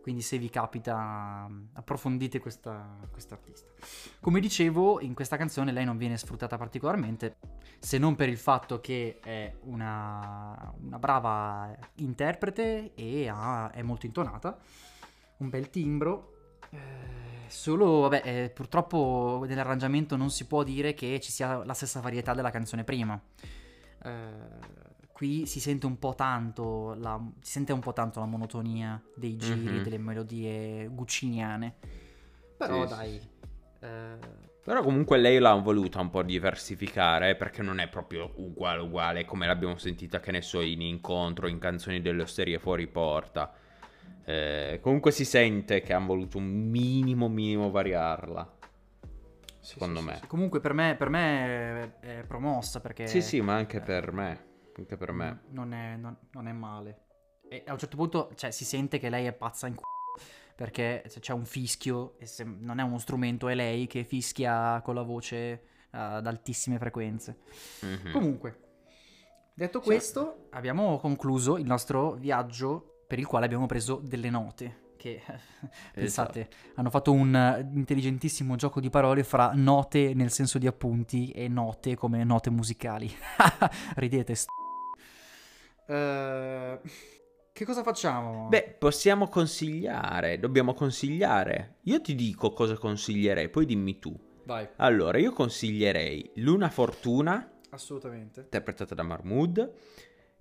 Quindi 0.00 0.22
se 0.22 0.38
vi 0.38 0.48
capita 0.48 1.46
approfondite 1.74 2.38
questa 2.38 2.96
artista. 3.30 3.66
Come 4.18 4.40
dicevo, 4.40 4.98
in 5.00 5.12
questa 5.12 5.36
canzone 5.36 5.72
lei 5.72 5.84
non 5.84 5.98
viene 5.98 6.16
sfruttata 6.16 6.56
particolarmente, 6.56 7.36
se 7.78 7.98
non 7.98 8.16
per 8.16 8.30
il 8.30 8.38
fatto 8.38 8.80
che 8.80 9.18
è 9.22 9.54
una, 9.64 10.72
una 10.80 10.98
brava 10.98 11.76
interprete 11.96 12.94
e 12.94 13.28
ha- 13.28 13.70
è 13.72 13.82
molto 13.82 14.06
intonata, 14.06 14.58
un 15.38 15.50
bel 15.50 15.68
timbro. 15.68 16.32
eh, 16.70 16.78
solo, 17.48 18.00
vabbè, 18.00 18.22
eh, 18.24 18.50
purtroppo 18.50 19.44
nell'arrangiamento 19.46 20.16
non 20.16 20.30
si 20.30 20.46
può 20.46 20.62
dire 20.62 20.94
che 20.94 21.20
ci 21.20 21.30
sia 21.30 21.62
la 21.62 21.74
stessa 21.74 22.00
varietà 22.00 22.32
della 22.32 22.50
canzone 22.50 22.84
prima. 22.84 23.20
Eh, 24.02 24.88
qui 25.20 25.44
si 25.44 25.60
sente 25.60 25.84
un 25.84 25.98
po' 25.98 26.14
tanto 26.14 26.94
la, 26.94 27.20
si 27.42 27.50
sente 27.52 27.74
un 27.74 27.80
po' 27.80 27.92
tanto 27.92 28.20
la 28.20 28.24
monotonia 28.24 28.98
dei 29.12 29.36
giri, 29.36 29.78
Mhm. 29.78 29.82
delle 29.82 29.98
melodie 29.98 30.86
gucciniane. 30.88 31.74
Però 32.56 32.82
Sì, 32.82 32.88
dai. 32.88 33.20
eh, 33.80 34.16
Però 34.62 34.82
comunque 34.82 35.18
lei 35.18 35.38
l'ha 35.38 35.52
voluta 35.56 36.00
un 36.00 36.08
po' 36.08 36.22
diversificare, 36.22 37.30
eh, 37.30 37.34
perché 37.36 37.60
non 37.60 37.80
è 37.80 37.88
proprio 37.88 38.32
uguale 38.36 38.80
uguale 38.80 39.24
come 39.26 39.46
l'abbiamo 39.46 39.76
sentita, 39.76 40.20
che 40.20 40.30
ne 40.30 40.40
so, 40.42 40.60
in 40.62 40.80
incontro, 40.80 41.48
in 41.48 41.58
canzoni 41.58 42.00
delle 42.00 42.22
osterie 42.22 42.58
fuori 42.58 42.86
porta. 42.86 43.52
Eh, 44.24 44.78
comunque 44.82 45.10
si 45.10 45.24
sente 45.26 45.82
che 45.82 45.92
hanno 45.92 46.06
voluto 46.06 46.38
un 46.38 46.46
minimo, 46.46 47.28
minimo 47.28 47.70
variarla. 47.70 48.56
Secondo 49.60 50.00
sì, 50.00 50.04
me. 50.06 50.14
sì, 50.14 50.20
sì. 50.20 50.26
Comunque 50.26 50.60
per 50.60 50.72
me, 50.72 50.94
per 50.96 51.08
me 51.08 51.90
è, 52.00 52.18
è 52.20 52.24
promossa 52.26 52.80
perché... 52.80 53.06
Sì, 53.06 53.20
sì, 53.22 53.40
ma 53.40 53.54
anche 53.56 53.78
eh, 53.78 53.80
per 53.80 54.12
me. 54.12 54.48
Anche 54.80 54.96
per 54.96 55.12
me. 55.12 55.40
Non 55.50 55.72
è, 55.72 55.96
non- 55.96 56.16
non 56.32 56.48
è 56.48 56.52
male. 56.52 57.04
E 57.48 57.64
a 57.66 57.72
un 57.72 57.78
certo 57.78 57.96
punto, 57.96 58.32
cioè, 58.34 58.50
si 58.50 58.64
sente 58.64 58.98
che 58.98 59.08
lei 59.10 59.26
è 59.26 59.32
pazza 59.32 59.66
in 59.66 59.74
c***o, 59.74 59.82
perché 60.54 61.02
se 61.06 61.20
c'è 61.20 61.32
un 61.32 61.44
fischio 61.44 62.14
e 62.18 62.26
se 62.26 62.44
non 62.44 62.78
è 62.78 62.82
uno 62.82 62.98
strumento, 62.98 63.48
è 63.48 63.54
lei 63.54 63.86
che 63.86 64.04
fischia 64.04 64.80
con 64.82 64.94
la 64.94 65.02
voce 65.02 65.36
eh, 65.36 65.60
ad 65.90 66.26
altissime 66.26 66.78
frequenze. 66.78 67.38
Mhm. 67.82 68.12
Comunque, 68.12 68.58
detto 69.54 69.80
Sì. 69.80 69.84
questo, 69.86 70.46
abbiamo 70.50 70.98
concluso 70.98 71.56
il 71.58 71.66
nostro 71.66 72.12
viaggio 72.12 73.04
per 73.06 73.18
il 73.18 73.26
quale 73.26 73.44
abbiamo 73.46 73.66
preso 73.66 73.96
delle 73.96 74.30
note. 74.30 74.88
Che 74.96 75.20
pensate, 75.94 76.48
hanno 76.74 76.90
fatto 76.90 77.10
un 77.10 77.68
intelligentissimo 77.74 78.54
gioco 78.54 78.80
di 78.80 78.90
parole 78.90 79.24
fra 79.24 79.50
note 79.54 80.12
nel 80.14 80.30
senso 80.30 80.58
di 80.58 80.66
appunti 80.66 81.30
e 81.32 81.48
note 81.48 81.96
come 81.96 82.22
note 82.22 82.50
musicali. 82.50 83.10
Ridete, 83.96 84.34
st- 84.34 84.48
Eh, 85.94 86.80
che 87.52 87.64
cosa 87.64 87.82
facciamo? 87.82 88.48
Beh, 88.48 88.76
possiamo 88.78 89.28
consigliare, 89.28 90.38
dobbiamo 90.38 90.72
consigliare. 90.72 91.76
Io 91.82 92.00
ti 92.00 92.14
dico 92.14 92.52
cosa 92.52 92.76
consiglierei, 92.76 93.48
poi 93.48 93.66
dimmi 93.66 93.98
tu. 93.98 94.14
vai, 94.44 94.68
Allora, 94.76 95.18
io 95.18 95.32
consiglierei 95.32 96.30
Luna 96.36 96.70
Fortuna, 96.70 97.58
assolutamente. 97.70 98.40
interpretata 98.40 98.94
da 98.94 99.02
Mahmood, 99.02 99.72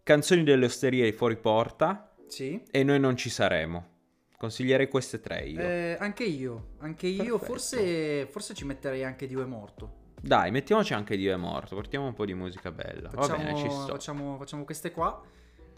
Canzoni 0.04 0.44
delle 0.44 0.66
osterie 0.66 1.12
fuori 1.14 1.38
porta 1.38 2.16
Sì. 2.28 2.64
e 2.72 2.84
Noi 2.84 3.00
non 3.00 3.16
ci 3.18 3.30
saremo. 3.30 3.98
Consiglierei 4.38 4.88
queste 4.88 5.20
tre 5.20 5.42
io. 5.46 5.60
Eh, 5.60 5.98
anche 6.00 6.24
io, 6.24 6.70
anche 6.80 7.08
io, 7.08 7.38
forse, 7.38 8.26
forse 8.28 8.54
ci 8.54 8.64
metterei 8.66 9.04
anche 9.04 9.28
Dio 9.28 9.42
è 9.42 9.46
morto. 9.46 9.98
Dai, 10.22 10.50
mettiamoci 10.52 10.94
anche 10.94 11.18
Dio 11.18 11.34
è 11.34 11.36
morto, 11.38 11.76
portiamo 11.76 12.06
un 12.08 12.14
po' 12.14 12.26
di 12.26 12.34
musica 12.34 12.72
bella. 12.72 13.10
Va 13.10 13.22
Facciamo, 13.22 13.44
bene, 13.44 13.58
ci 13.58 13.70
sto. 13.70 13.88
facciamo, 13.88 14.38
facciamo 14.38 14.64
queste 14.64 14.92
qua. 14.92 15.22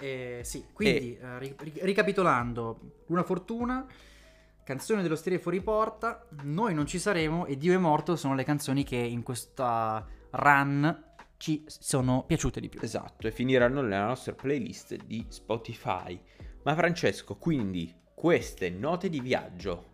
Eh, 0.01 0.41
sì, 0.43 0.65
quindi 0.73 1.15
eh, 1.17 1.39
ri- 1.39 1.55
ri- 1.59 1.79
ricapitolando, 1.81 3.03
Luna 3.07 3.23
Fortuna, 3.23 3.85
Canzone 4.63 5.01
dello 5.03 5.15
Stile 5.15 5.37
fuori 5.39 5.61
porta, 5.61 6.27
Noi 6.43 6.73
non 6.73 6.85
ci 6.85 6.97
saremo 6.99 7.45
e 7.45 7.55
Dio 7.57 7.73
è 7.73 7.77
morto 7.77 8.15
sono 8.15 8.35
le 8.35 8.43
canzoni 8.43 8.83
che 8.83 8.95
in 8.95 9.21
questa 9.23 10.05
run 10.31 11.03
ci 11.37 11.63
sono 11.67 12.23
piaciute 12.25 12.59
di 12.59 12.69
più. 12.69 12.79
Esatto, 12.81 13.27
e 13.27 13.31
finiranno 13.31 13.81
nella 13.81 14.05
nostra 14.05 14.33
playlist 14.33 14.95
di 15.05 15.25
Spotify. 15.29 16.19
Ma 16.63 16.75
Francesco, 16.75 17.35
quindi 17.37 17.93
queste 18.13 18.69
note 18.69 19.09
di 19.09 19.19
viaggio 19.19 19.89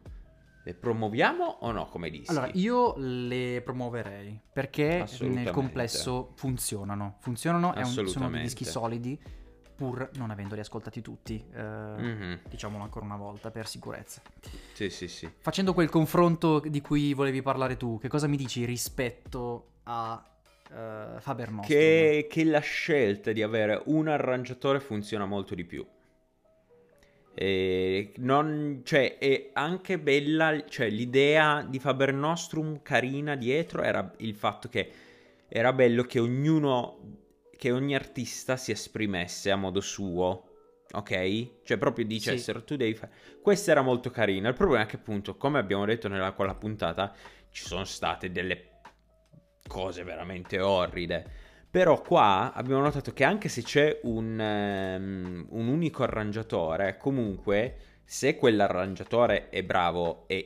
le 0.66 0.74
promuoviamo 0.74 1.45
o 1.62 1.72
no, 1.72 1.86
come 1.86 2.10
dissi? 2.10 2.30
Allora, 2.32 2.49
io 2.53 2.93
le 2.97 3.62
promuoverei 3.64 4.38
perché 4.51 5.05
nel 5.22 5.49
complesso 5.51 6.34
funzionano. 6.36 7.16
Funzionano, 7.20 7.74
è 7.74 7.84
un- 7.84 8.08
sono 8.08 8.30
dischi 8.30 8.66
solidi, 8.66 9.18
pur 9.78 10.09
non 10.15 10.32
avendoli 10.32 10.59
ascoltati 10.59 11.01
tutti. 11.01 11.41
eh, 11.53 11.61
Mhm, 11.61 12.39
Diciamolo 12.49 12.84
ancora 12.84 13.05
una 13.05 13.15
volta 13.15 13.51
per 13.51 13.67
sicurezza. 13.67 14.21
Sì, 14.73 14.89
sì, 14.89 15.07
sì. 15.07 15.30
Facendo 15.38 15.73
quel 15.73 15.89
confronto 15.89 16.59
di 16.59 16.82
cui 16.82 17.13
volevi 17.13 17.41
parlare 17.41 17.78
tu, 17.78 17.99
che 17.99 18.07
cosa 18.07 18.28
mi 18.28 18.38
dici 18.38 18.65
rispetto 18.65 19.73
a 19.84 20.21
eh, 20.69 21.19
Faber 21.19 21.51
Nostrum? 21.51 21.78
Che, 21.78 22.28
che 22.30 22.43
la 22.43 22.59
scelta 22.59 23.32
di 23.32 23.41
avere 23.43 23.82
un 23.86 24.07
arrangiatore 24.07 24.80
funziona 24.80 25.25
molto 25.25 25.53
di 25.55 25.63
più. 25.63 25.86
E 27.39 28.13
non, 28.17 28.82
cioè, 28.84 29.19
è 29.19 29.51
anche 29.53 29.99
bella, 29.99 30.65
cioè, 30.67 30.89
l'idea 30.89 31.61
di 31.61 31.78
Faber 31.80 32.11
Nostrum 32.11 32.82
carina 32.82 33.36
dietro 33.36 33.84
era 33.84 34.11
il 34.17 34.34
fatto 34.34 34.67
che 34.69 34.91
era 35.47 35.71
bello 35.71 36.01
che 36.03 36.17
ognuno, 36.19 36.97
che 37.58 37.72
ogni 37.72 37.95
artista 37.95 38.55
si 38.55 38.72
esprimesse 38.72 39.51
a 39.51 39.55
modo 39.55 39.82
suo, 39.82 40.43
ok? 40.91 41.64
Cioè, 41.64 41.78
proprio 41.78 42.05
dicessero, 42.05 42.64
tu 42.64 42.76
devi 42.76 42.93
fare... 42.93 43.12
Questo 43.41 43.72
era 43.72 43.82
molto 43.82 44.10
carino, 44.10 44.47
il 44.47 44.53
problema 44.53 44.84
è 44.84 44.86
che 44.86 44.95
appunto, 44.95 45.36
come 45.36 45.60
abbiamo 45.60 45.86
detto 45.86 46.08
nella 46.08 46.32
quella 46.32 46.55
puntata, 46.55 47.14
ci 47.49 47.66
sono 47.66 47.84
state 47.84 48.32
delle 48.32 48.80
cose 49.68 50.03
veramente 50.03 50.60
orride. 50.60 51.45
Però 51.70 52.01
qua 52.01 52.53
abbiamo 52.53 52.82
notato 52.82 53.12
che 53.12 53.24
anche 53.24 53.49
se 53.49 53.62
c'è 53.62 53.99
un, 54.03 54.39
ehm, 54.39 55.47
un 55.49 55.68
unico 55.68 56.03
arrangiatore, 56.03 56.97
comunque 56.97 58.01
se 58.05 58.38
quell'arrangiatore 58.38 59.49
è 59.49 59.64
bravo 59.64 60.24
e 60.28 60.45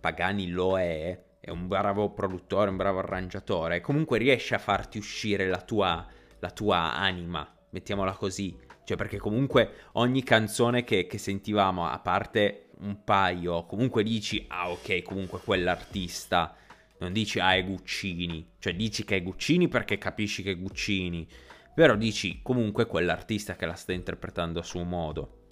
Pagani 0.00 0.48
lo 0.48 0.78
è, 0.78 1.22
è 1.38 1.50
un 1.50 1.68
bravo 1.68 2.10
produttore, 2.10 2.70
un 2.70 2.76
bravo 2.76 3.00
arrangiatore, 3.00 3.80
comunque 3.80 4.18
riesce 4.18 4.54
a 4.54 4.58
farti 4.58 4.96
uscire 4.98 5.46
la 5.46 5.60
tua, 5.60 6.06
la 6.42 6.50
tua 6.50 6.94
anima, 6.94 7.48
mettiamola 7.70 8.12
così. 8.12 8.58
Cioè 8.84 8.96
perché 8.96 9.16
comunque 9.16 9.86
ogni 9.92 10.24
canzone 10.24 10.82
che, 10.82 11.06
che 11.06 11.16
sentivamo, 11.16 11.86
a 11.86 12.00
parte 12.00 12.70
un 12.80 13.04
paio, 13.04 13.64
comunque 13.64 14.02
dici, 14.02 14.44
ah 14.48 14.70
ok, 14.70 15.02
comunque 15.02 15.40
quell'artista 15.40 16.56
non 16.98 17.12
dici 17.12 17.38
ah 17.38 17.54
è 17.54 17.64
Guccini, 17.64 18.54
cioè 18.58 18.74
dici 18.74 19.04
che 19.04 19.16
è 19.16 19.22
Guccini 19.22 19.68
perché 19.68 19.98
capisci 19.98 20.42
che 20.42 20.52
è 20.52 20.58
Guccini, 20.58 21.26
però 21.74 21.94
dici 21.96 22.40
comunque 22.42 22.86
quell'artista 22.86 23.54
che 23.54 23.66
la 23.66 23.74
sta 23.74 23.92
interpretando 23.92 24.58
a 24.58 24.64
suo 24.64 24.82
modo. 24.82 25.46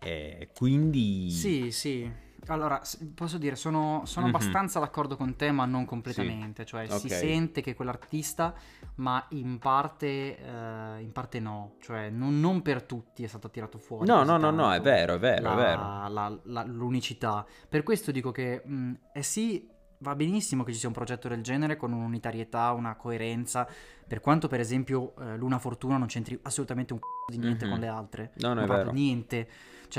E 0.00 0.50
quindi... 0.54 1.30
Sì, 1.30 1.70
sì. 1.72 2.08
Allora, 2.48 2.80
posso 3.14 3.38
dire, 3.38 3.56
sono, 3.56 4.02
sono 4.04 4.26
Mhm. 4.28 4.34
abbastanza 4.34 4.78
d'accordo 4.80 5.16
con 5.16 5.36
te, 5.36 5.50
ma 5.50 5.64
non 5.64 5.84
completamente. 5.84 6.64
Cioè, 6.64 6.86
si 6.88 7.06
Ok. 7.06 7.12
sente 7.12 7.60
che 7.62 7.74
quell'artista, 7.74 8.54
ma 8.96 9.24
in 9.30 9.58
parte, 9.58 10.06
eh, 10.38 11.00
in 11.00 11.10
parte 11.12 11.40
no. 11.40 11.74
Cioè, 11.80 12.10
non, 12.10 12.40
non 12.40 12.62
per 12.62 12.82
tutti 12.82 13.24
è 13.24 13.26
stato 13.26 13.50
tirato 13.50 13.78
fuori. 13.78 14.06
No, 14.06 14.22
no, 14.24 14.36
no, 14.36 14.50
no, 14.50 14.72
è 14.72 14.80
vero, 14.80 15.14
è 15.14 15.18
vero, 15.18 15.42
la- 15.42 15.52
è 15.52 15.56
vero. 15.56 16.08
la- 16.12 16.38
la- 16.44 16.64
l'unicità. 16.64 17.44
Per 17.68 17.82
questo 17.82 18.10
dico 18.12 18.30
che, 18.30 18.62
mh, 18.64 18.92
eh 19.12 19.22
sì, 19.22 19.68
va 19.98 20.14
benissimo 20.14 20.64
che 20.64 20.72
ci 20.72 20.78
sia 20.80 20.88
un 20.88 20.94
progetto 20.94 21.28
del 21.28 21.42
genere 21.42 21.76
con 21.76 21.92
un'unitarietà, 21.92 22.72
una 22.72 22.94
coerenza. 22.94 23.66
Per 24.06 24.20
quanto, 24.20 24.48
per 24.48 24.60
esempio, 24.60 25.14
eh, 25.18 25.36
Luna 25.38 25.58
Fortuna 25.58 25.96
non 25.96 26.08
c'entri 26.08 26.38
assolutamente 26.42 26.92
un 26.92 26.98
c***o 26.98 27.30
di 27.32 27.38
niente 27.38 27.64
Mhm. 27.64 27.70
con 27.70 27.80
le 27.80 27.86
altre. 27.88 28.32
No, 28.36 28.48
no, 28.52 28.66
Ma 28.66 28.74
è 28.74 28.76
vero. 28.76 28.90
niente. 28.92 29.48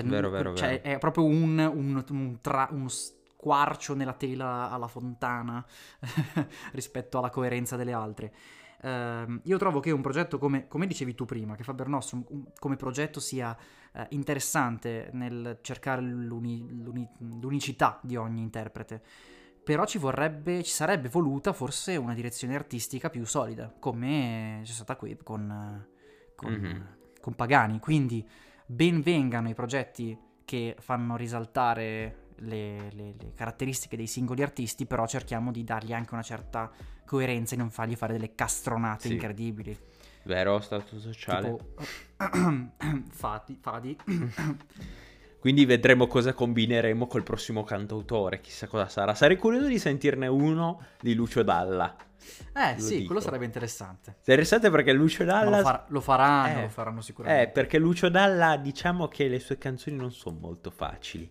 Cioè, 0.02 0.10
Vero, 0.12 0.30
vero, 0.30 0.54
cioè, 0.56 0.82
vero. 0.82 0.96
è 0.96 1.00
proprio 1.00 1.26
un, 1.26 1.58
un, 1.60 2.04
un 2.10 2.38
tra- 2.42 2.68
uno 2.72 2.88
squarcio 2.90 3.94
nella 3.96 4.14
tela 4.14 4.70
alla 4.72 4.88
fontana 4.88 5.64
rispetto 6.74 7.18
alla 7.18 7.30
coerenza 7.30 7.76
delle 7.76 7.94
altre. 7.94 8.34
Ehm, 8.82 9.42
io 9.44 9.58
trovo 9.58 9.80
che 9.80 9.92
un 9.92 10.02
progetto 10.02 10.38
come, 10.38 10.68
come 10.68 10.88
dicevi 10.88 11.16
tu 11.16 11.26
prima, 11.26 11.56
che 11.56 11.64
Faber 11.64 11.88
Nostrum 11.88 12.24
un- 12.30 12.46
come 12.60 12.76
progetto 12.76 13.20
sia 13.20 13.56
eh, 13.94 14.06
interessante 14.10 15.10
nel 15.14 15.60
cercare 15.62 16.02
l'uni- 16.02 16.68
l'uni- 16.84 17.08
l'unicità 17.40 18.00
di 18.04 18.16
ogni 18.16 18.42
interprete. 18.42 19.02
Però 19.64 19.86
ci 19.86 19.98
vorrebbe, 19.98 20.62
ci 20.64 20.72
sarebbe 20.72 21.10
voluta 21.10 21.52
forse 21.54 21.96
una 21.96 22.14
direzione 22.14 22.56
artistica 22.56 23.10
più 23.10 23.26
solida, 23.26 23.74
come 23.80 24.62
c'è 24.64 24.72
stata 24.72 24.96
qui 24.96 25.18
con, 25.24 25.88
con, 26.36 26.52
Mhm. 26.52 26.88
con 27.20 27.34
Pagani. 27.36 27.80
Quindi 27.80 28.28
ben 28.66 29.02
vengano 29.02 29.50
i 29.50 29.54
progetti 29.54 30.18
che 30.44 30.76
fanno 30.80 31.16
risaltare 31.16 32.24
le, 32.38 32.90
le- 32.92 33.16
le 33.18 33.34
caratteristiche 33.36 33.96
dei 33.96 34.08
singoli 34.08 34.42
artisti, 34.44 34.86
però 34.86 35.08
cerchiamo 35.08 35.52
di 35.52 35.64
dargli 35.64 35.94
anche 35.94 36.14
una 36.14 36.24
certa 36.24 36.70
coerenza 37.06 37.56
e 37.56 37.58
non 37.58 37.70
fargli 37.72 37.96
fare 37.96 38.14
delle 38.14 38.36
castronate 38.36 39.08
Sì. 39.08 39.14
incredibili. 39.14 39.78
Vero, 40.24 40.60
stato 40.60 41.00
sociale. 41.00 41.56
Tipo 41.56 41.74
Fadi, 43.12 43.58
Fadi. 43.62 43.98
Quindi 45.46 45.66
vedremo 45.66 46.08
cosa 46.08 46.34
combineremo 46.34 47.06
col 47.06 47.22
prossimo 47.22 47.64
cantautore, 47.64 48.42
chissà 48.42 48.66
cosa 48.66 48.88
sarà. 48.88 49.14
Sarei 49.14 49.38
curioso 49.38 49.68
di 49.68 49.78
sentirne 49.78 50.26
uno 50.26 50.82
di 51.00 51.14
Lucio 51.14 51.44
Dalla. 51.44 51.96
Eh 52.52 52.74
Lo 52.74 52.82
sì, 52.82 52.94
dico. 52.96 53.06
quello 53.06 53.22
sarebbe 53.22 53.46
interessante. 53.46 54.16
Interessante 54.18 54.72
perché 54.72 54.92
Lucio 54.92 55.24
Dalla... 55.24 55.58
lo, 55.58 55.62
far- 55.64 55.84
lo 55.90 56.02
faranno, 56.02 56.58
Eh, 56.58 56.62
lo 56.64 56.70
faranno 56.70 56.98
Eh, 56.98 57.04
sicuramente. 57.04 57.52
perché 57.52 57.78
Lucio 57.78 58.10
Dalla 58.10 58.58
diciamo 58.58 59.08
che 59.08 59.28
le 59.28 59.38
sue 59.40 59.60
canzoni 59.60 59.96
non 59.96 60.12
sono 60.12 60.36
molto 60.42 60.72
facili. 60.72 61.30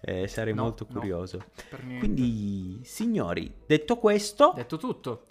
Eh, 0.00 0.28
sarei 0.28 0.54
No, 0.54 0.62
molto 0.62 0.86
no. 0.88 1.00
curioso. 1.00 1.42
Per 1.68 1.82
niente. 1.82 1.98
Quindi, 2.06 2.82
signori, 2.84 3.52
detto 3.66 3.96
questo, 3.96 4.52
Detto 4.54 4.76
tutto, 4.76 5.24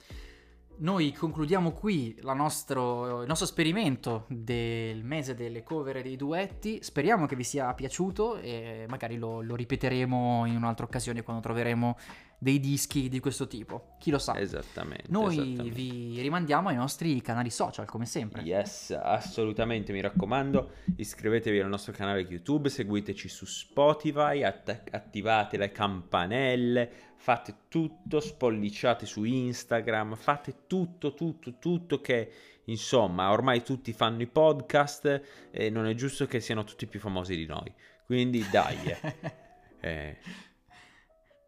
noi 0.77 1.13
concludiamo 1.13 1.71
qui 1.71 2.15
nostro- 2.21 3.21
il 3.21 3.27
nostro 3.27 3.45
esperimento 3.45 4.25
del 4.27 5.03
mese 5.03 5.33
delle 5.35 5.63
cover 5.63 5.97
e 5.97 6.01
dei 6.01 6.15
duetti. 6.15 6.79
Speriamo 6.81 7.25
che 7.25 7.35
vi 7.35 7.43
sia 7.43 7.73
piaciuto 7.73 8.37
e 8.37 8.85
magari 8.89 9.17
lo, 9.17 9.41
lo 9.41 9.55
ripeteremo 9.55 10.45
in 10.45 10.55
un'altra 10.55 10.85
occasione 10.85 11.23
quando 11.23 11.41
troveremo 11.41 11.97
dei 12.37 12.59
dischi 12.59 13.09
di 13.09 13.19
questo 13.19 13.47
tipo. 13.47 13.95
Chi 13.99 14.11
lo 14.11 14.17
sa. 14.19 14.37
esattamente. 14.39 15.05
Noi 15.07 15.33
esattamente. 15.33 15.69
vi 15.69 16.21
rimandiamo 16.21 16.69
ai 16.69 16.75
nostri 16.75 17.21
canali 17.21 17.49
social, 17.49 17.85
come 17.85 18.05
sempre. 18.05 18.41
Yes, 18.43 18.91
assolutamente, 18.91 19.91
mi 19.93 20.01
raccomando, 20.01 20.71
iscrivetevi 20.97 21.59
al 21.59 21.69
nostro 21.69 21.93
canale 21.93 22.21
YouTube, 22.21 22.69
seguiteci 22.69 23.27
su 23.27 23.45
Spotify, 23.45 24.43
att- 24.43 24.83
attivate 24.91 25.57
le 25.57 25.71
campanelle, 25.71 26.91
fate 27.17 27.55
tutto, 27.67 28.19
spolliciate 28.19 29.05
su 29.05 29.23
Instagram, 29.23 30.15
fate 30.15 30.65
tutto, 30.67 31.13
tutto, 31.13 31.57
tutto 31.59 32.01
che 32.01 32.31
insomma, 32.65 33.31
ormai 33.31 33.63
tutti 33.63 33.93
fanno 33.93 34.21
i 34.21 34.27
podcast 34.27 35.21
e 35.51 35.69
non 35.69 35.85
è 35.87 35.93
giusto 35.93 36.25
che 36.25 36.39
siano 36.39 36.63
tutti 36.63 36.85
più 36.87 36.99
famosi 36.99 37.35
di 37.35 37.45
noi. 37.45 37.71
Quindi 38.05 38.45
dai. 38.51 38.77
eh. 38.85 39.33
Eh, 39.85 40.17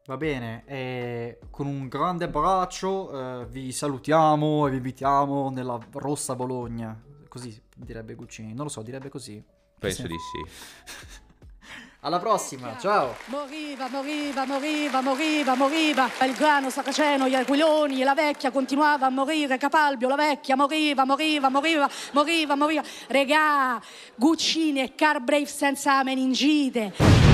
Va 0.08 0.16
bene, 0.16 0.64
e 0.66 1.38
con 1.51 1.66
un 1.68 1.89
grande 1.89 2.24
abbraccio 2.26 3.41
eh, 3.41 3.45
vi 3.47 3.74
salutiamo 3.74 4.66
e 4.66 4.70
vi 4.70 4.78
invitiamo 4.78 5.49
nella 5.49 5.78
rossa 5.91 6.34
Bologna. 6.34 6.97
Così 7.28 7.62
direbbe 7.76 8.16
Guccini, 8.16 8.53
non 8.53 8.64
lo 8.64 8.70
so, 8.70 8.82
direbbe 8.82 9.10
così. 9.10 9.43
penso 9.78 10.03
Sì. 10.03 10.08
di 10.08 10.16
sì. 10.18 11.26
Alla 12.01 12.20
prossima, 12.20 12.78
ciao! 12.78 13.16
Moriva, 13.26 13.89
moriva, 13.89 14.45
moriva, 14.45 15.01
moriva, 15.01 15.55
moriva. 15.55 16.10
Belgrano, 16.18 16.70
Saraceno, 16.70 17.28
gli 17.28 17.36
aquiloni, 17.36 18.01
la 18.03 18.14
vecchia 18.14 18.49
continuava 18.49 19.08
a 19.08 19.10
morire. 19.10 19.58
Capalbio, 19.58 20.08
la 20.08 20.16
vecchia, 20.16 20.55
moriva, 20.55 21.03
moriva, 21.03 21.49
moriva, 21.49 21.89
moriva, 22.14 22.55
moriva. 22.55 22.82
Regà, 23.08 23.82
Guccini 24.16 24.80
e 24.80 24.95
Car 24.95 25.20
Brave 25.20 25.47
senza 25.47 26.01
meningite. 26.05 27.27